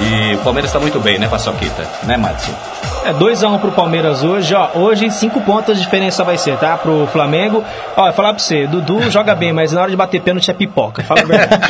E 0.00 0.34
o 0.34 0.38
Palmeiras 0.38 0.70
está 0.70 0.80
muito 0.80 0.98
bem, 0.98 1.18
né, 1.18 1.28
Paçoquita? 1.28 1.86
Né, 2.02 2.16
Madison? 2.16 2.52
É 3.04 3.12
2x1 3.12 3.60
pro 3.60 3.70
Palmeiras 3.70 4.24
hoje, 4.24 4.54
ó. 4.54 4.70
Hoje, 4.74 5.10
5 5.10 5.42
pontos 5.42 5.76
de 5.76 5.82
diferença 5.84 6.24
vai 6.24 6.38
ser, 6.38 6.56
tá? 6.56 6.76
Pro 6.76 7.06
Flamengo. 7.12 7.62
Ó, 7.96 8.08
eu 8.08 8.12
falar 8.12 8.30
pra 8.30 8.38
você, 8.38 8.66
Dudu 8.66 9.10
joga 9.10 9.34
bem, 9.34 9.52
mas 9.52 9.72
na 9.72 9.82
hora 9.82 9.90
de 9.90 9.96
bater 9.96 10.20
pênalti 10.22 10.50
é 10.50 10.54
pipoca. 10.54 11.04
Fala 11.04 11.20
a 11.20 11.24
verdade. 11.24 11.62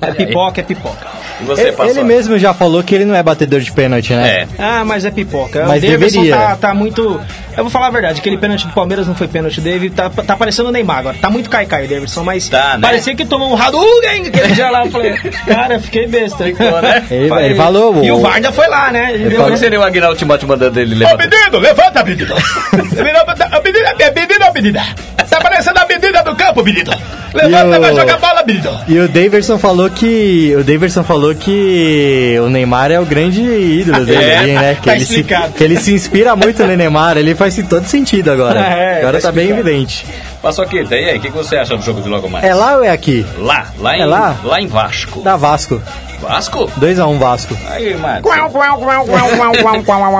é 0.00 0.12
pipoca, 0.12 0.60
é 0.60 0.64
pipoca. 0.64 1.06
Você, 1.46 1.68
Ele, 1.68 1.90
ele 1.90 2.04
mesmo 2.04 2.38
já 2.38 2.52
falou 2.54 2.82
que 2.82 2.94
ele 2.94 3.04
não 3.04 3.14
é 3.14 3.22
batedor 3.22 3.60
de 3.60 3.70
pênalti, 3.72 4.12
né? 4.14 4.28
É. 4.28 4.48
Ah, 4.58 4.84
mas 4.84 5.04
é 5.04 5.10
pipoca. 5.10 5.64
Mas 5.66 5.82
o 5.82 5.86
Davidson 5.86 6.22
deveria. 6.22 6.36
Tá, 6.36 6.56
tá 6.56 6.74
muito. 6.74 7.20
Eu 7.56 7.64
vou 7.64 7.70
falar 7.70 7.88
a 7.88 7.90
verdade, 7.90 8.18
aquele 8.20 8.38
pênalti 8.38 8.66
do 8.66 8.72
Palmeiras 8.72 9.06
não 9.06 9.14
foi 9.14 9.28
pênalti 9.28 9.60
dele, 9.60 9.90
tá, 9.90 10.08
tá 10.08 10.34
parecendo 10.36 10.70
o 10.70 10.72
Neymar 10.72 10.98
agora. 11.00 11.16
Tá 11.20 11.28
muito 11.28 11.50
cai-cai 11.50 11.84
o 11.84 11.88
Davidson, 11.88 12.24
mas 12.24 12.48
Tá, 12.48 12.78
né? 12.78 12.80
parecia 12.80 13.14
que 13.14 13.26
tomou 13.26 13.50
um 13.52 13.60
Hadouken 13.60 14.28
aquele 14.28 14.54
dia 14.54 14.70
lá. 14.70 14.86
Eu 14.86 14.90
falei, 14.90 15.12
cara, 15.46 15.78
fiquei 15.78 16.06
besta. 16.06 16.44
né? 16.44 17.04
Ele, 17.10 17.28
Falei- 17.28 17.44
ele 17.46 17.54
falou. 17.56 18.02
E 18.04 18.10
o 18.10 18.16
o- 18.16 18.20
VAR 18.20 18.36
ainda 18.36 18.50
foi 18.52 18.66
lá, 18.68 18.90
né? 18.90 19.12
Ele 19.12 19.34
Como 19.36 19.56
seria 19.58 19.78
o 19.78 19.82
Aguinaldo 19.82 20.16
Timóteo 20.16 20.48
mandando 20.48 20.80
ele 20.80 20.94
Ô 20.94 20.98
levantar? 20.98 21.18
menino, 21.28 21.58
levanta, 21.58 22.04
menino! 22.04 22.34
Levanta, 22.92 23.44
a 23.50 23.60
menina, 23.60 23.90
a 23.90 24.10
menina, 24.20 24.46
a 24.46 24.52
menina! 24.52 24.86
Tá 25.28 25.40
parecendo 25.40 25.78
a 25.78 25.86
menina 25.86 26.22
do 26.22 26.34
campo, 26.36 26.62
menino! 26.62 26.90
Levanta, 27.34 27.76
E 27.76 27.78
o- 27.78 27.80
vai 27.80 27.94
jogar 27.94 28.18
bola, 28.18 28.42
menino! 28.46 28.80
E 28.88 28.98
o 28.98 29.08
Daverson 29.08 29.58
falou 29.58 29.88
que. 29.90 30.54
O 30.58 30.62
Daverson 30.64 31.02
falou 31.02 31.31
que 31.34 32.36
o 32.44 32.48
Neymar 32.48 32.90
é 32.90 33.00
o 33.00 33.04
grande 33.04 33.42
ídolo 33.42 34.04
dele, 34.06 34.24
É, 34.24 34.38
ali, 34.38 34.52
né? 34.52 34.74
Que, 34.80 34.86
tá 34.86 34.96
ele 34.96 35.04
se, 35.04 35.24
que 35.24 35.64
ele 35.64 35.76
se 35.76 35.92
inspira 35.92 36.34
muito 36.36 36.62
no 36.64 36.76
Neymar, 36.76 37.16
ele 37.16 37.34
faz 37.34 37.56
todo 37.68 37.86
sentido 37.86 38.30
agora. 38.30 38.60
É, 38.72 38.98
agora 38.98 39.20
tá 39.20 39.28
tá 39.28 39.32
bem 39.32 39.50
evidente. 39.50 40.06
Paçoquita, 40.42 40.96
e 40.96 41.10
aí, 41.10 41.18
o 41.18 41.20
que 41.20 41.30
que 41.30 41.36
você 41.36 41.56
acha 41.56 41.76
do 41.76 41.82
jogo 41.82 42.02
de 42.02 42.08
logo 42.08 42.28
mais? 42.28 42.44
É 42.44 42.52
lá 42.52 42.76
ou 42.76 42.84
é 42.84 42.90
aqui? 42.90 43.24
Lá, 43.38 43.68
lá 43.78 43.96
em, 43.96 44.00
É 44.00 44.04
lá? 44.06 44.36
lá 44.42 44.60
em 44.60 44.66
Vasco. 44.66 45.20
Da 45.20 45.36
Vasco. 45.36 45.80
Vasco? 46.20 46.70
2x1 46.80 47.18
Vasco. 47.18 47.56
Aí. 47.68 47.96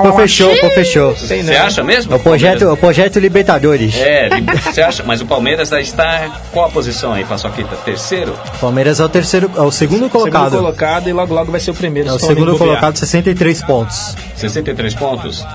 Pô, 0.03 0.13
fechou, 0.17 0.57
pô, 0.59 0.71
fechou. 0.71 1.15
Você 1.15 1.57
acha 1.57 1.83
mesmo? 1.85 2.13
É 2.13 2.17
o 2.17 2.19
projeto, 2.19 2.73
o 2.73 2.77
projeto 2.77 3.19
Libertadores. 3.21 3.97
É, 3.97 4.29
você 4.65 4.83
acha? 4.83 5.03
Mas 5.05 5.21
o 5.21 5.27
Palmeiras 5.27 5.71
está 5.73 6.29
qual 6.53 6.67
a 6.67 6.71
posição 6.71 7.13
aí, 7.13 7.25
Paçoquita? 7.25 7.77
Terceiro? 7.85 8.35
Palmeiras 8.61 8.99
é 8.99 9.05
o 9.05 9.09
terceiro, 9.09 9.51
é 9.57 9.61
o 9.61 9.71
segundo 9.71 10.11
colocado. 10.11 10.51
Segundo 10.51 10.61
colocado 10.63 11.09
e 11.09 11.13
logo 11.13 11.33
logo 11.33 11.53
vai 11.53 11.61
ser 11.61 11.71
o 11.71 11.75
primeiro. 11.75 12.09
É 12.09 12.13
o 12.13 12.19
se 12.19 12.27
segundo 12.27 12.59
colocado, 12.59 12.97
63 12.97 13.63
pontos. 13.63 14.17
63 14.37 14.95
pontos? 14.95 15.47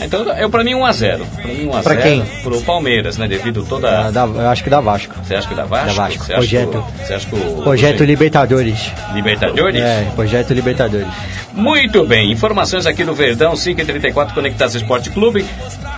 Então, 0.00 0.20
eu 0.38 0.50
pra 0.50 0.62
mim 0.62 0.72
1x0. 0.74 1.20
Pra 1.36 1.44
mim 1.46 1.66
1x0. 1.68 1.82
Pra 1.82 1.96
quem? 1.96 2.22
Pro 2.42 2.60
Palmeiras, 2.62 3.16
né? 3.16 3.26
Devido 3.26 3.64
toda. 3.64 4.06
Ah, 4.06 4.10
da- 4.10 4.24
eu 4.26 4.48
acho 4.48 4.62
que 4.62 4.70
da 4.70 4.80
Vasco. 4.80 5.14
Você 5.24 5.34
acha 5.34 5.48
que 5.48 5.54
dá 5.54 5.64
Vasco? 5.64 5.86
Da 5.86 5.92
Vasco. 5.92 6.24
Você 6.24 6.32
acha 6.32 6.40
Projeto. 6.40 6.70
Que, 6.70 6.76
o- 6.76 7.06
você 7.06 7.14
acha 7.14 7.26
que 7.26 7.34
o. 7.36 7.62
Projeto 7.62 8.00
o- 8.00 8.04
Libertadores. 8.04 8.92
Libertadores? 9.14 9.80
É, 9.80 10.06
projeto 10.14 10.52
Libertadores. 10.54 11.08
Muito 11.52 12.04
bem, 12.04 12.30
informações 12.30 12.84
aqui 12.86 13.02
do 13.02 13.14
Verdão 13.14 13.54
534 13.56 14.34
Conectados 14.34 14.74
Esporte 14.74 15.08
Clube. 15.10 15.44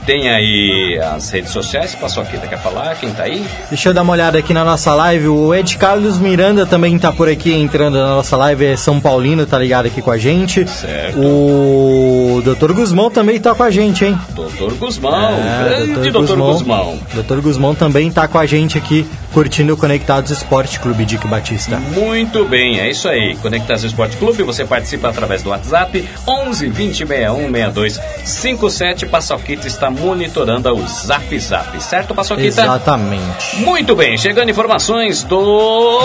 Tem 0.06 0.28
aí 0.30 0.98
as 1.14 1.28
redes 1.30 1.50
sociais, 1.50 1.94
Paçoquita 1.94 2.46
quer 2.46 2.58
falar? 2.58 2.94
Quem 2.94 3.10
tá 3.10 3.24
aí? 3.24 3.44
Deixa 3.68 3.90
eu 3.90 3.94
dar 3.94 4.02
uma 4.02 4.12
olhada 4.14 4.38
aqui 4.38 4.54
na 4.54 4.64
nossa 4.64 4.94
live. 4.94 5.28
O 5.28 5.54
Ed 5.54 5.76
Carlos 5.76 6.18
Miranda 6.18 6.64
também 6.64 6.96
tá 6.98 7.12
por 7.12 7.28
aqui 7.28 7.52
entrando 7.52 7.98
na 7.98 8.06
nossa 8.14 8.34
live. 8.36 8.64
É 8.64 8.76
São 8.76 8.98
Paulino, 9.00 9.44
tá 9.44 9.58
ligado 9.58 9.86
aqui 9.86 10.00
com 10.00 10.10
a 10.10 10.16
gente. 10.16 10.66
Certo. 10.70 11.18
O 11.18 12.40
Dr. 12.42 12.72
Guzmão 12.72 13.10
também 13.10 13.38
tá 13.38 13.54
com 13.54 13.62
a 13.62 13.70
gente, 13.70 13.87
hein? 14.04 14.18
Doutor 14.30 14.74
Guzmão, 14.74 15.30
É, 15.38 15.86
grande 15.86 16.10
Doutor 16.10 16.36
Guzmão. 16.36 16.98
Dr. 17.14 17.40
Guzmão 17.40 17.74
também 17.74 18.10
tá 18.10 18.26
com 18.28 18.38
a 18.38 18.46
gente 18.46 18.76
aqui, 18.78 19.06
curtindo 19.32 19.74
o 19.74 19.76
Conectados 19.76 20.30
Esporte 20.30 20.78
Clube 20.80 21.04
Dick 21.04 21.26
Batista. 21.26 21.76
Muito 21.94 22.44
bem, 22.44 22.78
é 22.80 22.90
isso 22.90 23.08
aí. 23.08 23.36
Conectados 23.36 23.84
Esporte 23.84 24.16
Clube, 24.16 24.42
você 24.42 24.64
participa 24.64 25.08
através 25.08 25.42
do 25.42 25.50
WhatsApp 25.50 26.08
11 26.26 26.68
20 26.68 27.06
61 27.06 27.36
62 27.52 28.00
57. 28.24 29.06
Paçoquita 29.06 29.66
está 29.66 29.90
monitorando 29.90 30.68
o 30.74 30.86
Zap 30.86 31.38
Zap, 31.38 31.80
certo, 31.82 32.14
Paçoquita? 32.14 32.46
Exatamente. 32.62 33.56
Muito 33.56 33.94
bem, 33.96 34.16
chegando 34.18 34.50
informações 34.50 35.22
do. 35.22 36.00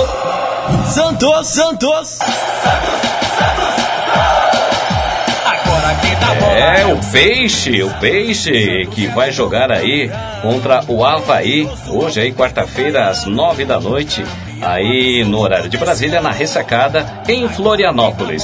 Santos, 0.87 1.47
Santos. 1.47 2.19
Bola 2.19 3.22
É, 6.55 6.85
o 6.85 6.99
Peixe, 7.11 7.81
o 7.81 7.89
Peixe 7.99 8.87
que 8.91 9.07
vai 9.07 9.31
jogar 9.31 9.71
aí 9.71 10.11
contra 10.41 10.83
o 10.87 11.03
Havaí, 11.03 11.67
hoje 11.89 12.21
aí, 12.21 12.31
quarta-feira, 12.31 13.07
às 13.07 13.25
nove 13.25 13.65
da 13.65 13.79
noite, 13.79 14.23
aí 14.61 15.23
no 15.23 15.39
horário 15.39 15.69
de 15.69 15.77
Brasília, 15.77 16.21
na 16.21 16.31
ressacada, 16.31 17.23
em 17.27 17.47
Florianópolis. 17.47 18.43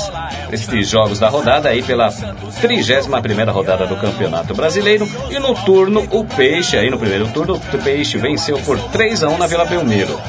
Estes 0.52 0.90
jogos 0.90 1.20
da 1.20 1.30
rodada 1.30 1.70
aí 1.70 1.84
pela 1.84 2.10
31 2.12 3.22
primeira 3.22 3.52
rodada 3.52 3.86
do 3.86 3.96
Campeonato 3.98 4.54
Brasileiro. 4.56 5.08
E 5.30 5.38
no 5.38 5.54
turno, 5.54 6.08
o 6.10 6.26
Peixe, 6.26 6.78
aí 6.78 6.90
no 6.90 6.98
primeiro 6.98 7.28
turno, 7.28 7.56
o 7.56 7.78
Peixe 7.78 8.18
venceu 8.18 8.58
por 8.60 8.80
3 8.80 9.24
a 9.24 9.30
1 9.30 9.38
na 9.38 9.48
Vila 9.48 9.66
Belmiro. 9.66 10.20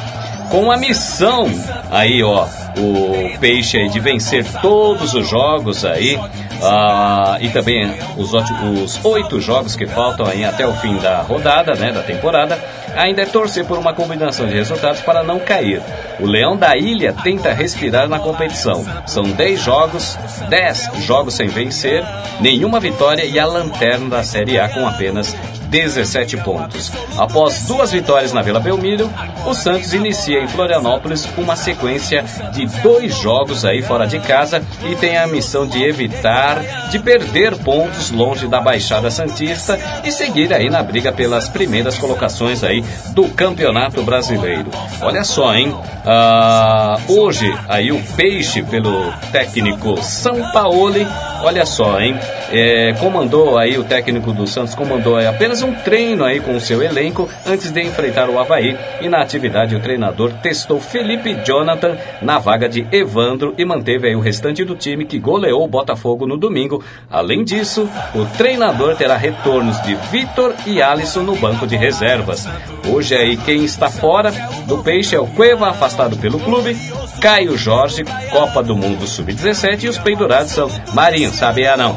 Com 0.51 0.71
a 0.71 0.77
missão 0.77 1.49
aí, 1.91 2.23
ó, 2.23 2.45
o 2.77 3.39
Peixe 3.39 3.79
aí 3.79 3.89
de 3.89 4.01
vencer 4.01 4.45
todos 4.61 5.15
os 5.15 5.29
jogos 5.29 5.85
aí 5.85 6.19
ah, 6.63 7.39
e 7.41 7.49
também 7.49 7.93
os, 8.17 8.33
os 8.33 9.05
oito 9.05 9.41
jogos 9.41 9.77
que 9.77 9.87
faltam 9.87 10.27
aí 10.27 10.45
até 10.45 10.67
o 10.67 10.73
fim 10.75 10.97
da 10.99 11.21
rodada, 11.23 11.75
né, 11.75 11.93
da 11.93 12.03
temporada, 12.03 12.59
ainda 12.97 13.23
é 13.23 13.27
torcer 13.27 13.65
por 13.65 13.79
uma 13.79 13.93
combinação 13.93 14.47
de 14.47 14.55
resultados 14.55 15.01
para 15.01 15.23
não 15.23 15.39
cair. 15.39 15.83
O 16.19 16.27
Leão 16.27 16.57
da 16.57 16.77
Ilha 16.77 17.15
tenta 17.23 17.53
respirar 17.53 18.09
na 18.09 18.19
competição. 18.19 18.85
São 19.07 19.25
10 19.25 19.61
jogos, 19.61 20.19
10 20.49 20.91
jogos 21.07 21.35
sem 21.35 21.49
vencer, 21.49 22.05
nenhuma 22.41 22.81
vitória 22.81 23.25
e 23.25 23.39
a 23.39 23.47
lanterna 23.47 24.09
da 24.09 24.23
Série 24.23 24.59
A 24.59 24.69
com 24.69 24.87
apenas 24.87 25.35
17 25.71 26.39
pontos. 26.39 26.93
Após 27.17 27.63
duas 27.63 27.93
vitórias 27.93 28.33
na 28.33 28.43
Vila 28.43 28.61
Belmiro, 28.61 29.11
o 29.47 29.55
Santos 29.55 29.95
inicia 29.95 30.41
em 30.41 30.49
Florianópolis 30.49 31.29
uma 31.39 31.57
sequência 31.57 32.25
de 32.53 32.67
dois 32.83 33.17
jogos 33.17 33.65
aí 33.65 33.81
fora 33.81 34.07
de 34.07 34.19
casa 34.19 34.63
e 34.91 34.97
tem 34.97 35.17
a 35.17 35.27
missão 35.27 35.67
de 35.67 35.83
evitar 35.83 36.89
de 36.91 36.99
perder 36.99 37.57
pontos 37.59 38.11
longe 38.11 38.49
da 38.49 38.61
Baixada 38.61 39.11
Santista 39.11 39.79
e 40.05 40.11
seguir 40.11 40.53
aí 40.53 40.69
na 40.69 40.83
briga 40.83 41.13
pelas 41.13 41.49
primeiras 41.49 41.97
colocações 41.97 42.65
aí 42.65 42.85
do 43.15 43.29
Campeonato 43.29 44.03
Brasileiro. 44.03 44.71
Olha 45.01 45.23
só, 45.23 45.55
hein? 45.55 45.75
Ah, 46.05 46.99
hoje 47.09 47.53
aí 47.69 47.93
o 47.93 48.03
Peixe 48.17 48.63
pelo 48.63 49.13
técnico 49.31 50.03
São 50.03 50.51
Paulo, 50.53 51.07
olha 51.43 51.65
só, 51.67 52.01
hein? 52.01 52.19
É, 52.53 52.95
comandou 52.99 53.57
aí 53.57 53.79
o 53.79 53.85
técnico 53.85 54.33
do 54.33 54.47
Santos 54.47 54.75
comandou 54.75 55.17
aí 55.17 55.27
apenas 55.27 55.63
um 55.63 55.73
treino 55.73 56.25
aí 56.25 56.41
com 56.41 56.55
o 56.57 56.61
seu 56.61 56.83
elenco 56.83 57.29
antes 57.47 57.71
de 57.71 57.81
enfrentar 57.81 58.29
o 58.29 58.39
Havaí 58.39 58.77
e 59.01 59.09
na 59.09 59.23
atividade 59.23 59.77
o 59.77 59.81
treinador 59.81 60.33
testou 60.43 60.81
Felipe 60.81 61.37
Jonathan 61.45 61.97
na 62.21 62.39
vaga 62.39 62.69
de 62.69 62.87
Evandro 62.91 63.55
e 63.57 63.65
manteve 63.65 64.09
aí 64.09 64.17
o 64.17 64.21
restante 64.21 64.65
do 64.65 64.75
time 64.75 65.05
que 65.05 65.19
goleou 65.19 65.65
o 65.65 65.69
Botafogo 65.69 66.27
no 66.27 66.37
domingo. 66.37 66.83
Além 67.11 67.45
disso, 67.45 67.89
o 68.15 68.25
treinador 68.37 68.97
terá 68.97 69.17
retornos 69.17 69.81
de 69.83 69.95
Vitor 70.11 70.55
e 70.67 70.83
Alisson 70.83 71.23
no 71.23 71.37
banco 71.37 71.67
de 71.67 71.77
reservas. 71.77 72.49
Hoje 72.89 73.15
aí 73.15 73.37
quem 73.37 73.65
está 73.65 73.89
fora 73.89 74.33
do 74.67 74.79
Peixe 74.79 75.15
é 75.15 75.21
o 75.21 75.27
Cueva 75.27 75.69
afastado 75.69 76.17
pelo 76.17 76.41
clube, 76.41 76.77
Caio 77.21 77.57
Jorge, 77.57 78.05
Copa 78.31 78.63
do 78.63 78.75
Mundo 78.75 79.07
Sub-17 79.07 79.85
e 79.85 79.89
os 79.89 79.99
pendurados 79.99 80.53
são 80.53 80.69
Marinho, 80.95 81.30
sabia 81.33 81.77
não? 81.77 81.97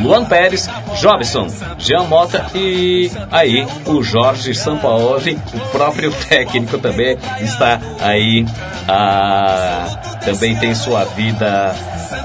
Luan 0.00 0.24
Pérez, 0.24 0.68
Jobson, 1.00 1.48
Jean 1.78 2.04
Mota 2.04 2.46
e 2.54 3.10
aí 3.30 3.66
o 3.86 4.02
Jorge 4.02 4.54
Sampaoli, 4.54 5.38
o 5.54 5.60
próprio 5.70 6.12
técnico 6.28 6.78
também 6.78 7.18
está 7.40 7.80
aí, 8.00 8.46
ah, 8.88 10.18
também 10.24 10.56
tem 10.56 10.74
sua 10.74 11.04
vida 11.04 11.74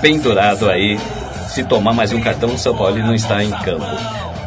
pendurado 0.01 0.69
aí. 0.69 0.99
Se 1.47 1.63
tomar 1.63 1.93
mais 1.93 2.11
um 2.11 2.21
cartão, 2.21 2.49
o 2.49 2.57
São 2.57 2.75
Paulo 2.75 2.97
não 2.97 3.13
está 3.13 3.43
em 3.43 3.51
campo. 3.51 3.85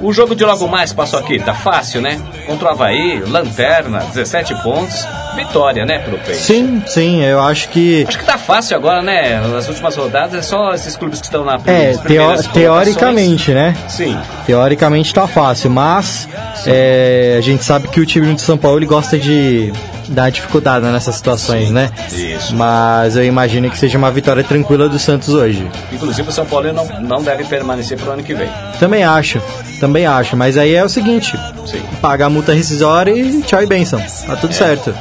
O 0.01 0.13
jogo 0.13 0.35
de 0.35 0.45
logo 0.45 0.67
mais 0.69 0.93
passou 0.93 1.19
aqui, 1.19 1.39
tá 1.39 1.55
fácil, 1.55 2.01
né? 2.03 2.21
Contra 2.47 2.69
o 2.69 2.71
Havaí, 2.73 3.21
Lanterna, 3.21 4.01
17 4.01 4.55
pontos, 4.63 5.07
vitória, 5.37 5.85
né, 5.87 5.99
pro 6.01 6.19
Peixe? 6.19 6.41
Sim, 6.41 6.83
sim, 6.87 7.23
eu 7.23 7.41
acho 7.41 7.69
que. 7.69 8.05
Acho 8.09 8.19
que 8.19 8.25
tá 8.25 8.37
fácil 8.39 8.77
agora, 8.77 9.03
né? 9.03 9.39
Nas 9.47 9.69
últimas 9.69 9.95
rodadas 9.95 10.35
é 10.35 10.43
só 10.43 10.73
esses 10.75 10.97
clubes 10.97 11.21
que 11.21 11.27
estão 11.27 11.45
na 11.45 11.61
É, 11.67 11.89
nas 11.89 11.97
teo- 11.97 12.03
primeiras 12.03 12.47
teoricamente, 12.49 13.53
né? 13.53 13.77
Sim. 13.89 14.19
Teoricamente 14.47 15.13
tá 15.15 15.27
fácil, 15.29 15.71
mas 15.71 16.29
é, 16.67 17.37
a 17.39 17.41
gente 17.43 17.63
sabe 17.65 17.89
que 17.89 18.01
o 18.01 18.07
time 18.07 18.35
de 18.35 18.41
São 18.41 18.57
Paulo 18.57 18.79
ele 18.79 18.87
gosta 18.87 19.19
de 19.19 19.73
dar 20.09 20.31
dificuldade 20.31 20.85
nessas 20.87 21.17
situações, 21.17 21.71
né? 21.73 21.91
Isso. 22.13 22.55
Mas 22.55 23.17
eu 23.17 23.25
imagino 23.25 23.69
que 23.69 23.77
seja 23.77 23.99
uma 23.99 24.11
vitória 24.11 24.45
tranquila 24.45 24.89
do 24.89 24.99
Santos 25.01 25.31
hoje. 25.31 25.67
Inclusive 25.93 26.29
o 26.29 26.33
São 26.33 26.47
Paulo 26.47 26.73
não, 26.73 26.85
não 27.01 27.23
deve 27.23 27.45
permanecer 27.45 27.99
pro 27.99 28.13
ano 28.13 28.23
que 28.23 28.33
vem. 28.33 28.49
Também 28.79 29.03
acho, 29.03 29.41
também 29.81 30.07
acho. 30.07 30.37
Mas 30.37 30.57
aí 30.57 30.75
é 30.75 30.85
o 30.85 30.89
seguinte: 30.89 31.37
Sim. 31.67 31.83
paga 32.01 32.27
a 32.27 32.31
multa 32.31 32.53
rescisória 32.55 33.11
e 33.11 33.43
tchau 33.43 33.61
e 33.63 33.67
benção. 33.67 34.01
Tá 34.27 34.37
tudo 34.37 34.55
certo. 34.55 34.95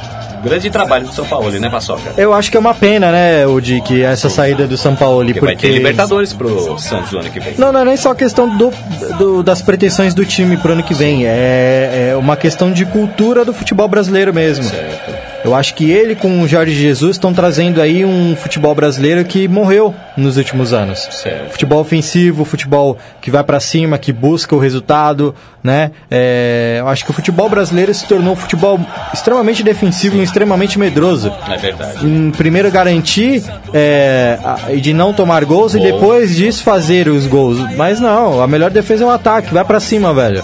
Grande 0.48 0.70
trabalho 0.70 1.06
do 1.06 1.12
São 1.12 1.24
Paulo, 1.26 1.50
né, 1.50 1.68
Paçoca? 1.68 2.12
Eu 2.16 2.32
acho 2.32 2.50
que 2.50 2.56
é 2.56 2.60
uma 2.60 2.74
pena, 2.74 3.10
né, 3.12 3.46
o 3.46 3.60
de 3.60 3.80
que 3.82 4.02
essa 4.02 4.28
saída 4.28 4.66
do 4.66 4.76
São 4.76 4.94
Paulo, 4.94 5.18
Porque 5.24 5.34
porque 5.40 5.46
vai 5.46 5.56
ter 5.56 5.72
Libertadores 5.72 6.32
pro 6.32 6.78
Santos 6.78 7.12
no 7.12 7.18
ano 7.20 7.30
que 7.30 7.40
vem. 7.40 7.54
Não, 7.58 7.72
não 7.72 7.80
é 7.80 7.84
nem 7.84 7.96
só 7.96 8.14
questão 8.14 8.56
do, 8.56 8.72
do- 9.18 9.42
das 9.42 9.60
pretensões 9.62 10.14
do 10.14 10.24
time 10.24 10.56
pro 10.56 10.72
ano 10.72 10.82
que 10.82 10.94
vem. 10.94 11.26
É, 11.26 12.10
é 12.12 12.16
uma 12.16 12.36
questão 12.36 12.70
de 12.72 12.84
cultura 12.86 13.44
do 13.44 13.52
futebol 13.52 13.88
brasileiro 13.88 14.32
mesmo. 14.32 14.64
Certo. 14.64 15.35
Eu 15.46 15.54
acho 15.54 15.74
que 15.74 15.88
ele 15.88 16.16
com 16.16 16.42
o 16.42 16.48
Jorge 16.48 16.74
Jesus 16.74 17.14
estão 17.14 17.32
trazendo 17.32 17.80
aí 17.80 18.04
um 18.04 18.34
futebol 18.34 18.74
brasileiro 18.74 19.24
que 19.24 19.46
morreu 19.46 19.94
nos 20.16 20.36
últimos 20.36 20.72
anos. 20.72 21.06
Certo. 21.08 21.52
Futebol 21.52 21.78
ofensivo, 21.78 22.44
futebol 22.44 22.98
que 23.20 23.30
vai 23.30 23.44
pra 23.44 23.60
cima, 23.60 23.96
que 23.96 24.12
busca 24.12 24.56
o 24.56 24.58
resultado, 24.58 25.32
né? 25.62 25.92
É, 26.10 26.78
eu 26.80 26.88
acho 26.88 27.04
que 27.04 27.12
o 27.12 27.14
futebol 27.14 27.48
brasileiro 27.48 27.94
se 27.94 28.04
tornou 28.08 28.32
um 28.32 28.36
futebol 28.36 28.80
extremamente 29.14 29.62
defensivo 29.62 30.16
e 30.16 30.22
extremamente 30.24 30.80
medroso. 30.80 31.32
É 31.48 31.56
verdade. 31.56 32.04
Em 32.04 32.32
primeiro 32.32 32.68
garantir 32.68 33.44
é, 33.72 34.40
e 34.70 34.80
de 34.80 34.92
não 34.92 35.12
tomar 35.12 35.44
gols 35.44 35.76
e 35.76 35.78
Gol. 35.78 35.92
depois 35.92 36.34
disso 36.34 36.64
fazer 36.64 37.06
os 37.06 37.28
gols. 37.28 37.58
Mas 37.76 38.00
não, 38.00 38.42
a 38.42 38.48
melhor 38.48 38.72
defesa 38.72 39.04
é 39.04 39.06
um 39.06 39.10
ataque, 39.10 39.54
vai 39.54 39.64
pra 39.64 39.78
cima, 39.78 40.12
velho. 40.12 40.42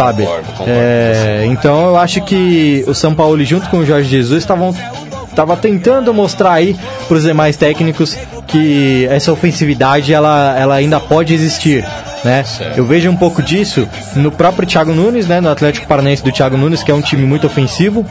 Sabe? 0.00 0.22
Concordo, 0.24 0.46
concordo 0.52 0.72
É, 0.72 1.44
então 1.46 1.88
eu 1.88 1.96
acho 1.96 2.22
que 2.22 2.84
o 2.86 2.94
São 2.94 3.14
Paulo 3.14 3.44
junto 3.44 3.68
com 3.68 3.78
o 3.78 3.86
Jorge 3.86 4.08
Jesus 4.08 4.42
estavam 4.42 4.74
tava 5.34 5.56
tentando 5.56 6.12
mostrar 6.12 6.52
aí 6.54 6.76
pros 7.06 7.22
demais 7.22 7.56
técnicos 7.56 8.16
que 8.46 9.06
essa 9.10 9.32
ofensividade 9.32 10.12
ela, 10.12 10.56
ela 10.58 10.74
ainda 10.74 10.98
pode 10.98 11.32
existir. 11.32 11.84
Né? 12.24 12.44
Eu 12.76 12.84
vejo 12.84 13.08
um 13.08 13.16
pouco 13.16 13.42
disso 13.42 13.88
no 14.16 14.30
próprio 14.30 14.66
Thiago 14.66 14.92
Nunes, 14.92 15.26
né? 15.26 15.40
no 15.40 15.48
Atlético 15.48 15.86
Paranaense 15.86 16.22
do 16.24 16.32
Thiago 16.32 16.56
Nunes, 16.56 16.82
que 16.82 16.90
é 16.90 16.94
um 16.94 17.00
time 17.00 17.24
muito 17.24 17.46
ofensivo. 17.46 18.04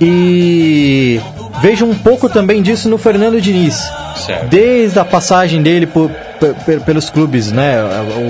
E 0.00 1.20
vejo 1.60 1.84
um 1.84 1.94
pouco 1.94 2.28
também 2.28 2.62
disso 2.62 2.88
no 2.88 2.96
Fernando 2.98 3.40
Diniz. 3.40 3.90
Certo. 4.16 4.46
Desde 4.48 4.98
a 4.98 5.04
passagem 5.04 5.62
dele 5.62 5.86
por- 5.86 6.10
pelos 6.84 7.10
clubes, 7.10 7.50
né? 7.52 7.76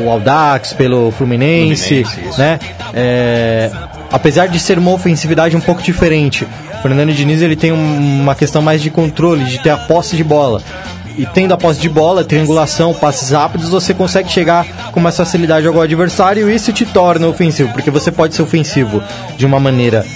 O 0.04 0.10
Aldax, 0.10 0.72
pelo 0.72 1.10
Fluminense, 1.12 2.04
Fluminense, 2.04 2.38
né? 2.40 2.58
É, 2.94 3.70
apesar 4.10 4.46
de 4.48 4.58
ser 4.58 4.78
uma 4.78 4.90
ofensividade 4.92 5.56
um 5.56 5.60
pouco 5.60 5.82
diferente, 5.82 6.46
o 6.78 6.82
Fernando 6.82 7.12
Diniz 7.12 7.42
ele 7.42 7.56
tem 7.56 7.72
um- 7.72 8.20
uma 8.22 8.34
questão 8.34 8.62
mais 8.62 8.80
de 8.82 8.90
controle, 8.90 9.44
de 9.44 9.58
ter 9.62 9.70
a 9.70 9.76
posse 9.76 10.16
de 10.16 10.24
bola. 10.24 10.62
E 11.16 11.26
tendo 11.26 11.52
a 11.52 11.56
posse 11.56 11.80
de 11.80 11.88
bola, 11.88 12.22
triangulação, 12.22 12.94
passes 12.94 13.30
rápidos, 13.32 13.70
você 13.70 13.92
consegue 13.92 14.30
chegar 14.30 14.64
com 14.92 15.00
mais 15.00 15.16
facilidade 15.16 15.66
ao 15.66 15.80
adversário 15.80 16.48
e 16.48 16.54
isso 16.54 16.72
te 16.72 16.86
torna 16.86 17.26
ofensivo, 17.26 17.72
porque 17.72 17.90
você 17.90 18.12
pode 18.12 18.36
ser 18.36 18.42
ofensivo 18.42 19.02
de 19.36 19.44
uma 19.44 19.58
maneira 19.58 20.06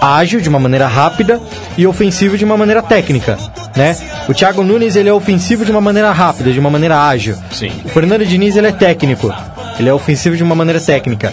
ágil, 0.00 0.40
de 0.40 0.48
uma 0.48 0.58
maneira 0.58 0.86
rápida 0.86 1.40
e 1.76 1.86
ofensivo 1.86 2.38
de 2.38 2.44
uma 2.44 2.56
maneira 2.56 2.82
técnica, 2.82 3.38
né? 3.76 3.96
O 4.28 4.34
Thiago 4.34 4.62
Nunes 4.62 4.96
ele 4.96 5.08
é 5.08 5.12
ofensivo 5.12 5.64
de 5.64 5.70
uma 5.70 5.80
maneira 5.80 6.12
rápida, 6.12 6.52
de 6.52 6.58
uma 6.58 6.70
maneira 6.70 7.00
ágil. 7.06 7.36
Sim. 7.50 7.72
O 7.84 7.88
Fernando 7.88 8.24
Diniz 8.24 8.56
ele 8.56 8.68
é 8.68 8.72
técnico, 8.72 9.32
ele 9.78 9.88
é 9.88 9.92
ofensivo 9.92 10.36
de 10.36 10.42
uma 10.42 10.54
maneira 10.54 10.80
técnica. 10.80 11.32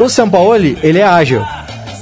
O 0.00 0.08
Sampaoli 0.08 0.78
ele 0.82 0.98
é 0.98 1.04
ágil, 1.04 1.44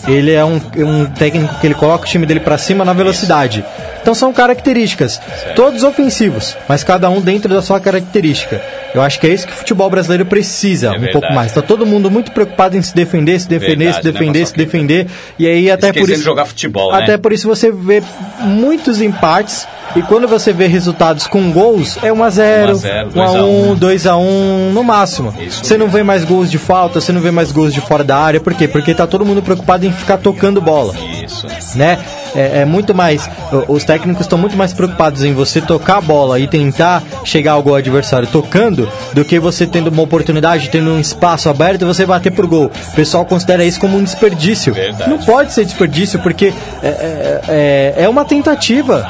ele 0.07 0.33
é 0.33 0.45
um, 0.45 0.61
um 0.77 1.07
técnico 1.07 1.55
que 1.61 1.67
ele 1.67 1.75
coloca 1.75 2.05
o 2.05 2.09
time 2.09 2.27
dele 2.27 2.41
pra 2.41 2.59
cima 2.59 2.85
na 2.85 2.93
velocidade. 2.93 3.65
Então 4.07 4.15
são 4.15 4.33
características, 4.33 5.21
todos 5.57 5.83
ofensivos, 5.83 6.57
mas 6.69 6.85
cada 6.85 7.11
um 7.11 7.21
dentro 7.21 7.53
da 7.53 7.61
sua 7.61 7.81
característica. 7.81 8.63
Eu 8.95 9.03
acho 9.03 9.19
que 9.19 9.27
é 9.27 9.31
isso 9.31 9.49
que 9.49 9.53
o 9.53 9.57
futebol 9.57 9.91
brasileiro 9.91 10.25
precisa, 10.25 10.91
um 10.91 10.93
verdade. 10.93 11.13
pouco 11.13 11.33
mais. 11.33 11.51
Tá 11.51 11.61
todo 11.61 11.85
mundo 11.85 12.09
muito 12.09 12.31
preocupado 12.31 12.77
em 12.77 12.83
se 12.83 12.95
defender, 12.95 13.41
se 13.41 13.49
defender, 13.49 13.87
Verdade, 13.87 14.03
se 14.03 14.07
né, 14.07 14.13
defender, 14.13 14.39
se 14.47 14.53
Paçoca? 14.53 14.65
defender. 14.65 15.07
E 15.37 15.49
aí 15.49 15.69
até 15.69 15.89
por 15.89 15.99
Esquecendo 15.99 16.13
isso 16.13 16.21
de 16.21 16.25
jogar 16.25 16.47
futebol, 16.47 16.93
né? 16.93 16.99
até 17.03 17.17
por 17.19 17.33
isso 17.33 17.49
você 17.49 17.73
vê 17.73 18.01
muitos 18.43 19.01
empates 19.01 19.67
E 19.95 20.03
quando 20.03 20.29
você 20.29 20.53
vê 20.53 20.67
resultados 20.67 21.27
com 21.27 21.51
gols, 21.53 21.99
é 22.03 22.13
1 22.13 22.23
a 22.23 22.31
0 22.31 22.69
1 22.69 22.71
a 22.73 22.75
0, 22.75 23.11
1 23.15 23.23
a 23.23 23.31
1 23.45 23.67
2 23.75 23.79
2 23.79 24.07
a 24.07 24.17
1 24.17 24.73
no 24.73 24.83
máximo. 24.85 25.33
Isso 25.41 25.65
Você 25.65 25.79
não 25.79 25.89
vê 25.89 26.03
mais 26.03 26.25
gols 26.25 26.51
de 26.51 26.59
falta, 26.59 27.01
você 27.01 27.13
não 27.13 27.21
vê 27.21 27.31
mais 27.31 27.51
gols 27.53 27.73
de 27.73 27.81
fora 27.81 28.05
da 28.05 28.17
área. 28.19 28.41
Por 28.41 28.53
quê? 28.55 28.69
Porque 28.69 28.93
tá 28.95 29.07
todo 29.07 29.25
mundo 29.25 29.43
preocupado 29.43 29.87
em 29.87 29.93
ficar 29.93 30.19
tocando 30.19 30.61
bola 30.61 30.93
Isso. 31.25 31.47
né? 31.77 31.99
É, 32.35 32.61
é 32.61 32.65
muito 32.67 32.95
mais. 32.95 33.31
Os 33.67 33.85
técnicos 33.85 34.23
estão 34.27 34.37
muito 34.39 34.57
mais 34.57 34.75
preocupados 34.75 35.25
em 35.25 35.33
você 35.33 35.61
tocar 35.63 35.99
a 35.99 36.01
bola 36.03 36.39
e 36.39 36.47
tentar 36.47 37.03
chegar 37.25 37.53
ao 37.53 37.63
gol 37.63 37.75
adversário 37.77 38.29
tocando 38.29 38.91
do 39.15 39.25
que 39.25 39.39
você 39.39 39.67
tendo 39.67 39.89
uma 39.89 40.03
oportunidade, 40.03 40.69
tendo 40.69 40.91
um 40.91 41.01
espaço 41.01 41.49
aberto 41.49 41.83
e 41.83 41.85
você 41.87 42.05
bater 42.05 42.31
pro 42.33 42.47
gol. 42.47 42.71
O 42.93 42.95
pessoal 42.95 43.25
considera 43.25 43.65
isso 43.65 43.81
como 43.81 43.97
um 43.97 44.03
desperdício. 44.05 44.75
Verdade. 44.75 45.09
Não 45.09 45.17
pode 45.19 45.55
ser 45.55 45.65
desperdício 45.65 46.19
porque 46.19 46.53
é, 46.83 46.89
é, 46.89 47.41
é- 47.49 48.05
é 48.05 48.09
uma 48.09 48.25
tentativa, 48.27 49.09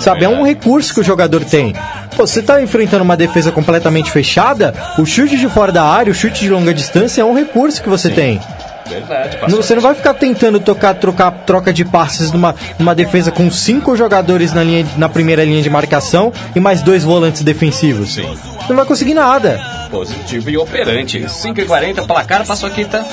sabe? 0.00 0.24
É 0.24 0.28
um 0.28 0.44
recurso 0.44 0.94
que 0.94 1.00
o 1.00 1.04
jogador 1.04 1.44
tem. 1.44 1.74
Pô, 2.16 2.26
você 2.26 2.42
tá 2.42 2.62
enfrentando 2.62 3.02
uma 3.02 3.16
defesa 3.16 3.50
completamente 3.50 4.10
fechada, 4.10 4.74
o 4.98 5.04
chute 5.04 5.36
de 5.36 5.48
fora 5.48 5.72
da 5.72 5.84
área, 5.84 6.10
o 6.10 6.14
chute 6.14 6.40
de 6.40 6.50
longa 6.50 6.72
distância 6.72 7.22
é 7.22 7.24
um 7.24 7.34
recurso 7.34 7.82
que 7.82 7.88
você 7.88 8.10
tem. 8.10 8.40
Verdade, 8.86 9.38
passou. 9.38 9.62
você 9.62 9.74
não 9.74 9.82
vai 9.82 9.94
ficar 9.94 10.14
tentando 10.14 10.60
tocar, 10.60 10.94
trocar 10.94 11.30
troca 11.30 11.72
de 11.72 11.84
passes 11.84 12.30
numa, 12.30 12.54
numa 12.78 12.94
defesa 12.94 13.30
com 13.30 13.50
cinco 13.50 13.96
jogadores 13.96 14.52
na, 14.52 14.62
linha, 14.62 14.86
na 14.96 15.08
primeira 15.08 15.44
linha 15.44 15.62
de 15.62 15.70
marcação 15.70 16.32
e 16.54 16.60
mais 16.60 16.82
dois 16.82 17.02
volantes 17.02 17.42
defensivos. 17.42 18.14
Sim. 18.14 18.36
Não 18.68 18.76
vai 18.76 18.84
conseguir 18.84 19.14
nada. 19.14 19.58
Positivo 19.90 20.50
e 20.50 20.56
operante. 20.56 21.28
5 21.28 21.60
e 21.60 21.64
40 21.64 22.02
placar, 22.02 22.46
Paçoquita. 22.46 23.04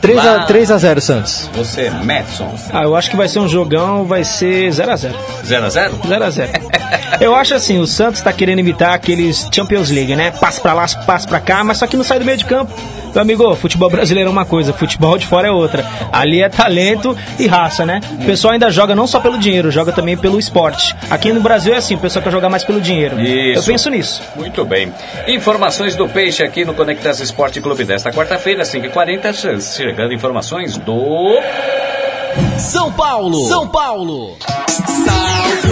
3 0.00 0.16
Lá. 0.16 0.42
a, 0.42 0.44
3 0.44 0.70
a 0.70 0.78
0 0.78 1.00
Santos. 1.00 1.50
Você, 1.54 1.90
Madison. 1.90 2.54
Ah, 2.72 2.82
eu 2.84 2.94
acho 2.96 3.10
que 3.10 3.16
vai 3.16 3.28
ser 3.28 3.40
um 3.40 3.48
jogão, 3.48 4.04
vai 4.04 4.24
ser 4.24 4.70
0x0. 4.70 5.14
0 5.44 5.64
a 5.64 5.68
0 5.68 5.94
0x0. 6.06 6.78
Eu 7.20 7.34
acho 7.34 7.54
assim, 7.54 7.78
o 7.78 7.86
Santos 7.86 8.20
tá 8.22 8.32
querendo 8.32 8.60
imitar 8.60 8.94
aqueles 8.94 9.48
Champions 9.52 9.90
League, 9.90 10.14
né? 10.14 10.30
Passe 10.30 10.60
pra 10.60 10.72
lá, 10.72 10.86
passe 11.04 11.26
pra 11.26 11.40
cá, 11.40 11.64
mas 11.64 11.78
só 11.78 11.86
que 11.86 11.96
não 11.96 12.04
sai 12.04 12.18
do 12.18 12.24
meio 12.24 12.38
de 12.38 12.44
campo. 12.44 12.72
Meu 13.12 13.22
amigo, 13.22 13.56
futebol 13.56 13.90
brasileiro 13.90 14.28
é 14.28 14.32
uma 14.32 14.44
coisa, 14.44 14.72
futebol 14.72 15.16
de 15.18 15.26
fora 15.26 15.48
é 15.48 15.50
outra. 15.50 15.84
Ali 16.12 16.42
é 16.42 16.48
talento 16.48 17.16
e 17.38 17.46
raça, 17.46 17.84
né? 17.84 18.00
O 18.20 18.24
pessoal 18.24 18.52
ainda 18.52 18.70
joga 18.70 18.94
não 18.94 19.06
só 19.06 19.18
pelo 19.18 19.38
dinheiro, 19.38 19.70
joga 19.70 19.90
também 19.90 20.16
pelo 20.16 20.38
esporte. 20.38 20.94
Aqui 21.10 21.32
no 21.32 21.40
Brasil 21.40 21.74
é 21.74 21.78
assim, 21.78 21.94
o 21.94 21.98
pessoal 21.98 22.22
quer 22.22 22.30
jogar 22.30 22.48
mais 22.48 22.64
pelo 22.64 22.80
dinheiro. 22.80 23.18
Isso. 23.20 23.58
Eu 23.60 23.62
penso 23.64 23.90
nisso. 23.90 24.22
Muito 24.36 24.64
bem. 24.64 24.92
Informações 25.26 25.96
do 25.96 26.08
Peixe 26.08 26.44
aqui 26.44 26.64
no 26.64 26.74
Conectas 26.74 27.18
Esporte 27.18 27.60
Clube 27.60 27.84
desta 27.84 28.12
quarta-feira, 28.12 28.62
5h40. 28.62 29.87
Chegando 29.88 30.12
informações 30.12 30.76
do. 30.76 31.40
São 32.58 32.92
Paulo! 32.92 33.48
São 33.48 33.66
Paulo! 33.66 34.36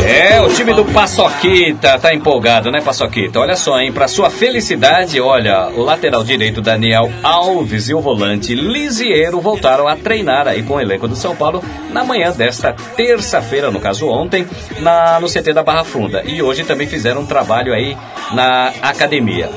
É, 0.07 0.41
o 0.41 0.49
time 0.55 0.73
do 0.73 0.87
Paçoquita 0.87 1.99
tá 1.99 2.15
empolgado, 2.15 2.71
né, 2.71 2.81
Paçoquita? 2.81 3.41
Olha 3.41 3.57
só, 3.57 3.79
hein, 3.79 3.93
pra 3.93 4.09
sua 4.09 4.31
felicidade, 4.31 5.21
olha, 5.21 5.69
o 5.69 5.83
lateral 5.83 6.25
direito 6.25 6.63
Daniel 6.63 7.13
Alves 7.23 7.91
e 7.91 7.95
o 7.95 8.01
volante 8.01 8.55
Lisiero 8.55 9.39
voltaram 9.39 9.87
a 9.87 9.95
treinar 9.95 10.49
aí 10.49 10.63
com 10.63 10.77
o 10.77 10.81
elenco 10.81 11.07
do 11.07 11.15
São 11.15 11.37
Paulo 11.37 11.63
na 11.91 12.03
manhã 12.03 12.33
desta 12.33 12.73
terça-feira, 12.73 13.71
no 13.71 13.81
caso 13.81 14.09
ontem, 14.09 14.47
na, 14.81 15.21
no 15.21 15.29
CT 15.29 15.53
da 15.53 15.63
Barra 15.63 15.85
Funda. 15.85 16.23
E 16.25 16.41
hoje 16.41 16.65
também 16.65 16.87
fizeram 16.87 17.21
um 17.21 17.27
trabalho 17.27 17.75
aí 17.75 17.95
na 18.33 18.73
academia. 18.81 19.51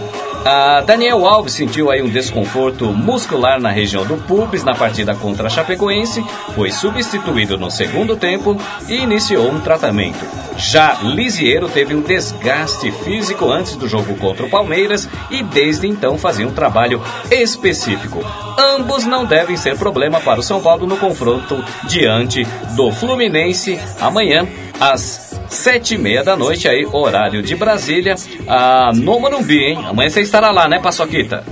A 0.45 0.81
Daniel 0.81 1.25
Alves 1.25 1.53
sentiu 1.53 1.91
aí 1.91 2.01
um 2.01 2.09
desconforto 2.09 2.85
muscular 2.93 3.59
na 3.59 3.69
região 3.69 4.05
do 4.05 4.17
pubis 4.17 4.63
na 4.63 4.73
partida 4.73 5.13
contra 5.13 5.47
a 5.47 5.49
Chapecoense, 5.49 6.23
foi 6.55 6.71
substituído 6.71 7.57
no 7.57 7.69
segundo 7.69 8.15
tempo 8.15 8.57
e 8.87 8.95
iniciou 8.95 9.49
um 9.49 9.59
tratamento. 9.59 10.25
Já 10.57 10.99
Lisiero 11.01 11.69
teve 11.69 11.93
um 11.93 12.01
desgaste 12.01 12.91
físico 12.91 13.49
antes 13.49 13.75
do 13.75 13.87
jogo 13.87 14.15
contra 14.15 14.45
o 14.45 14.49
Palmeiras 14.49 15.07
e 15.29 15.43
desde 15.43 15.87
então 15.87 16.17
fazia 16.17 16.47
um 16.47 16.53
trabalho 16.53 17.01
específico. 17.29 18.19
Ambos 18.57 19.05
não 19.05 19.25
devem 19.25 19.57
ser 19.57 19.77
problema 19.77 20.19
para 20.19 20.39
o 20.39 20.43
São 20.43 20.61
Paulo 20.61 20.87
no 20.87 20.97
confronto 20.97 21.63
diante 21.87 22.45
do 22.75 22.91
Fluminense 22.91 23.79
amanhã 23.99 24.47
às 24.79 25.28
sete 25.49 25.95
e 25.95 25.97
meia 25.97 26.23
da 26.23 26.35
noite 26.35 26.67
aí, 26.67 26.85
horário 26.91 27.41
de 27.41 27.55
Brasília, 27.55 28.15
ah, 28.47 28.91
no 28.93 29.19
Morumbi, 29.19 29.57
hein? 29.57 29.79
Amanhã 29.87 30.09
você 30.09 30.21
estará 30.21 30.51
lá, 30.51 30.67
né, 30.67 30.79
Paçoquita? 30.79 31.43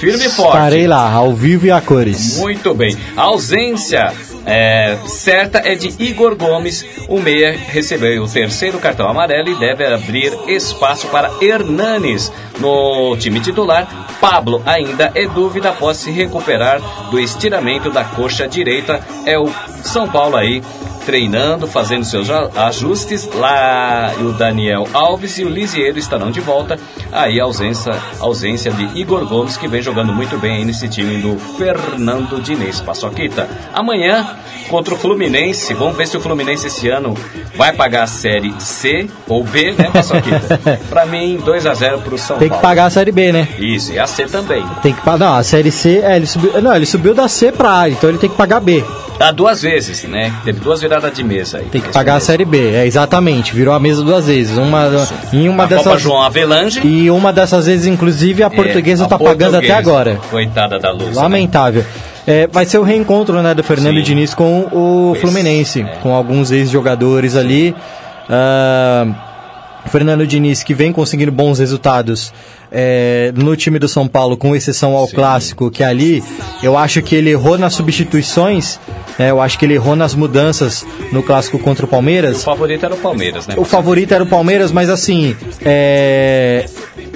Firme 0.00 0.24
e 0.24 0.30
forte. 0.30 0.56
Estarei 0.56 0.86
lá, 0.86 1.10
ao 1.12 1.34
vivo 1.34 1.66
e 1.66 1.70
a 1.70 1.80
cores. 1.80 2.38
Muito 2.38 2.72
bem. 2.74 2.96
A 3.14 3.22
ausência 3.22 4.12
é, 4.46 4.96
certa 5.06 5.58
é 5.58 5.74
de 5.74 5.94
Igor 6.02 6.34
Gomes. 6.34 6.84
O 7.06 7.20
meia 7.20 7.52
recebeu 7.52 8.22
o 8.22 8.28
terceiro 8.28 8.78
cartão 8.78 9.08
amarelo 9.08 9.50
e 9.50 9.54
deve 9.56 9.84
abrir 9.84 10.32
espaço 10.48 11.06
para 11.08 11.30
Hernanes 11.42 12.32
no 12.58 13.14
time 13.18 13.40
titular. 13.40 14.08
Pablo 14.20 14.62
ainda 14.64 15.12
é 15.14 15.26
dúvida 15.26 15.68
após 15.68 15.98
se 15.98 16.10
recuperar 16.10 16.80
do 17.10 17.20
estiramento 17.20 17.90
da 17.90 18.02
coxa 18.02 18.48
direita. 18.48 19.00
É 19.26 19.38
o 19.38 19.50
São 19.82 20.08
Paulo 20.08 20.36
aí 20.36 20.62
treinando, 21.04 21.66
fazendo 21.66 22.04
seus 22.04 22.28
ajustes. 22.30 23.28
Lá 23.34 24.12
o 24.20 24.32
Daniel 24.32 24.86
Alves 24.92 25.38
e 25.38 25.44
o 25.44 25.48
Lisiero 25.48 25.98
estarão 25.98 26.30
de 26.30 26.40
volta. 26.40 26.78
Aí 27.12 27.40
a 27.40 27.44
ausência, 27.44 27.92
ausência 28.18 28.70
de 28.70 28.98
Igor 28.98 29.26
Gomes, 29.26 29.56
que 29.56 29.66
vem 29.66 29.82
jogando 29.82 30.12
muito 30.12 30.38
bem 30.38 30.56
aí 30.56 30.64
nesse 30.64 30.88
time 30.88 31.18
do 31.18 31.38
Fernando 31.38 32.40
Diniz 32.40 32.80
Paçoquita. 32.80 33.48
Amanhã, 33.72 34.36
contra 34.68 34.94
o 34.94 34.96
Fluminense, 34.96 35.74
vamos 35.74 35.96
ver 35.96 36.06
se 36.06 36.16
o 36.16 36.20
Fluminense 36.20 36.66
esse 36.68 36.88
ano 36.88 37.14
vai 37.56 37.72
pagar 37.72 38.04
a 38.04 38.06
série 38.06 38.54
C 38.60 39.08
ou 39.26 39.42
B, 39.42 39.72
né, 39.72 39.90
Paçoquita? 39.92 40.60
pra 40.88 41.06
mim, 41.06 41.38
2 41.44 41.66
a 41.66 41.74
0 41.74 41.98
pro 42.00 42.16
São 42.18 42.38
Tem 42.38 42.48
que 42.48 42.54
Paulo. 42.54 42.62
pagar 42.62 42.86
a 42.86 42.90
Série 42.90 43.12
B, 43.12 43.32
né? 43.32 43.48
Isso, 43.58 43.92
e 43.92 43.98
a 43.98 44.06
C 44.06 44.26
também. 44.26 44.64
Tem 44.82 44.92
que 44.94 45.00
pagar. 45.02 45.18
Não, 45.18 45.34
a 45.36 45.42
Série 45.42 45.70
C, 45.70 45.98
é, 46.02 46.16
ele 46.16 46.26
subiu. 46.26 46.60
Não, 46.62 46.74
ele 46.74 46.86
subiu 46.86 47.14
da 47.14 47.28
C 47.28 47.50
pra 47.52 47.80
A, 47.80 47.90
então 47.90 48.08
ele 48.08 48.18
tem 48.18 48.30
que 48.30 48.36
pagar 48.36 48.60
B. 48.60 48.84
Ah, 49.22 49.32
duas 49.32 49.60
vezes, 49.60 50.04
né? 50.04 50.32
Teve 50.44 50.60
duas 50.60 50.80
viradas 50.80 51.12
de 51.12 51.22
mesa 51.22 51.58
aí. 51.58 51.66
Tem 51.66 51.80
que 51.80 51.90
pagar 51.90 52.16
a. 52.16 52.20
Série 52.20 52.46
B, 52.46 52.70
é 52.74 52.86
exatamente. 52.86 53.54
Virou 53.54 53.74
a 53.74 53.78
mesa 53.78 54.02
duas 54.02 54.26
vezes. 54.26 54.56
Uma, 54.56 54.88
em 55.30 55.46
uma 55.46 55.64
a 55.64 55.66
dessas. 55.66 55.84
Copa 55.84 55.98
João 55.98 56.22
Avelange. 56.22 56.80
E 56.86 57.10
uma 57.10 57.30
dessas 57.30 57.66
vezes, 57.66 57.86
inclusive, 57.86 58.42
a 58.42 58.48
portuguesa 58.48 59.04
É, 59.04 59.06
a 59.06 59.08
tá 59.08 59.18
pagando 59.18 59.56
até 59.58 59.66
portuguesa. 59.66 59.76
agora. 59.78 60.20
Coitada 60.30 60.78
da 60.78 60.90
Luz. 60.90 61.14
né? 61.14 61.22
Lamentável. 61.22 61.84
É, 62.26 62.46
vai 62.46 62.64
ser 62.64 62.78
o 62.78 62.82
reencontro 62.82 63.42
né, 63.42 63.54
do 63.54 63.62
Fernando 63.62 63.96
Sim. 63.96 64.02
Diniz 64.02 64.32
com 64.34 64.68
o 64.72 65.12
Esse, 65.12 65.20
Fluminense, 65.20 65.82
é. 65.82 65.84
com 66.02 66.14
alguns 66.14 66.50
ex-jogadores 66.50 67.36
ali. 67.36 67.74
Ah, 68.28 69.06
Fernando 69.86 70.26
Diniz 70.26 70.62
que 70.62 70.72
vem 70.74 70.92
conseguindo 70.92 71.32
bons 71.32 71.58
resultados 71.58 72.32
é, 72.72 73.32
no 73.36 73.56
time 73.56 73.78
do 73.78 73.88
São 73.88 74.06
Paulo, 74.06 74.36
com 74.36 74.54
exceção 74.54 74.96
ao 74.96 75.08
clássico, 75.08 75.70
que 75.70 75.82
ali 75.82 76.22
eu 76.62 76.76
acho 76.78 77.02
que 77.02 77.14
ele 77.14 77.30
errou 77.30 77.58
nas 77.58 77.74
substituições, 77.74 78.78
né, 79.18 79.30
eu 79.30 79.40
acho 79.40 79.58
que 79.58 79.64
ele 79.64 79.74
errou 79.74 79.96
nas 79.96 80.14
mudanças 80.14 80.84
no 81.12 81.22
clássico 81.22 81.58
contra 81.58 81.84
o 81.84 81.88
O 81.88 81.90
Palmeiras. 81.90 82.44
favorito 82.44 82.84
era 82.84 82.94
o 82.94 82.98
Palmeiras, 82.98 83.46
né? 83.46 83.54
O 83.56 83.64
favorito 83.64 84.12
era 84.14 84.22
o 84.22 84.26
Palmeiras, 84.26 84.70
mas 84.72 84.88
assim, 84.90 85.36
é, 85.64 86.66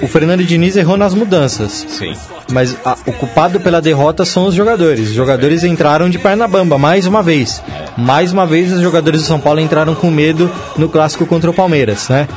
o 0.01 0.07
Fernando 0.07 0.43
Diniz 0.43 0.75
errou 0.75 0.97
nas 0.97 1.13
mudanças. 1.13 1.85
Sim. 1.87 2.13
Mas 2.51 2.75
a- 2.85 2.97
o 3.05 3.11
culpado 3.13 3.59
pela 3.59 3.81
derrota 3.81 4.23
são 4.25 4.45
os 4.45 4.53
jogadores. 4.53 5.09
Os 5.09 5.15
jogadores 5.15 5.63
entraram 5.63 6.09
de 6.09 6.19
perna 6.19 6.47
bamba, 6.47 6.77
mais 6.77 7.05
uma 7.07 7.23
vez. 7.23 7.61
Mais 7.97 8.31
uma 8.31 8.45
vez 8.45 8.71
os 8.71 8.81
jogadores 8.81 9.21
do 9.21 9.25
São 9.27 9.39
Paulo 9.39 9.59
entraram 9.59 9.95
com 9.95 10.11
medo 10.11 10.51
no 10.77 10.87
clássico 10.89 11.25
contra 11.25 11.49
o 11.49 11.53
Palmeiras, 11.53 12.09
né? 12.09 12.27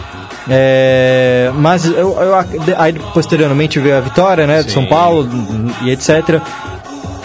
É, 0.48 1.50
mas 1.54 1.84
eu, 1.84 2.16
eu 2.20 2.34
aí 2.78 2.94
posteriormente 3.12 3.78
veio 3.78 3.96
a 3.96 4.00
vitória, 4.00 4.46
né, 4.46 4.62
do 4.62 4.68
Sim. 4.68 4.74
São 4.74 4.86
Paulo 4.86 5.28
e 5.82 5.90
etc. 5.90 6.40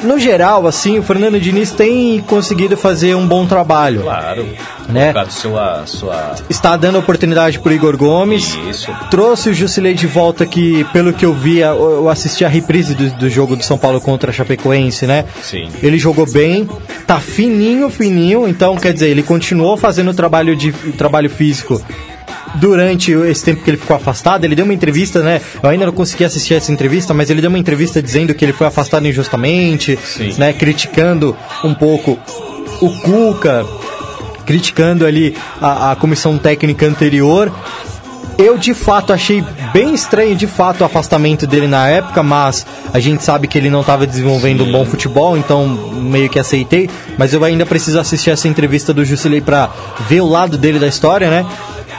No 0.03 0.19
geral, 0.19 0.67
assim, 0.67 0.99
o 0.99 1.03
Fernando 1.03 1.39
Diniz 1.39 1.71
tem 1.71 2.19
conseguido 2.19 2.75
fazer 2.75 3.15
um 3.15 3.25
bom 3.25 3.45
trabalho. 3.45 4.01
Claro. 4.01 4.45
Né? 4.89 5.13
Sua, 5.29 5.83
sua... 5.85 6.35
Está 6.49 6.75
dando 6.75 6.99
oportunidade 6.99 7.57
pro 7.59 7.71
Igor 7.71 7.95
Gomes. 7.95 8.57
Isso. 8.69 8.91
Trouxe 9.09 9.49
o 9.49 9.53
Jusilei 9.53 9.93
de 9.93 10.05
volta 10.05 10.45
que, 10.45 10.83
pelo 10.91 11.13
que 11.13 11.25
eu 11.25 11.33
vi, 11.33 11.59
eu 11.59 11.93
eu 11.93 12.09
assisti 12.09 12.43
a 12.43 12.49
reprise 12.49 12.93
do, 12.93 13.09
do 13.11 13.29
jogo 13.29 13.55
do 13.55 13.63
São 13.63 13.77
Paulo 13.77 14.01
contra 14.01 14.29
a 14.29 14.33
Chapecoense, 14.33 15.07
né? 15.07 15.23
Sim. 15.41 15.69
Ele 15.81 15.97
jogou 15.97 16.29
bem, 16.29 16.69
tá 17.07 17.21
fininho, 17.21 17.89
fininho, 17.89 18.45
então 18.45 18.75
quer 18.75 18.93
dizer, 18.93 19.07
ele 19.07 19.23
continuou 19.23 19.77
fazendo 19.77 20.11
o 20.11 20.13
trabalho, 20.13 20.53
de, 20.53 20.71
o 20.71 20.91
trabalho 20.91 21.29
físico 21.29 21.81
durante 22.55 23.11
esse 23.11 23.43
tempo 23.43 23.63
que 23.63 23.69
ele 23.69 23.77
ficou 23.77 23.95
afastado. 23.95 24.43
Ele 24.45 24.55
deu 24.55 24.65
uma 24.65 24.73
entrevista, 24.73 25.21
né? 25.21 25.41
Eu 25.61 25.69
ainda 25.69 25.85
não 25.85 25.93
consegui 25.93 26.23
assistir 26.23 26.53
essa 26.53 26.71
entrevista, 26.71 27.13
mas 27.13 27.29
ele 27.29 27.41
deu 27.41 27.49
uma 27.49 27.59
entrevista 27.59 28.01
dizendo 28.01 28.33
que 28.33 28.43
ele 28.45 28.53
foi 28.53 28.67
afastado 28.67 29.07
injustamente, 29.07 29.97
Sim. 30.03 30.33
né? 30.37 30.53
Criticando 30.53 31.35
um 31.63 31.73
pouco 31.73 32.19
o 32.81 32.89
Cuca, 33.01 33.65
criticando 34.45 35.05
ali 35.05 35.35
a, 35.61 35.91
a 35.91 35.95
comissão 35.95 36.37
técnica 36.37 36.85
anterior. 36.85 37.51
Eu 38.35 38.57
de 38.57 38.73
fato 38.73 39.13
achei 39.13 39.43
bem 39.71 39.93
estranho 39.93 40.35
de 40.35 40.47
fato 40.47 40.81
o 40.81 40.83
afastamento 40.83 41.45
dele 41.45 41.67
na 41.67 41.87
época, 41.87 42.23
mas 42.23 42.65
a 42.91 42.99
gente 42.99 43.23
sabe 43.23 43.47
que 43.47 43.57
ele 43.57 43.69
não 43.69 43.81
estava 43.81 44.07
desenvolvendo 44.07 44.63
um 44.63 44.71
bom 44.71 44.85
futebol, 44.85 45.37
então 45.37 45.67
meio 45.67 46.29
que 46.29 46.39
aceitei. 46.39 46.89
Mas 47.15 47.31
eu 47.33 47.43
ainda 47.43 47.63
preciso 47.63 47.99
assistir 47.99 48.31
essa 48.31 48.47
entrevista 48.47 48.91
do 48.91 49.05
Jusilei 49.05 49.39
para 49.39 49.69
ver 50.09 50.21
o 50.21 50.27
lado 50.27 50.57
dele 50.57 50.79
da 50.79 50.87
história, 50.87 51.29
né? 51.29 51.45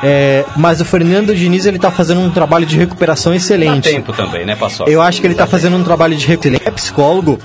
É, 0.06 0.44
mas 0.56 0.82
o 0.82 0.84
Fernando 0.84 1.34
Diniz 1.34 1.64
ele 1.64 1.78
tá 1.78 1.90
fazendo 1.90 2.20
um 2.20 2.30
trabalho 2.30 2.66
de 2.66 2.76
recuperação 2.76 3.32
Dá 3.32 3.36
excelente. 3.36 3.90
tempo 3.90 4.12
também, 4.12 4.44
né, 4.44 4.54
Paçoca? 4.54 4.90
Eu 4.90 5.00
acho 5.00 5.20
que 5.20 5.26
ele 5.26 5.34
tá 5.34 5.46
fazendo 5.46 5.76
um 5.76 5.82
trabalho 5.82 6.14
de 6.14 6.26
recuperação. 6.26 6.60
Ele 6.60 6.68
é 6.68 6.70
psicólogo, 6.70 7.38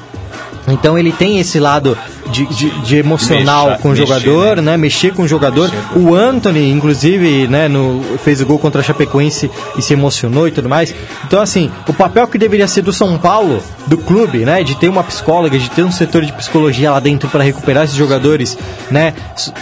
então 0.68 1.00
ele 1.00 1.14
tem 1.14 1.40
esse 1.40 1.58
lado 1.58 1.98
de, 2.30 2.46
de, 2.46 2.70
de 2.82 2.98
emocional 2.98 3.68
Mexa- 3.70 3.82
com 3.82 3.88
o 3.90 3.92
mexer, 3.92 4.06
jogador, 4.06 4.56
né? 4.58 4.62
né? 4.62 4.78
Mexer 4.78 5.14
com 5.14 5.24
o 5.24 5.28
jogador. 5.28 5.72
O 5.96 6.16
Anthony, 6.16 6.72
inclusive, 6.72 7.48
né, 7.48 7.68
no, 7.68 8.02
fez 8.24 8.42
o 8.42 8.46
gol 8.46 8.60
contra 8.60 8.82
a 8.82 8.84
Chapecoense 8.84 9.50
e 9.78 9.82
se 9.82 9.94
emocionou 9.94 10.48
e 10.48 10.52
tudo 10.52 10.70
mais. 10.70 10.94
Então, 11.26 11.42
assim, 11.42 11.72
o 11.88 11.94
papel 11.94 12.28
que 12.28 12.38
deveria 12.38 12.68
ser 12.68 12.82
do 12.82 12.94
São 12.94 13.18
Paulo, 13.18 13.62
do 13.88 13.98
clube, 13.98 14.40
né? 14.40 14.64
De 14.64 14.76
ter 14.76 14.90
uma 14.90 15.04
psicóloga, 15.04 15.58
de 15.58 15.70
ter 15.70 15.84
um 15.84 15.92
setor 15.92 16.24
de 16.26 16.34
psicologia 16.34 16.92
lá 16.92 17.00
dentro 17.00 17.30
para 17.30 17.44
recuperar 17.44 17.84
esses 17.84 17.96
jogadores, 17.96 18.58
né? 18.92 19.14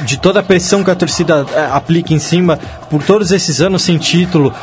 De 0.06 0.18
toda 0.18 0.40
a 0.40 0.44
pressão 0.44 0.84
que 0.84 0.92
a 0.92 0.96
torcida 0.96 1.46
eh, 1.54 1.70
aplica 1.72 2.14
em 2.14 2.20
cima 2.20 2.60
por 2.90 3.04
todos 3.04 3.32
esses 3.32 3.60
anos 3.62 3.82
sem 3.82 3.98
título, 3.98 4.54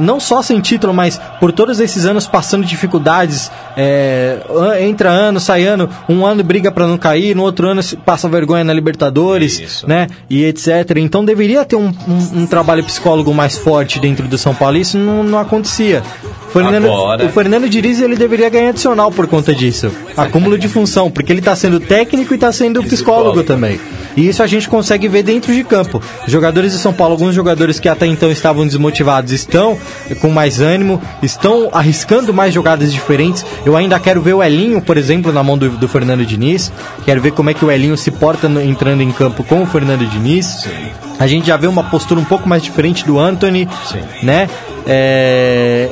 não 0.00 0.20
só 0.20 0.40
sem 0.40 0.60
título, 0.60 0.94
mas 0.94 1.20
por 1.40 1.50
todos 1.50 1.80
esses 1.80 2.06
anos 2.06 2.28
passando 2.28 2.64
dificuldades, 2.64 3.50
é, 3.76 4.38
entra 4.80 5.10
ano, 5.10 5.40
sai 5.40 5.64
ano, 5.64 5.90
um 6.08 6.24
ano 6.24 6.44
briga 6.44 6.70
para 6.70 6.86
não 6.86 6.96
cair, 6.96 7.34
no 7.34 7.42
outro 7.42 7.51
ano 7.60 7.82
se 7.82 7.96
passa 7.96 8.28
vergonha 8.28 8.64
na 8.64 8.72
Libertadores, 8.72 9.60
Isso. 9.60 9.88
né? 9.88 10.06
E 10.30 10.44
etc. 10.44 10.68
Então 10.96 11.24
deveria 11.24 11.64
ter 11.64 11.76
um, 11.76 11.92
um- 12.08 12.42
um 12.42 12.46
trabalho 12.46 12.82
psicólogo 12.84 13.32
mais 13.34 13.58
forte 13.58 14.00
dentro 14.00 14.26
do 14.26 14.38
São 14.38 14.54
Paulo. 14.54 14.76
e 14.76 14.80
Isso 14.80 14.98
não, 14.98 15.22
não 15.22 15.38
acontecia. 15.38 16.02
Fernando, 16.52 16.84
Agora- 16.86 17.24
O 17.24 17.28
Fernando 17.30 17.68
Diniz 17.68 18.00
ele 18.00 18.14
deveria 18.16 18.48
ganhar 18.48 18.70
adicional 18.70 19.10
por 19.10 19.26
conta 19.26 19.54
disso. 19.54 19.90
Acúmulo 20.16 20.58
de 20.58 20.68
função, 20.68 21.10
porque 21.10 21.32
ele 21.32 21.38
está 21.40 21.56
sendo 21.56 21.80
técnico 21.80 22.32
e 22.32 22.36
está 22.36 22.52
sendo 22.52 22.82
psicólogo, 22.82 23.40
psicólogo. 23.40 23.42
também. 23.44 23.80
E 24.16 24.28
isso 24.28 24.42
a 24.42 24.46
gente 24.46 24.68
consegue 24.68 25.08
ver 25.08 25.22
dentro 25.22 25.54
de 25.54 25.64
campo. 25.64 26.02
Jogadores 26.26 26.72
de 26.72 26.78
São 26.78 26.92
Paulo, 26.92 27.14
alguns 27.14 27.34
jogadores 27.34 27.80
que 27.80 27.88
até 27.88 28.06
então 28.06 28.30
estavam 28.30 28.66
desmotivados, 28.66 29.32
estão 29.32 29.78
com 30.20 30.28
mais 30.28 30.60
ânimo, 30.60 31.00
estão 31.22 31.70
arriscando 31.72 32.32
mais 32.34 32.52
jogadas 32.52 32.92
diferentes. 32.92 33.44
Eu 33.64 33.76
ainda 33.76 33.98
quero 33.98 34.20
ver 34.20 34.34
o 34.34 34.42
Elinho, 34.42 34.80
por 34.82 34.96
exemplo, 34.96 35.32
na 35.32 35.42
mão 35.42 35.56
do, 35.56 35.70
do 35.70 35.88
Fernando 35.88 36.24
Diniz. 36.26 36.72
Quero 37.04 37.20
ver 37.20 37.32
como 37.32 37.50
é 37.50 37.54
que 37.54 37.64
o 37.64 37.70
Elinho 37.70 37.96
se 37.96 38.10
porta 38.10 38.48
no- 38.48 38.60
entrando 38.62 39.02
em 39.02 39.10
campo 39.12 39.42
com 39.44 39.62
o 39.62 39.66
Fernando 39.66 40.06
Diniz. 40.06 40.68
A 41.18 41.26
gente 41.26 41.46
já 41.46 41.56
vê 41.56 41.66
uma 41.66 41.84
postura 41.84 42.20
um 42.20 42.24
pouco 42.24 42.48
mais 42.48 42.62
diferente 42.62 43.04
do 43.06 43.18
Anthony, 43.18 43.68
né? 44.22 44.48
É, 44.86 45.88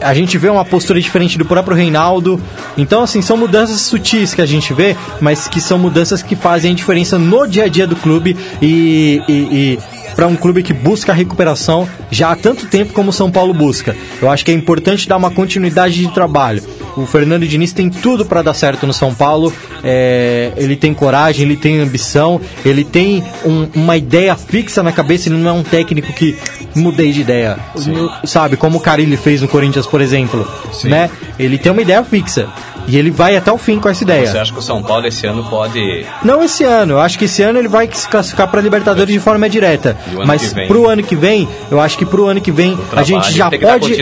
a 0.00 0.14
gente 0.14 0.36
vê 0.38 0.48
uma 0.48 0.64
postura 0.64 1.00
diferente 1.00 1.36
do 1.38 1.44
próprio 1.44 1.76
Reinaldo. 1.76 2.40
Então, 2.76 3.02
assim, 3.02 3.20
são 3.22 3.36
mudanças 3.36 3.80
sutis 3.82 4.34
que 4.34 4.40
a 4.42 4.46
gente 4.46 4.72
vê, 4.72 4.96
mas 5.20 5.46
que 5.48 5.60
são 5.60 5.78
mudanças 5.78 6.22
que 6.22 6.34
fazem 6.36 6.72
a 6.72 6.74
diferença 6.74 7.18
no 7.18 7.46
dia 7.46 7.64
a 7.64 7.68
dia 7.68 7.86
do 7.86 7.96
clube 7.96 8.36
e, 8.62 9.20
e, 9.28 9.32
e 9.32 9.78
para 10.16 10.26
um 10.26 10.36
clube 10.36 10.62
que 10.62 10.72
busca 10.72 11.12
a 11.12 11.14
recuperação 11.14 11.88
já 12.10 12.30
há 12.32 12.36
tanto 12.36 12.66
tempo 12.66 12.92
como 12.92 13.10
o 13.10 13.12
São 13.12 13.30
Paulo 13.30 13.54
busca. 13.54 13.96
Eu 14.20 14.28
acho 14.30 14.44
que 14.44 14.50
é 14.50 14.54
importante 14.54 15.08
dar 15.08 15.16
uma 15.16 15.30
continuidade 15.30 15.94
de 15.94 16.12
trabalho. 16.12 16.62
O 16.96 17.06
Fernando 17.06 17.46
Diniz 17.46 17.72
tem 17.72 17.88
tudo 17.88 18.24
para 18.26 18.42
dar 18.42 18.52
certo 18.52 18.86
no 18.86 18.92
São 18.92 19.14
Paulo. 19.14 19.52
É, 19.84 20.52
ele 20.56 20.74
tem 20.76 20.92
coragem, 20.92 21.44
ele 21.46 21.56
tem 21.56 21.80
ambição, 21.80 22.40
ele 22.64 22.84
tem 22.84 23.22
um- 23.46 23.68
uma 23.74 23.96
ideia 23.96 24.34
fixa 24.36 24.82
na 24.82 24.90
cabeça. 24.92 25.28
Ele 25.28 25.38
não 25.38 25.48
é 25.50 25.52
um 25.52 25.62
técnico 25.62 26.12
que 26.12 26.36
mudei 26.74 27.12
de 27.12 27.20
ideia, 27.20 27.58
No- 27.86 28.10
sabe? 28.24 28.56
Como 28.56 28.78
o 28.78 28.80
Carilli 28.80 29.16
fez 29.16 29.40
no 29.42 29.48
Corinthians, 29.48 29.86
por 29.86 30.00
exemplo, 30.00 30.46
né? 30.84 31.10
Ele 31.38 31.58
tem 31.58 31.72
uma 31.72 31.82
ideia 31.82 32.02
fixa 32.04 32.48
e 32.86 32.96
ele 32.96 33.10
vai 33.10 33.36
até 33.36 33.50
o 33.52 33.58
fim 33.58 33.78
com 33.78 33.88
essa 33.88 34.02
ideia. 34.02 34.26
Você 34.26 34.38
acha 34.38 34.52
que 34.52 34.58
o 34.58 34.62
São 34.62 34.82
Paulo 34.82 35.06
esse 35.06 35.26
ano 35.26 35.44
pode. 35.44 36.06
Não 36.24 36.42
esse 36.42 36.64
ano, 36.64 36.94
eu 36.94 37.00
acho 37.00 37.18
que 37.18 37.24
esse 37.24 37.42
ano 37.42 37.58
ele 37.58 37.68
vai 37.68 37.88
se 37.92 38.08
classificar 38.08 38.48
para 38.48 38.60
Libertadores 38.60 39.12
de 39.12 39.20
forma 39.20 39.48
direta. 39.48 39.96
O 40.14 40.26
Mas 40.26 40.52
vem? 40.52 40.66
pro 40.66 40.88
ano 40.88 41.02
que 41.02 41.16
vem, 41.16 41.48
eu 41.70 41.80
acho 41.80 41.96
que 41.96 42.06
pro 42.06 42.26
ano 42.26 42.40
que 42.40 42.52
vem 42.52 42.78
a 42.94 43.02
gente 43.02 43.32
já 43.32 43.50
pode 43.50 43.96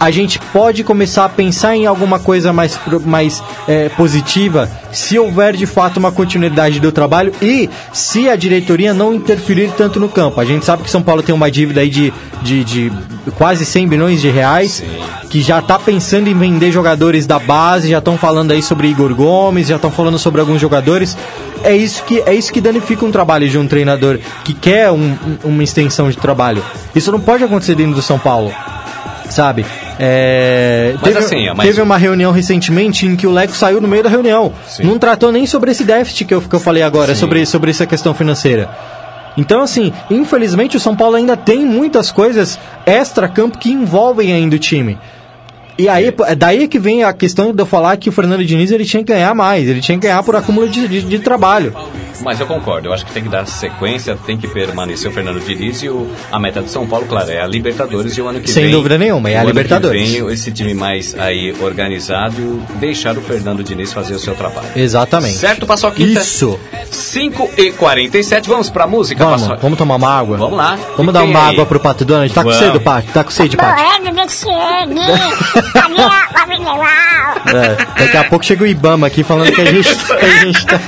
a 0.00 0.10
gente 0.10 0.38
pode 0.38 0.84
começar 0.84 1.24
a 1.24 1.28
pensar 1.28 1.76
em 1.76 1.86
alguma 1.86 2.18
coisa 2.18 2.52
mais 2.52 2.78
mais 3.04 3.42
é, 3.66 3.88
positiva 3.90 4.70
se 4.92 5.18
houver 5.18 5.54
de 5.54 5.66
fato 5.66 5.96
uma 5.98 6.12
continuidade 6.12 6.80
do 6.80 6.92
trabalho 6.92 7.32
e 7.42 7.68
se 7.92 8.28
a 8.28 8.36
diretoria 8.36 8.94
não 8.94 9.12
interferir 9.12 9.72
tanto 9.76 9.98
no 9.98 10.08
campo. 10.08 10.40
A 10.40 10.44
gente 10.44 10.64
sabe 10.64 10.84
que 10.84 10.90
São 10.90 11.02
Paulo 11.02 11.22
tem 11.22 11.34
uma 11.34 11.50
dívida 11.50 11.80
aí 11.80 11.90
de, 11.90 12.12
de, 12.42 12.64
de 12.64 12.92
quase 13.36 13.64
100 13.64 13.88
bilhões 13.88 14.20
de 14.20 14.28
reais 14.30 14.82
que 15.30 15.40
já 15.42 15.58
está 15.58 15.78
pensando 15.78 16.28
em 16.28 16.34
vender 16.34 16.70
jogadores 16.70 17.26
da 17.26 17.38
base, 17.38 17.90
já 17.90 17.98
estão 17.98 18.16
falando 18.16 18.50
aí 18.52 18.62
sobre 18.62 18.88
Igor 18.88 19.14
Gomes, 19.14 19.68
já 19.68 19.76
estão 19.76 19.90
falando 19.90 20.18
sobre 20.18 20.40
alguns 20.40 20.60
jogadores. 20.60 21.16
É 21.62 21.74
isso 21.76 22.02
que 22.04 22.20
é 22.26 22.34
isso 22.34 22.52
que 22.52 22.60
danifica 22.60 23.04
um 23.04 23.10
trabalho 23.10 23.48
de 23.48 23.56
um 23.58 23.66
treinador 23.66 24.18
que 24.44 24.52
quer 24.54 24.90
um- 24.90 24.96
um- 25.44 25.48
uma 25.48 25.62
extensão 25.64 26.10
de 26.10 26.16
trabalho. 26.16 26.62
Isso 26.94 27.10
não 27.10 27.20
pode 27.20 27.42
acontecer 27.42 27.74
dentro 27.74 27.94
do 27.94 28.02
São 28.02 28.18
Paulo, 28.18 28.52
sabe? 29.30 29.64
É, 29.98 30.92
Mas 30.94 31.02
teve, 31.02 31.18
assim, 31.18 31.46
mas- 31.56 31.66
teve 31.66 31.80
uma 31.80 31.96
reunião 31.96 32.32
recentemente 32.32 33.06
em 33.06 33.14
que 33.16 33.26
o 33.26 33.32
Leco 33.32 33.54
saiu 33.54 33.80
no 33.80 33.86
meio 33.88 34.02
da 34.02 34.10
reunião. 34.10 34.52
Não 34.80 34.98
tratou 34.98 35.30
nem 35.32 35.46
sobre 35.46 35.70
esse 35.70 35.84
déficit 35.84 36.24
que 36.26 36.34
eu, 36.34 36.40
que 36.42 36.54
eu 36.54 36.60
falei 36.60 36.82
agora, 36.82 37.14
sobre, 37.14 37.46
sobre 37.46 37.70
essa 37.70 37.86
questão 37.86 38.12
financeira. 38.12 38.68
Então, 39.36 39.62
assim, 39.62 39.92
infelizmente 40.10 40.76
o 40.76 40.80
São 40.80 40.94
Paulo 40.94 41.16
ainda 41.16 41.36
tem 41.36 41.64
muitas 41.64 42.10
coisas 42.10 42.58
extra-campo 42.86 43.58
que 43.58 43.72
envolvem 43.72 44.32
ainda 44.32 44.56
o 44.56 44.58
time. 44.58 44.98
E 45.76 45.88
aí, 45.88 46.12
pô, 46.12 46.24
é 46.24 46.36
daí 46.36 46.68
que 46.68 46.78
vem 46.78 47.02
a 47.02 47.12
questão 47.12 47.52
de 47.52 47.60
eu 47.60 47.66
falar 47.66 47.96
que 47.96 48.08
o 48.08 48.12
Fernando 48.12 48.44
Diniz 48.44 48.70
ele 48.70 48.84
tinha 48.84 49.02
que 49.02 49.12
ganhar 49.12 49.34
mais, 49.34 49.68
ele 49.68 49.80
tinha 49.80 49.98
que 49.98 50.06
ganhar 50.06 50.22
por 50.22 50.36
acúmulo 50.36 50.68
de, 50.68 50.86
de- 50.86 51.02
de 51.02 51.18
trabalho. 51.18 51.74
Mas 52.22 52.38
eu 52.38 52.46
concordo, 52.46 52.86
eu 52.88 52.92
acho 52.92 53.04
que 53.04 53.10
tem 53.12 53.24
que 53.24 53.28
dar 53.28 53.44
sequência, 53.44 54.16
tem 54.24 54.38
que 54.38 54.46
permanecer 54.46 55.10
o 55.10 55.12
Fernando 55.12 55.40
Diniz 55.40 55.82
e 55.82 55.88
o, 55.88 56.08
a 56.30 56.38
meta 56.38 56.62
do 56.62 56.68
São 56.68 56.86
Paulo, 56.86 57.06
claro, 57.06 57.28
é 57.28 57.40
a 57.42 57.46
Libertadores 57.48 58.16
e 58.16 58.20
o 58.22 58.28
ano 58.28 58.38
que 58.40 58.48
Sem 58.48 58.64
vem. 58.64 58.72
dúvida 58.72 58.96
nenhuma, 58.96 59.28
é 59.28 59.34
a 59.34 59.38
o 59.38 59.40
ano 59.40 59.46
que 59.46 59.52
Libertadores. 59.56 60.10
vem, 60.12 60.28
esse 60.32 60.52
time 60.52 60.74
mais 60.74 61.12
aí 61.18 61.52
organizado, 61.60 62.62
deixar 62.76 63.18
o 63.18 63.20
Fernando 63.20 63.64
Diniz 63.64 63.92
fazer 63.92 64.14
o 64.14 64.18
seu 64.20 64.36
trabalho. 64.36 64.68
Exatamente. 64.76 65.34
Certo, 65.34 65.66
Paçoquita? 65.66 66.20
Isso. 66.20 66.56
5 66.88 67.50
e 67.58 67.72
47 67.72 68.48
vamos 68.48 68.70
pra 68.70 68.86
música, 68.86 69.24
Vamos, 69.24 69.42
Paçoca? 69.42 69.60
vamos 69.60 69.76
tomar 69.76 69.96
uma 69.96 70.08
água? 70.08 70.36
Vamos 70.36 70.56
lá. 70.56 70.78
Vamos 70.96 71.10
E 71.10 71.12
dar 71.14 71.24
uma 71.24 71.46
aí? 71.48 71.54
água 71.54 71.66
pro 71.66 71.80
Pato 71.80 72.04
Donald. 72.04 72.32
Tá 72.32 72.44
com 72.44 72.50
Vamos. 72.50 72.64
sede, 72.64 72.78
Pato? 72.78 73.08
Tá 73.12 73.24
com 73.24 73.30
sede, 73.32 73.56
Pato? 73.56 73.82
É, 77.46 77.76
daqui 78.04 78.16
a 78.16 78.24
pouco 78.24 78.44
chega 78.44 78.64
o 78.64 78.66
Ibama 78.66 79.06
aqui 79.06 79.22
falando 79.22 79.52
que 79.52 79.60
a 79.60 79.64
gente, 79.66 79.94
que 79.94 80.12
a 80.12 80.44
gente 80.44 80.66
tá... 80.66 80.80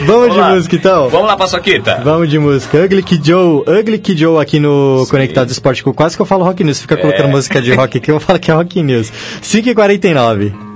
Vamos, 0.00 0.06
Vamos 0.06 0.32
de 0.34 0.40
lá. 0.40 0.50
música 0.50 0.76
então? 0.76 1.08
Vamos 1.08 1.26
lá, 1.26 1.36
Paçoquita. 1.36 2.00
Vamos 2.02 2.28
de 2.28 2.38
música. 2.38 2.78
Ugly 2.78 3.02
Kid 3.02 3.26
Joe, 3.26 3.62
Ugly 3.66 3.98
Kid 3.98 4.20
Joe 4.20 4.42
aqui 4.42 4.58
no 4.58 5.06
Conectado 5.10 5.50
Esporte. 5.50 5.82
Quase 5.82 6.16
que 6.16 6.22
eu 6.22 6.26
falo 6.26 6.44
Rock 6.44 6.64
News. 6.64 6.80
Fica 6.80 6.96
colocando 6.96 7.28
música 7.28 7.60
de 7.60 7.72
rock 7.74 7.98
aqui, 7.98 8.10
eu 8.10 8.20
falo 8.20 8.38
que 8.38 8.50
é 8.50 8.54
Rock 8.54 8.82
News. 8.82 9.12
5h49. 9.42 10.73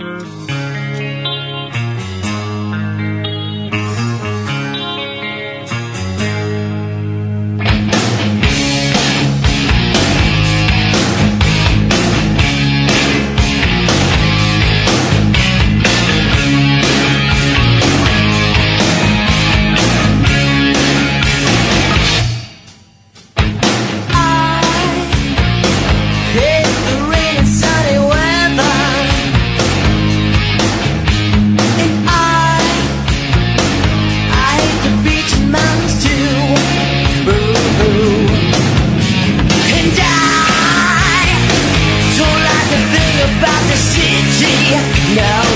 now 45.19 45.48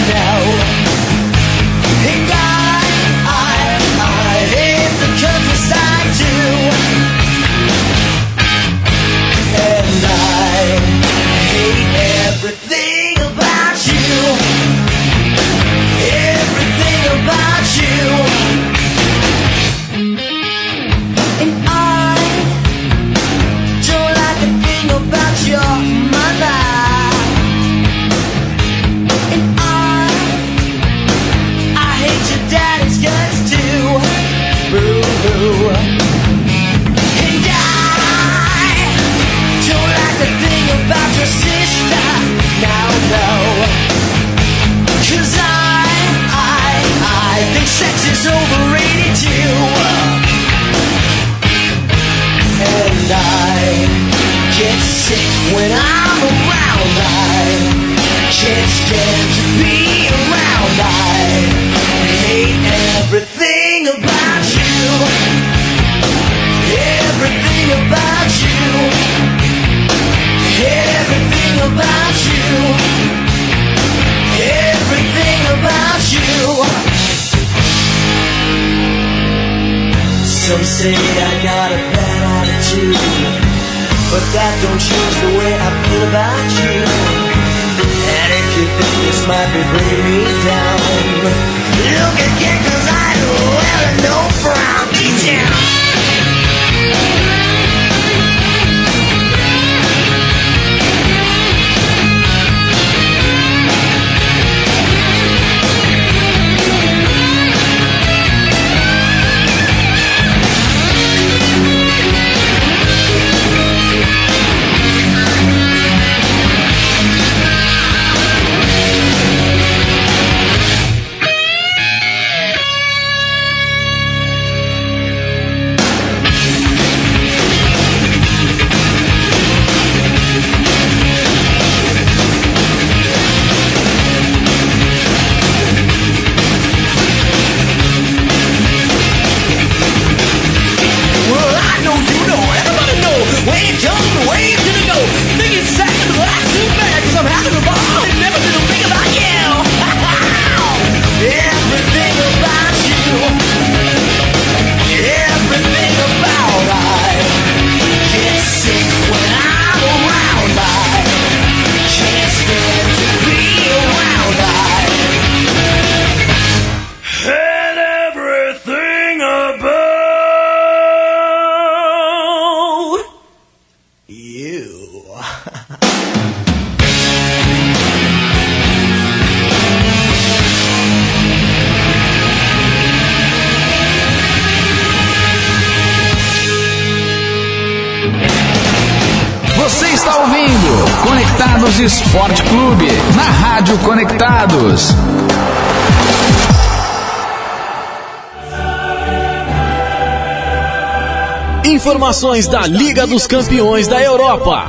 Informações 202.13 202.47
da 202.47 202.67
Liga 202.67 203.07
dos 203.07 203.27
Campeões 203.27 203.89
da 203.89 203.99
Europa. 204.03 204.67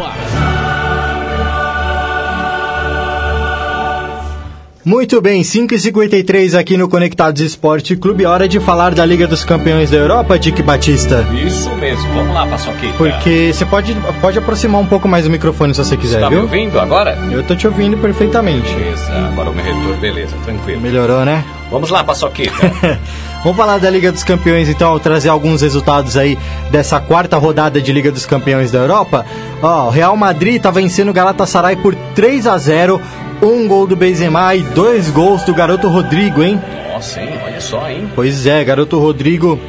Muito 4.85 5.19
bem, 5.21 5.41
5h53 5.41 6.57
aqui 6.57 6.77
no 6.77 6.87
Conectados 6.87 7.41
Esporte 7.41 7.97
Clube. 7.97 8.25
Hora 8.25 8.47
de 8.47 8.61
falar 8.61 8.95
da 8.95 9.05
Liga 9.05 9.27
dos 9.27 9.43
Campeões 9.43 9.91
da 9.91 9.97
Europa, 9.97 10.39
Dick 10.39 10.63
Batista. 10.63 11.27
Isso 11.45 11.69
mesmo. 11.75 12.13
Vamos 12.13 12.33
lá, 12.33 12.47
Paçoquita. 12.47 12.93
Porque 12.97 13.51
você 13.53 13.65
pode, 13.65 13.93
pode 14.21 14.39
aproximar 14.39 14.79
um 14.79 14.85
pouco 14.85 15.09
mais 15.09 15.27
o 15.27 15.29
microfone 15.29 15.73
se 15.73 15.83
você 15.83 15.97
quiser, 15.97 16.19
Está 16.19 16.29
me 16.29 16.35
viu? 16.37 16.45
ouvindo 16.45 16.79
agora? 16.79 17.17
Eu 17.29 17.43
tô 17.43 17.57
te 17.57 17.67
ouvindo 17.67 17.97
perfeitamente. 17.97 18.73
Beleza, 18.73 19.11
agora 19.11 19.49
o 19.49 19.53
meu 19.53 19.65
retorno, 19.65 19.97
beleza, 19.97 20.33
tranquilo. 20.45 20.79
Melhorou, 20.79 21.25
né? 21.25 21.43
Vamos 21.69 21.89
lá, 21.89 22.05
Paçoquita. 22.05 22.53
Vamos 23.43 23.57
falar 23.57 23.77
da 23.77 23.89
Liga 23.89 24.09
dos 24.09 24.23
Campeões, 24.23 24.69
então, 24.69 24.97
trazer 24.99 25.27
alguns 25.27 25.61
resultados 25.61 26.15
aí 26.15 26.39
dessa 26.71 27.01
quarta 27.01 27.37
rodada 27.37 27.81
de 27.81 27.91
Liga 27.91 28.09
dos 28.09 28.25
Campeões 28.25 28.71
da 28.71 28.79
Europa. 28.79 29.25
Ó, 29.61 29.87
o 29.87 29.89
Real 29.89 30.15
Madrid 30.15 30.61
tá 30.61 30.71
vencendo 30.71 31.09
o 31.09 31.13
Galatasaray 31.13 31.75
por 31.75 31.93
3 32.15 32.47
a 32.47 32.57
0 32.57 33.01
um 33.41 33.67
gol 33.67 33.85
do 33.85 33.97
Benzema 33.97 34.55
e 34.55 34.61
dois 34.61 35.09
gols 35.09 35.43
do 35.43 35.53
garoto 35.53 35.89
Rodrigo, 35.89 36.41
hein? 36.41 36.61
Nossa, 36.93 37.19
hein? 37.19 37.37
Olha 37.43 37.59
só, 37.59 37.89
hein? 37.89 38.09
Pois 38.15 38.45
é, 38.45 38.63
garoto 38.63 38.97
Rodrigo 38.97 39.59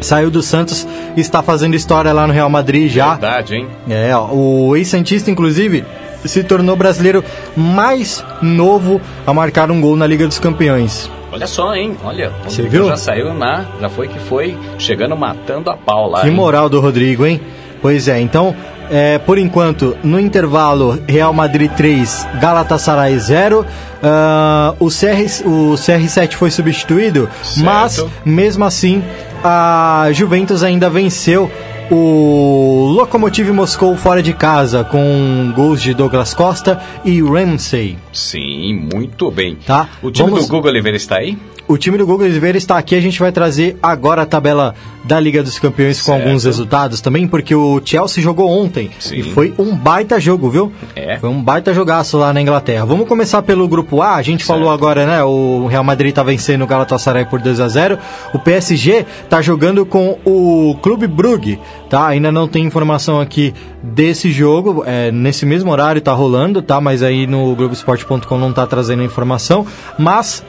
saiu 0.00 0.28
do 0.28 0.42
Santos 0.42 0.84
e 1.16 1.20
está 1.20 1.40
fazendo 1.40 1.76
história 1.76 2.12
lá 2.12 2.26
no 2.26 2.32
Real 2.32 2.50
Madrid 2.50 2.90
já. 2.90 3.10
Verdade, 3.10 3.54
hein? 3.54 3.68
É, 3.88 4.12
ó, 4.16 4.26
o 4.32 4.76
ex-santista, 4.76 5.30
inclusive, 5.30 5.84
se 6.24 6.42
tornou 6.42 6.74
o 6.74 6.78
brasileiro 6.78 7.22
mais 7.56 8.24
novo 8.42 9.00
a 9.24 9.32
marcar 9.32 9.70
um 9.70 9.80
gol 9.80 9.94
na 9.94 10.06
Liga 10.06 10.26
dos 10.26 10.40
Campeões. 10.40 11.08
Olha 11.38 11.46
só, 11.46 11.72
hein? 11.74 11.96
Olha, 12.02 12.32
o 12.44 12.50
Você 12.50 12.62
viu? 12.62 12.88
já 12.88 12.96
saiu 12.96 13.32
na. 13.32 13.64
Já 13.80 13.88
foi 13.88 14.08
que 14.08 14.18
foi, 14.18 14.58
chegando 14.76 15.16
matando 15.16 15.70
a 15.70 15.76
pau 15.76 16.10
lá. 16.10 16.22
Que 16.22 16.26
hein? 16.28 16.34
moral 16.34 16.68
do 16.68 16.80
Rodrigo, 16.80 17.24
hein? 17.24 17.40
Pois 17.80 18.08
é, 18.08 18.20
então, 18.20 18.56
é, 18.90 19.18
por 19.18 19.38
enquanto, 19.38 19.96
no 20.02 20.18
intervalo, 20.18 21.00
Real 21.06 21.32
Madrid 21.32 21.70
3, 21.70 22.26
Galatasaray 22.40 23.16
0. 23.20 23.64
Ah, 24.02 24.74
o, 24.80 24.88
CR, 24.88 25.46
o 25.46 25.74
CR7 25.74 26.32
foi 26.34 26.50
substituído, 26.50 27.28
Certo. 27.40 27.64
mas 27.64 28.04
mesmo 28.24 28.64
assim, 28.64 29.02
a 29.44 30.08
Juventus 30.12 30.64
ainda 30.64 30.90
venceu 30.90 31.48
o 31.90 32.86
Lokomotiv 32.94 33.50
Moscou 33.50 33.96
fora 33.96 34.22
de 34.22 34.32
casa 34.32 34.84
com 34.84 35.52
gols 35.54 35.80
de 35.82 35.94
Douglas 35.94 36.34
Costa 36.34 36.80
e 37.04 37.22
Ramsey. 37.22 37.96
Sim, 38.12 38.88
muito 38.92 39.30
bem. 39.30 39.56
Tá, 39.66 39.88
O 40.02 40.10
time 40.10 40.30
vamos- 40.30 40.46
do 40.46 40.52
Google 40.52 40.70
Oliveira 40.70 40.96
está 40.96 41.16
aí? 41.18 41.38
O 41.68 41.76
time 41.76 41.98
do 41.98 42.06
Google 42.06 42.26
Oliveira 42.26 42.56
está 42.56 42.78
aqui. 42.78 42.94
A 42.94 43.00
gente 43.00 43.20
vai 43.20 43.30
trazer 43.30 43.76
agora 43.82 44.22
a 44.22 44.26
tabela 44.26 44.74
da 45.04 45.20
Liga 45.20 45.42
dos 45.42 45.58
Campeões 45.58 46.00
com 46.00 46.12
Certo. 46.12 46.26
alguns 46.26 46.44
resultados 46.44 47.00
também, 47.02 47.28
porque 47.28 47.54
o 47.54 47.80
Chelsea 47.84 48.22
jogou 48.22 48.50
ontem 48.50 48.90
Sim. 48.98 49.16
e 49.16 49.22
foi 49.22 49.52
um 49.58 49.76
baita 49.76 50.18
jogo, 50.18 50.48
viu? 50.48 50.72
É. 50.96 51.18
Foi 51.18 51.28
um 51.28 51.42
baita 51.42 51.74
jogaço 51.74 52.16
lá 52.16 52.32
na 52.32 52.40
Inglaterra. 52.40 52.86
Vamos 52.86 53.06
começar 53.06 53.42
pelo 53.42 53.68
grupo 53.68 54.00
A. 54.00 54.14
A 54.14 54.22
gente 54.22 54.44
falou 54.44 54.70
agora, 54.70 55.06
né? 55.06 55.22
O 55.22 55.66
Real 55.66 55.84
Madrid 55.84 56.14
tá 56.14 56.22
vencendo 56.22 56.62
o 56.62 56.66
Galatasaray 56.66 57.26
por 57.26 57.38
2 57.40 57.60
a 57.60 57.68
0. 57.68 57.98
O 58.32 58.38
PSG 58.38 59.04
tá 59.28 59.42
jogando 59.42 59.84
com 59.84 60.18
o 60.24 60.74
Clube 60.82 61.06
Brugge, 61.06 61.58
tá? 61.90 62.06
Ainda 62.06 62.32
não 62.32 62.48
tem 62.48 62.64
informação 62.64 63.20
aqui 63.20 63.52
desse 63.82 64.32
jogo. 64.32 64.84
É, 64.86 65.12
nesse 65.12 65.44
mesmo 65.44 65.70
horário 65.70 66.00
tá 66.00 66.12
rolando, 66.12 66.62
tá? 66.62 66.80
Mas 66.80 67.02
aí 67.02 67.26
no 67.26 67.54
Globoesporte.com 67.54 68.38
não 68.38 68.54
tá 68.54 68.66
trazendo 68.66 69.02
informação. 69.02 69.66
Mas 69.98 70.42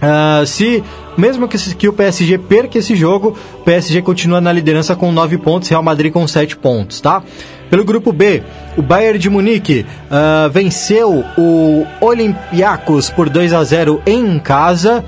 ah, 0.00 0.42
se 0.46 0.82
mesmo 1.16 1.46
que, 1.48 1.58
que 1.74 1.88
o 1.88 1.92
PSG 1.92 2.38
perca 2.38 2.78
esse 2.78 2.96
jogo, 2.96 3.36
o 3.54 3.64
PSG 3.64 4.02
continua 4.02 4.40
na 4.40 4.52
liderança 4.52 4.96
com 4.96 5.12
9 5.12 5.38
pontos, 5.38 5.68
Real 5.68 5.82
Madrid 5.82 6.12
com 6.12 6.26
7 6.26 6.56
pontos, 6.56 7.00
tá? 7.00 7.22
Pelo 7.68 7.84
grupo 7.84 8.12
B, 8.12 8.42
o 8.76 8.82
Bayern 8.82 9.18
de 9.18 9.30
Munique 9.30 9.86
ah, 10.10 10.48
venceu 10.52 11.24
o 11.36 11.86
Olympiacos 12.00 13.10
por 13.10 13.28
2 13.28 13.52
a 13.52 13.62
0 13.62 14.02
em 14.06 14.38
casa. 14.38 15.04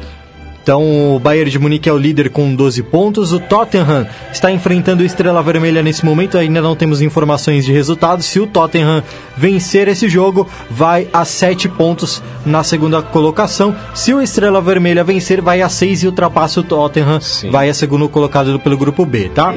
Então 0.62 1.16
o 1.16 1.18
Bayern 1.18 1.50
de 1.50 1.58
Munique 1.58 1.88
é 1.88 1.92
o 1.92 1.98
líder 1.98 2.30
com 2.30 2.54
12 2.54 2.84
pontos. 2.84 3.32
O 3.32 3.40
Tottenham 3.40 4.06
está 4.32 4.50
enfrentando 4.50 5.02
o 5.02 5.06
Estrela 5.06 5.42
Vermelha 5.42 5.82
nesse 5.82 6.04
momento. 6.04 6.38
Ainda 6.38 6.62
não 6.62 6.76
temos 6.76 7.02
informações 7.02 7.64
de 7.64 7.72
resultados. 7.72 8.26
Se 8.26 8.38
o 8.38 8.46
Tottenham 8.46 9.02
vencer 9.36 9.88
esse 9.88 10.08
jogo, 10.08 10.48
vai 10.70 11.08
a 11.12 11.24
7 11.24 11.68
pontos 11.68 12.22
na 12.46 12.62
segunda 12.62 13.02
colocação. 13.02 13.74
Se 13.92 14.14
o 14.14 14.22
Estrela 14.22 14.60
Vermelha 14.60 15.02
vencer, 15.02 15.40
vai 15.40 15.62
a 15.62 15.68
6 15.68 16.04
e 16.04 16.06
ultrapassa 16.06 16.60
o 16.60 16.62
Tottenham. 16.62 17.20
Sim. 17.20 17.50
Vai 17.50 17.68
a 17.68 17.74
segundo 17.74 18.08
colocado 18.08 18.58
pelo 18.60 18.76
grupo 18.76 19.04
B, 19.04 19.30
tá? 19.34 19.52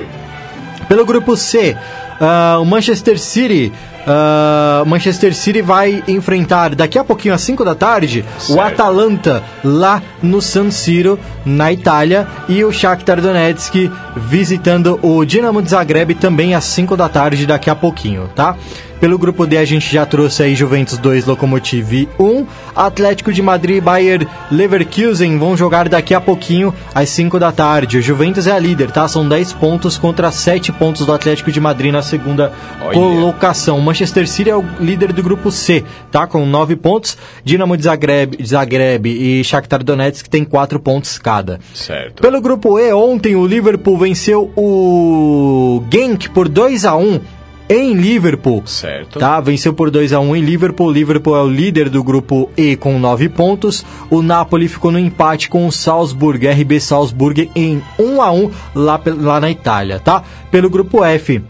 Pelo 0.87 1.05
grupo 1.05 1.37
C, 1.37 1.77
ah, 2.19 2.57
o 2.59 2.65
Manchester 2.65 3.19
City. 3.19 3.71
O 4.07 4.85
Manchester 4.85 5.33
City 5.33 5.61
vai 5.61 6.03
enfrentar 6.07 6.75
daqui 6.75 6.97
a 6.97 7.03
pouquinho 7.03 7.33
às 7.33 7.41
5 7.41 7.63
da 7.65 7.75
tarde 7.75 8.23
o 8.37 8.41
Certo. 8.41 8.61
Atalanta 8.61 9.43
lá 9.63 10.01
no 10.21 10.41
San 10.41 10.69
Siro, 10.71 11.19
na 11.45 11.71
Itália, 11.71 12.27
e 12.47 12.63
o 12.63 12.71
Shakhtar 12.71 13.21
Donetsk 13.21 13.91
visitando 14.15 14.99
o 15.01 15.23
Dinamo 15.25 15.61
de 15.61 15.69
Zagreb 15.69 16.15
também 16.15 16.53
às 16.55 16.65
5 16.65 16.95
da 16.95 17.09
tarde 17.09 17.45
daqui 17.45 17.69
a 17.69 17.75
pouquinho, 17.75 18.29
tá? 18.35 18.55
Pelo 18.99 19.17
grupo 19.19 19.45
D 19.45 19.57
a 19.57 19.65
gente 19.65 19.93
já 19.93 20.05
trouxe 20.05 20.41
aí 20.41 20.55
Juventus 20.55 20.97
2, 20.97 21.25
Lokomotiv 21.25 22.07
1, 22.17 22.45
Atlético 22.73 23.33
de 23.33 23.41
Madrid 23.41 23.77
e 23.77 23.81
Bayer 23.81 24.25
Leverkusen 24.49 25.37
vão 25.37 25.55
jogar 25.55 25.89
daqui 25.89 26.13
a 26.13 26.21
pouquinho 26.21 26.73
às 26.93 27.09
5 27.09 27.37
da 27.37 27.51
tarde. 27.51 27.97
O 27.97 28.01
Juventus 28.01 28.47
é 28.47 28.51
a 28.53 28.57
líder, 28.57 28.91
tá? 28.91 29.05
São 29.07 29.27
10 29.27 29.51
pontos 29.53 29.97
contra 29.97 30.31
7 30.31 30.71
pontos 30.71 31.05
do 31.05 31.11
Atlético 31.11 31.51
de 31.51 31.59
Madrid 31.59 31.91
na 31.91 32.01
segunda 32.01 32.53
Olha. 32.81 32.93
colocação. 32.93 33.77
O 33.77 33.81
Manchester 33.95 34.27
City 34.27 34.49
é 34.49 34.55
o 34.57 34.61
líder 34.77 35.13
do 35.13 35.23
grupo 35.23 35.49
C, 35.49 35.81
tá? 36.11 36.27
Com 36.27 36.45
9 36.45 36.75
pontos. 36.75 37.17
Dinamo 37.45 37.77
de 37.77 37.83
Zagreb, 37.83 38.37
Zagreb 38.45 39.07
e 39.07 39.41
Shakhtar 39.41 39.81
Donetsk 39.81 40.27
tem 40.27 40.43
4 40.43 40.81
pontos 40.81 41.17
cada. 41.17 41.61
Certo. 41.73 42.21
Pelo 42.21 42.41
grupo 42.41 42.77
E, 42.77 42.91
ontem 42.91 43.37
o 43.37 43.47
Liverpool 43.47 43.97
venceu 43.97 44.51
o 44.53 45.81
Genk 45.89 46.29
por 46.31 46.49
2 46.49 46.83
a 46.83 46.97
1 46.97 47.21
em 47.69 47.93
Liverpool. 47.93 48.63
Certo. 48.65 49.17
Tá, 49.17 49.39
venceu 49.39 49.73
por 49.73 49.89
2 49.89 50.11
a 50.11 50.19
1 50.19 50.35
em 50.35 50.41
Liverpool. 50.41 50.91
Liverpool 50.91 51.37
é 51.37 51.41
o 51.41 51.47
líder 51.47 51.89
do 51.89 52.03
grupo 52.03 52.51
E 52.57 52.75
com 52.75 52.99
9 52.99 53.29
pontos. 53.29 53.85
O 54.09 54.21
Napoli 54.21 54.67
ficou 54.67 54.91
no 54.91 54.99
empate 54.99 55.47
com 55.47 55.65
o 55.65 55.71
Salzburg, 55.71 56.45
RB 56.45 56.81
Salzburg 56.81 57.49
em 57.55 57.81
1 57.97 58.21
a 58.21 58.29
1 58.29 58.51
lá, 58.75 59.01
lá 59.05 59.39
na 59.39 59.49
Itália, 59.49 60.01
tá? 60.01 60.21
Pelo 60.51 60.69
grupo 60.69 61.01
F, 61.01 61.41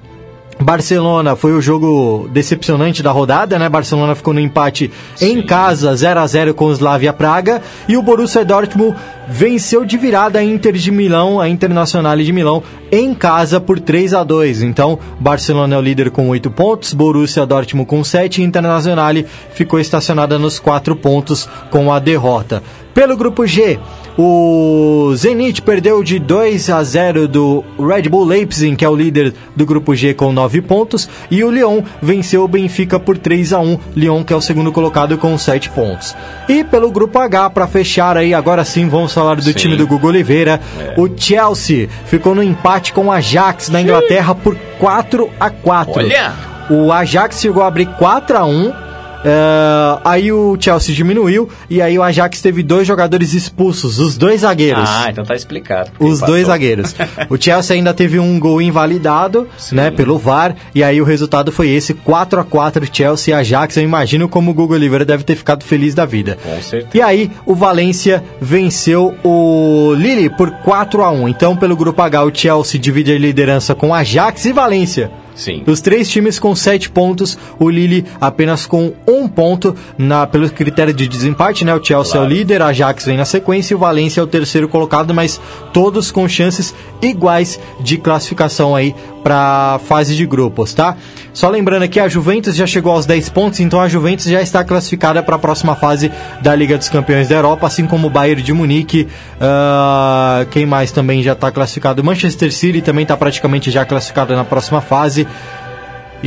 Barcelona 0.60 1.36
foi 1.36 1.54
o 1.54 1.62
jogo 1.62 2.30
decepcionante 2.32 3.04
da 3.04 3.12
rodada, 3.12 3.60
né? 3.60 3.68
Barcelona 3.68 4.16
ficou 4.16 4.34
no 4.34 4.40
empate 4.40 4.90
em 5.22 5.42
casa, 5.42 5.94
0 5.94 6.20
a 6.20 6.28
0 6.28 6.54
com 6.54 6.66
o 6.66 6.72
Slavia 6.72 7.12
Praga, 7.12 7.62
e 7.88 7.98
o 7.98 8.02
Borussia 8.02 8.46
Dortmund 8.46 8.96
venceu 9.28 9.84
de 9.84 9.98
virada 9.98 10.40
a 10.40 10.44
Inter 10.44 10.74
de 10.74 10.92
Milão, 10.92 11.42
a 11.42 11.50
Internacional 11.50 12.16
de 12.18 12.32
Milão, 12.32 12.64
em 12.92 13.14
casa 13.14 13.60
por 13.60 13.80
3 13.80 14.14
a 14.14 14.24
2. 14.24 14.62
Então, 14.62 14.98
Barcelona 15.20 15.76
é 15.76 15.78
o 15.78 15.82
líder 15.82 16.10
com 16.10 16.30
8 16.30 16.50
pontos, 16.52 16.94
Borussia 16.94 17.46
Dortmund 17.46 17.88
com 17.88 18.04
7 18.04 18.42
e 18.42 18.46
Internacional 18.46 19.14
ficou 19.52 19.80
estacionada 19.80 20.40
nos 20.40 20.58
4 20.58 20.96
pontos 20.96 21.50
com 21.70 21.92
a 21.92 22.00
derrota. 22.00 22.64
Pelo 22.96 23.18
grupo 23.18 23.46
G, 23.46 23.78
o 24.18 25.12
Zenit 25.18 25.62
perdeu 25.62 26.02
de 26.02 26.18
2 26.18 26.70
a 26.70 26.82
0 26.82 27.28
do 27.28 27.62
Red 27.78 28.04
Bull 28.04 28.24
Leipzig, 28.24 28.74
que 28.74 28.86
é 28.86 28.90
o 28.90 28.96
líder 28.96 29.34
do 29.54 29.66
grupo 29.66 29.94
G 29.94 30.14
com 30.14 30.32
9 30.32 30.62
pontos, 30.62 31.10
e 31.30 31.44
o 31.44 31.52
Lyon 31.52 31.82
venceu 32.02 32.46
o 32.46 32.48
Benfica 32.48 32.98
por 32.98 33.18
3 33.18 33.52
a 33.52 33.60
1, 33.60 33.80
Lyon 33.98 34.24
que 34.24 34.32
é 34.32 34.36
o 34.36 34.40
segundo 34.40 34.72
colocado 34.72 35.18
com 35.18 35.38
7 35.38 35.72
pontos. 35.72 36.16
E 36.48 36.64
pelo 36.64 36.90
grupo 36.90 37.20
H, 37.20 37.50
para 37.50 37.68
fechar 37.68 38.16
aí, 38.16 38.34
agora 38.34 38.64
sim 38.64 38.88
vamos 38.88 39.14
falar 39.14 39.36
do 39.36 39.44
Sim. 39.44 39.52
time 39.52 39.76
do 39.76 39.86
Gugu 39.86 40.08
Oliveira, 40.08 40.62
o 40.96 41.10
Chelsea 41.14 41.90
ficou 42.06 42.34
no 42.34 42.42
empate 42.42 42.94
com 42.94 43.08
o 43.08 43.12
Ajax 43.12 43.68
na 43.68 43.82
Inglaterra 43.82 44.34
por 44.34 44.56
4 44.80 45.30
a 45.38 45.50
4. 45.50 45.94
Olha! 45.98 46.34
O 46.70 46.94
Ajax 46.94 47.42
chegou 47.42 47.62
a 47.62 47.68
abrir 47.68 47.88
4 47.98 48.38
a 48.38 48.46
1 48.46 48.85
é, 49.26 50.00
aí 50.06 50.32
o 50.32 50.56
Chelsea 50.60 50.94
diminuiu 50.94 51.50
e 51.68 51.82
aí 51.82 51.98
o 51.98 52.04
Ajax 52.04 52.42
teve 52.42 52.62
dois 52.62 52.88
jogadores 52.88 53.34
expulsos, 53.34 53.98
os 54.00 54.18
dois 54.18 54.42
zagueiros. 54.42 54.88
Ah, 54.88 55.08
então 55.10 55.26
tá 55.26 55.36
explicado. 55.36 55.90
Os 56.00 56.18
Empatou. 56.18 56.28
dois 56.36 56.48
zagueiros. 56.48 56.96
O 57.30 57.38
Chelsea 57.42 57.76
ainda 57.76 57.94
teve 57.94 58.20
um 58.20 58.40
gol 58.40 58.62
invalidado, 58.62 59.48
né, 59.72 59.90
pelo 59.90 60.20
VAR, 60.20 60.56
e 60.76 60.84
aí 60.84 61.02
o 61.02 61.04
resultado 61.04 61.52
foi 61.52 61.70
esse, 61.70 61.94
4 61.94 62.40
a 62.40 62.44
4 62.44 62.88
Chelsea 62.92 63.34
e 63.34 63.40
Ajax. 63.40 63.78
Eu 63.78 63.84
imagino 63.84 64.30
como 64.30 64.52
o 64.52 64.54
Google 64.54 64.78
Oliveira 64.78 65.04
deve 65.04 65.24
ter 65.24 65.36
ficado 65.36 65.64
feliz 65.64 65.96
da 65.96 66.06
vida. 66.06 66.38
Com 66.44 66.62
certeza. 66.62 66.90
E 66.94 67.02
aí 67.02 67.32
o 67.46 67.56
Valência 67.56 68.24
venceu 68.40 69.16
o 69.24 69.94
Lille 69.96 70.30
por 70.30 70.52
4 70.52 71.04
a 71.04 71.10
1. 71.12 71.30
Então, 71.30 71.58
pelo 71.58 71.76
grupo 71.76 72.02
H, 72.02 72.24
o 72.24 72.32
Chelsea 72.34 72.80
divide 72.80 73.12
a 73.12 73.18
liderança 73.18 73.74
com 73.74 73.94
Ajax 73.94 74.46
e 74.46 74.54
Valência. 74.54 75.12
Sim. 75.36 75.64
Os 75.68 75.82
três 75.82 76.10
times 76.10 76.40
com 76.40 76.56
sete 76.56 76.90
pontos, 76.90 77.38
o 77.60 77.70
Lille 77.70 78.06
apenas 78.20 78.66
com 78.66 78.94
um 79.06 79.28
ponto 79.28 79.76
na, 79.98 80.26
pelo 80.26 80.50
critério 80.50 80.94
de 80.94 81.08
desempate, 81.08 81.66
né? 81.66 81.76
O 81.76 81.84
Chelsea 81.84 82.20
é 82.20 82.24
o 82.24 82.28
líder, 82.28 82.62
a 82.62 82.68
Ajax 82.68 83.06
vem 83.06 83.18
na 83.18 83.26
sequência 83.26 83.74
e 83.74 83.76
o 83.76 83.80
Valência 83.80 84.22
é 84.22 84.24
o 84.24 84.28
terceiro 84.28 84.70
colocado, 84.70 85.14
mas 85.14 85.40
todos 85.74 86.10
com 86.10 86.28
chances 86.28 86.74
iguais 87.02 87.60
de 87.82 87.98
classificação 87.98 88.76
aí 88.76 88.96
para 89.26 89.80
fase 89.88 90.16
de 90.16 90.24
grupos, 90.24 90.72
tá? 90.76 90.96
Só 91.34 91.50
lembrando 91.50 91.82
aqui, 91.82 92.00
a 92.00 92.08
Juventus 92.08 92.56
já 92.56 92.68
chegou 92.68 92.92
aos 92.92 93.08
10 93.08 93.30
pontos, 93.30 93.60
então 93.60 93.82
a 93.82 93.88
Juventus 93.88 94.26
já 94.26 94.40
está 94.40 94.64
classificada 94.64 95.24
para 95.24 95.36
a 95.36 95.40
próxima 95.40 95.76
fase 95.76 96.12
da 96.44 96.54
Liga 96.54 96.78
dos 96.78 96.90
Campeões 96.90 97.28
da 97.28 97.34
Europa, 97.34 97.66
assim 97.66 97.88
como 97.88 98.06
o 98.06 98.10
Bayern 98.12 98.44
de 98.44 98.54
Munique. 98.54 99.08
ah, 99.42 100.46
quem 100.52 100.68
mais 100.68 100.92
também 100.92 101.24
já 101.24 101.34
está 101.34 101.52
classificado? 101.52 102.04
Manchester 102.04 102.54
City 102.54 102.84
também 102.84 103.02
está 103.02 103.18
praticamente 103.18 103.72
já 103.72 103.84
classificado 103.84 104.36
na 104.36 104.44
próxima 104.44 104.80
fase. 104.80 105.28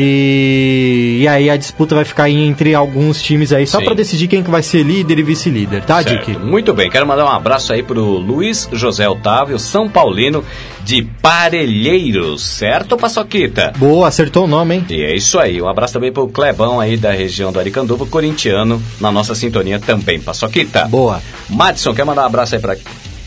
E, 0.01 1.19
e 1.23 1.29
aí 1.29 1.51
a 1.51 1.57
disputa 1.57 1.95
vai 1.95 2.05
ficar 2.05 2.25
aí 2.25 2.37
entre 2.37 2.75
alguns 2.75 3.21
times 3.23 3.53
aí, 3.53 3.67
só 3.67 3.81
para 3.83 3.95
decidir 3.95 4.29
quem 4.29 4.43
que 4.43 4.51
vai 4.51 4.63
ser 4.63 4.83
líder 4.83 5.19
e 5.19 5.23
vice-líder, 5.23 5.83
tá, 5.83 6.03
Certo. 6.03 6.27
Dick? 6.27 6.39
Muito 6.39 6.73
bem, 6.73 6.89
quero 6.89 7.07
mandar 7.07 7.25
um 7.25 7.29
abraço 7.29 7.73
aí 7.73 7.83
pro 7.83 8.03
Luiz 8.03 8.69
José 8.73 9.09
Otávio, 9.09 9.59
São 9.59 9.89
Paulino, 9.89 10.45
de 10.85 11.03
Parelheiros, 11.21 12.45
certo, 12.45 12.97
Paçoquita? 12.97 13.73
Boa, 13.77 14.09
acertou 14.09 14.45
o 14.45 14.47
nome, 14.47 14.77
hein? 14.77 14.87
E 14.89 15.03
é 15.03 15.15
isso 15.17 15.39
aí, 15.39 15.61
um 15.61 15.69
abraço 15.69 15.95
também 15.95 16.13
pro 16.13 16.29
Clebão 16.29 16.79
aí 16.81 16.97
da 16.97 17.11
região 17.11 17.51
do 17.51 17.59
Aricanduva, 17.59 18.07
corintiano, 18.07 18.81
na 19.01 19.11
nossa 19.11 19.35
sintonia 19.35 19.81
também, 19.81 20.21
Paçoquita. 20.21 20.85
Boa. 20.87 21.21
Madison, 21.49 21.93
quer 21.93 22.05
mandar 22.05 22.23
um 22.23 22.27
abraço 22.27 22.55
aí 22.55 22.61
pra, 22.61 22.77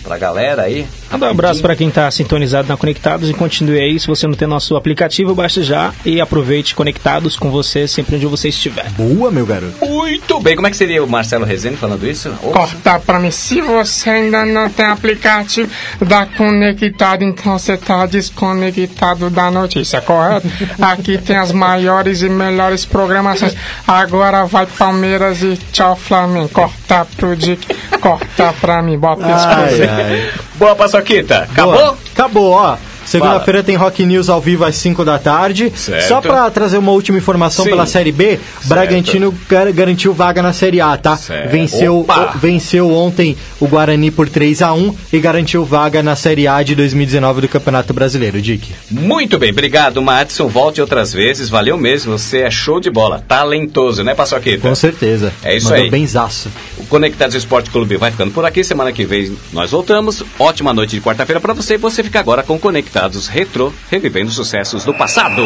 pra 0.03 0.17
galera 0.17 0.63
aí? 0.63 0.85
Manda 1.11 1.27
um 1.27 1.29
abraço 1.29 1.61
para 1.61 1.75
quem 1.75 1.89
está 1.89 2.09
sintonizado 2.09 2.67
na 2.67 2.77
Conectados 2.77 3.29
e 3.29 3.33
continue 3.33 3.79
aí. 3.79 3.99
Se 3.99 4.07
você 4.07 4.25
não 4.25 4.33
tem 4.33 4.47
nosso 4.47 4.75
aplicativo, 4.75 5.35
baixe 5.35 5.61
já 5.61 5.93
e 6.05 6.21
aproveite 6.21 6.73
Conectados 6.73 7.35
com 7.35 7.51
você 7.51 7.87
sempre 7.87 8.15
onde 8.15 8.25
você 8.25 8.47
estiver. 8.49 8.89
Boa, 8.91 9.29
meu 9.29 9.45
garoto. 9.45 9.85
Muito 9.85 10.39
bem, 10.39 10.55
como 10.55 10.67
é 10.67 10.71
que 10.71 10.77
seria 10.77 11.03
o 11.03 11.07
Marcelo 11.07 11.45
Rezende 11.45 11.75
falando 11.75 12.07
isso? 12.07 12.29
Ô, 12.41 12.51
Corta 12.51 12.99
pra 12.99 13.19
mim. 13.19 13.29
Se 13.29 13.59
você 13.61 14.09
ainda 14.09 14.45
não 14.45 14.69
tem 14.69 14.85
aplicativo 14.85 15.69
da 15.99 16.25
Conectado, 16.25 17.23
então 17.23 17.59
você 17.59 17.75
tá 17.75 18.05
desconectado 18.05 19.29
da 19.29 19.51
notícia, 19.51 19.99
correto? 20.01 20.47
Aqui 20.81 21.17
tem 21.17 21.35
as 21.35 21.51
maiores 21.51 22.21
e 22.21 22.29
melhores 22.29 22.85
programações. 22.85 23.55
Agora 23.85 24.45
vai 24.45 24.65
Palmeiras 24.65 25.41
e 25.43 25.57
tchau 25.71 25.95
Flamengo. 25.95 26.49
Corta 26.49 27.05
pro 27.17 27.35
Dick, 27.35 27.67
corta 27.99 28.53
pra 28.59 28.81
mim. 28.81 28.97
Bota 28.97 29.29
isso 29.29 29.47
pra 29.47 29.65
você. 29.67 30.50
Boa, 30.61 30.75
Paçoquita, 30.75 31.47
acabou? 31.51 31.97
Acabou, 32.13 32.51
ó. 32.51 32.77
Segunda-feira 33.11 33.63
tem 33.63 33.75
Rock 33.75 34.05
News 34.05 34.29
ao 34.29 34.39
vivo 34.41 34.63
às 34.65 34.75
5 34.75 35.03
da 35.05 35.19
tarde. 35.19 35.71
Certo. 35.75 36.07
Só 36.07 36.21
pra 36.21 36.49
trazer 36.49 36.77
uma 36.77 36.91
última 36.91 37.17
informação 37.17 37.63
Sim. 37.65 37.71
pela 37.71 37.85
Série 37.85 38.11
B, 38.11 38.39
Bragantino 38.65 39.33
gar- 39.49 39.71
garantiu 39.71 40.13
vaga 40.13 40.41
na 40.41 40.53
Série 40.53 40.79
A, 40.81 40.95
tá? 40.97 41.17
Certo. 41.17 41.49
Venceu, 41.51 41.97
o- 41.99 42.05
venceu 42.39 42.91
ontem 42.91 43.35
o 43.59 43.67
Guarani 43.67 44.09
por 44.11 44.29
3 44.29 44.61
a 44.61 44.73
1 44.73 44.95
e 45.11 45.19
garantiu 45.19 45.65
vaga 45.65 46.01
na 46.01 46.15
Série 46.15 46.47
A 46.47 46.61
de 46.63 46.73
2019 46.75 47.41
do 47.41 47.47
Campeonato 47.47 47.93
Brasileiro, 47.93 48.41
Dick. 48.41 48.71
Muito 48.89 49.37
bem, 49.37 49.51
obrigado, 49.51 50.01
Madison. 50.01 50.47
Volte 50.47 50.79
outras 50.81 51.11
vezes, 51.13 51.49
valeu 51.49 51.77
mesmo. 51.77 52.17
Você 52.17 52.39
é 52.41 52.51
show 52.51 52.79
de 52.79 52.89
bola, 52.89 53.23
talentoso, 53.27 54.03
né, 54.03 54.13
Paçoquita? 54.15 54.67
Com 54.67 54.75
certeza. 54.75 55.33
É 55.43 55.55
isso 55.55 55.69
Mandou 55.69 55.83
aí. 55.83 55.89
benzaço. 55.89 56.49
O 56.77 56.85
Conectados 56.85 57.35
Esporte 57.35 57.69
Clube 57.69 57.97
vai 57.97 58.11
ficando 58.11 58.31
por 58.31 58.45
aqui. 58.45 58.63
Semana 58.63 58.91
que 58.91 59.03
vem 59.05 59.35
nós 59.51 59.71
voltamos. 59.71 60.23
Ótima 60.39 60.73
noite 60.73 60.91
de 60.95 61.01
quarta-feira 61.01 61.39
pra 61.39 61.53
você. 61.53 61.75
E 61.75 61.77
você 61.77 62.03
fica 62.03 62.19
agora 62.19 62.43
com 62.43 62.57
Conectados 62.59 63.00
Retro, 63.27 63.73
revivendo 63.89 64.29
os 64.29 64.35
sucessos 64.35 64.85
do 64.85 64.93
passado. 64.93 65.41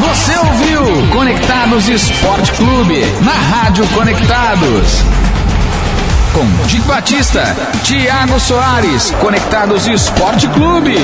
Você 0.00 0.38
ouviu 0.38 1.08
Conectados 1.12 1.88
Esporte 1.88 2.52
Clube 2.52 3.00
na 3.22 3.32
Rádio 3.32 3.86
Conectados. 3.88 5.02
Com 6.32 6.66
Dick 6.66 6.86
Batista, 6.86 7.54
Tiago 7.84 8.40
Soares, 8.40 9.10
Conectados 9.20 9.86
Esporte 9.86 10.48
Clube. 10.48 10.94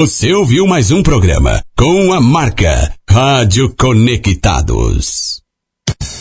Você 0.00 0.32
ouviu 0.32 0.66
mais 0.66 0.90
um 0.90 1.00
programa 1.00 1.62
com 1.76 2.12
a 2.12 2.20
marca 2.20 2.92
Rádio 3.08 3.72
Conectados. 3.78 5.40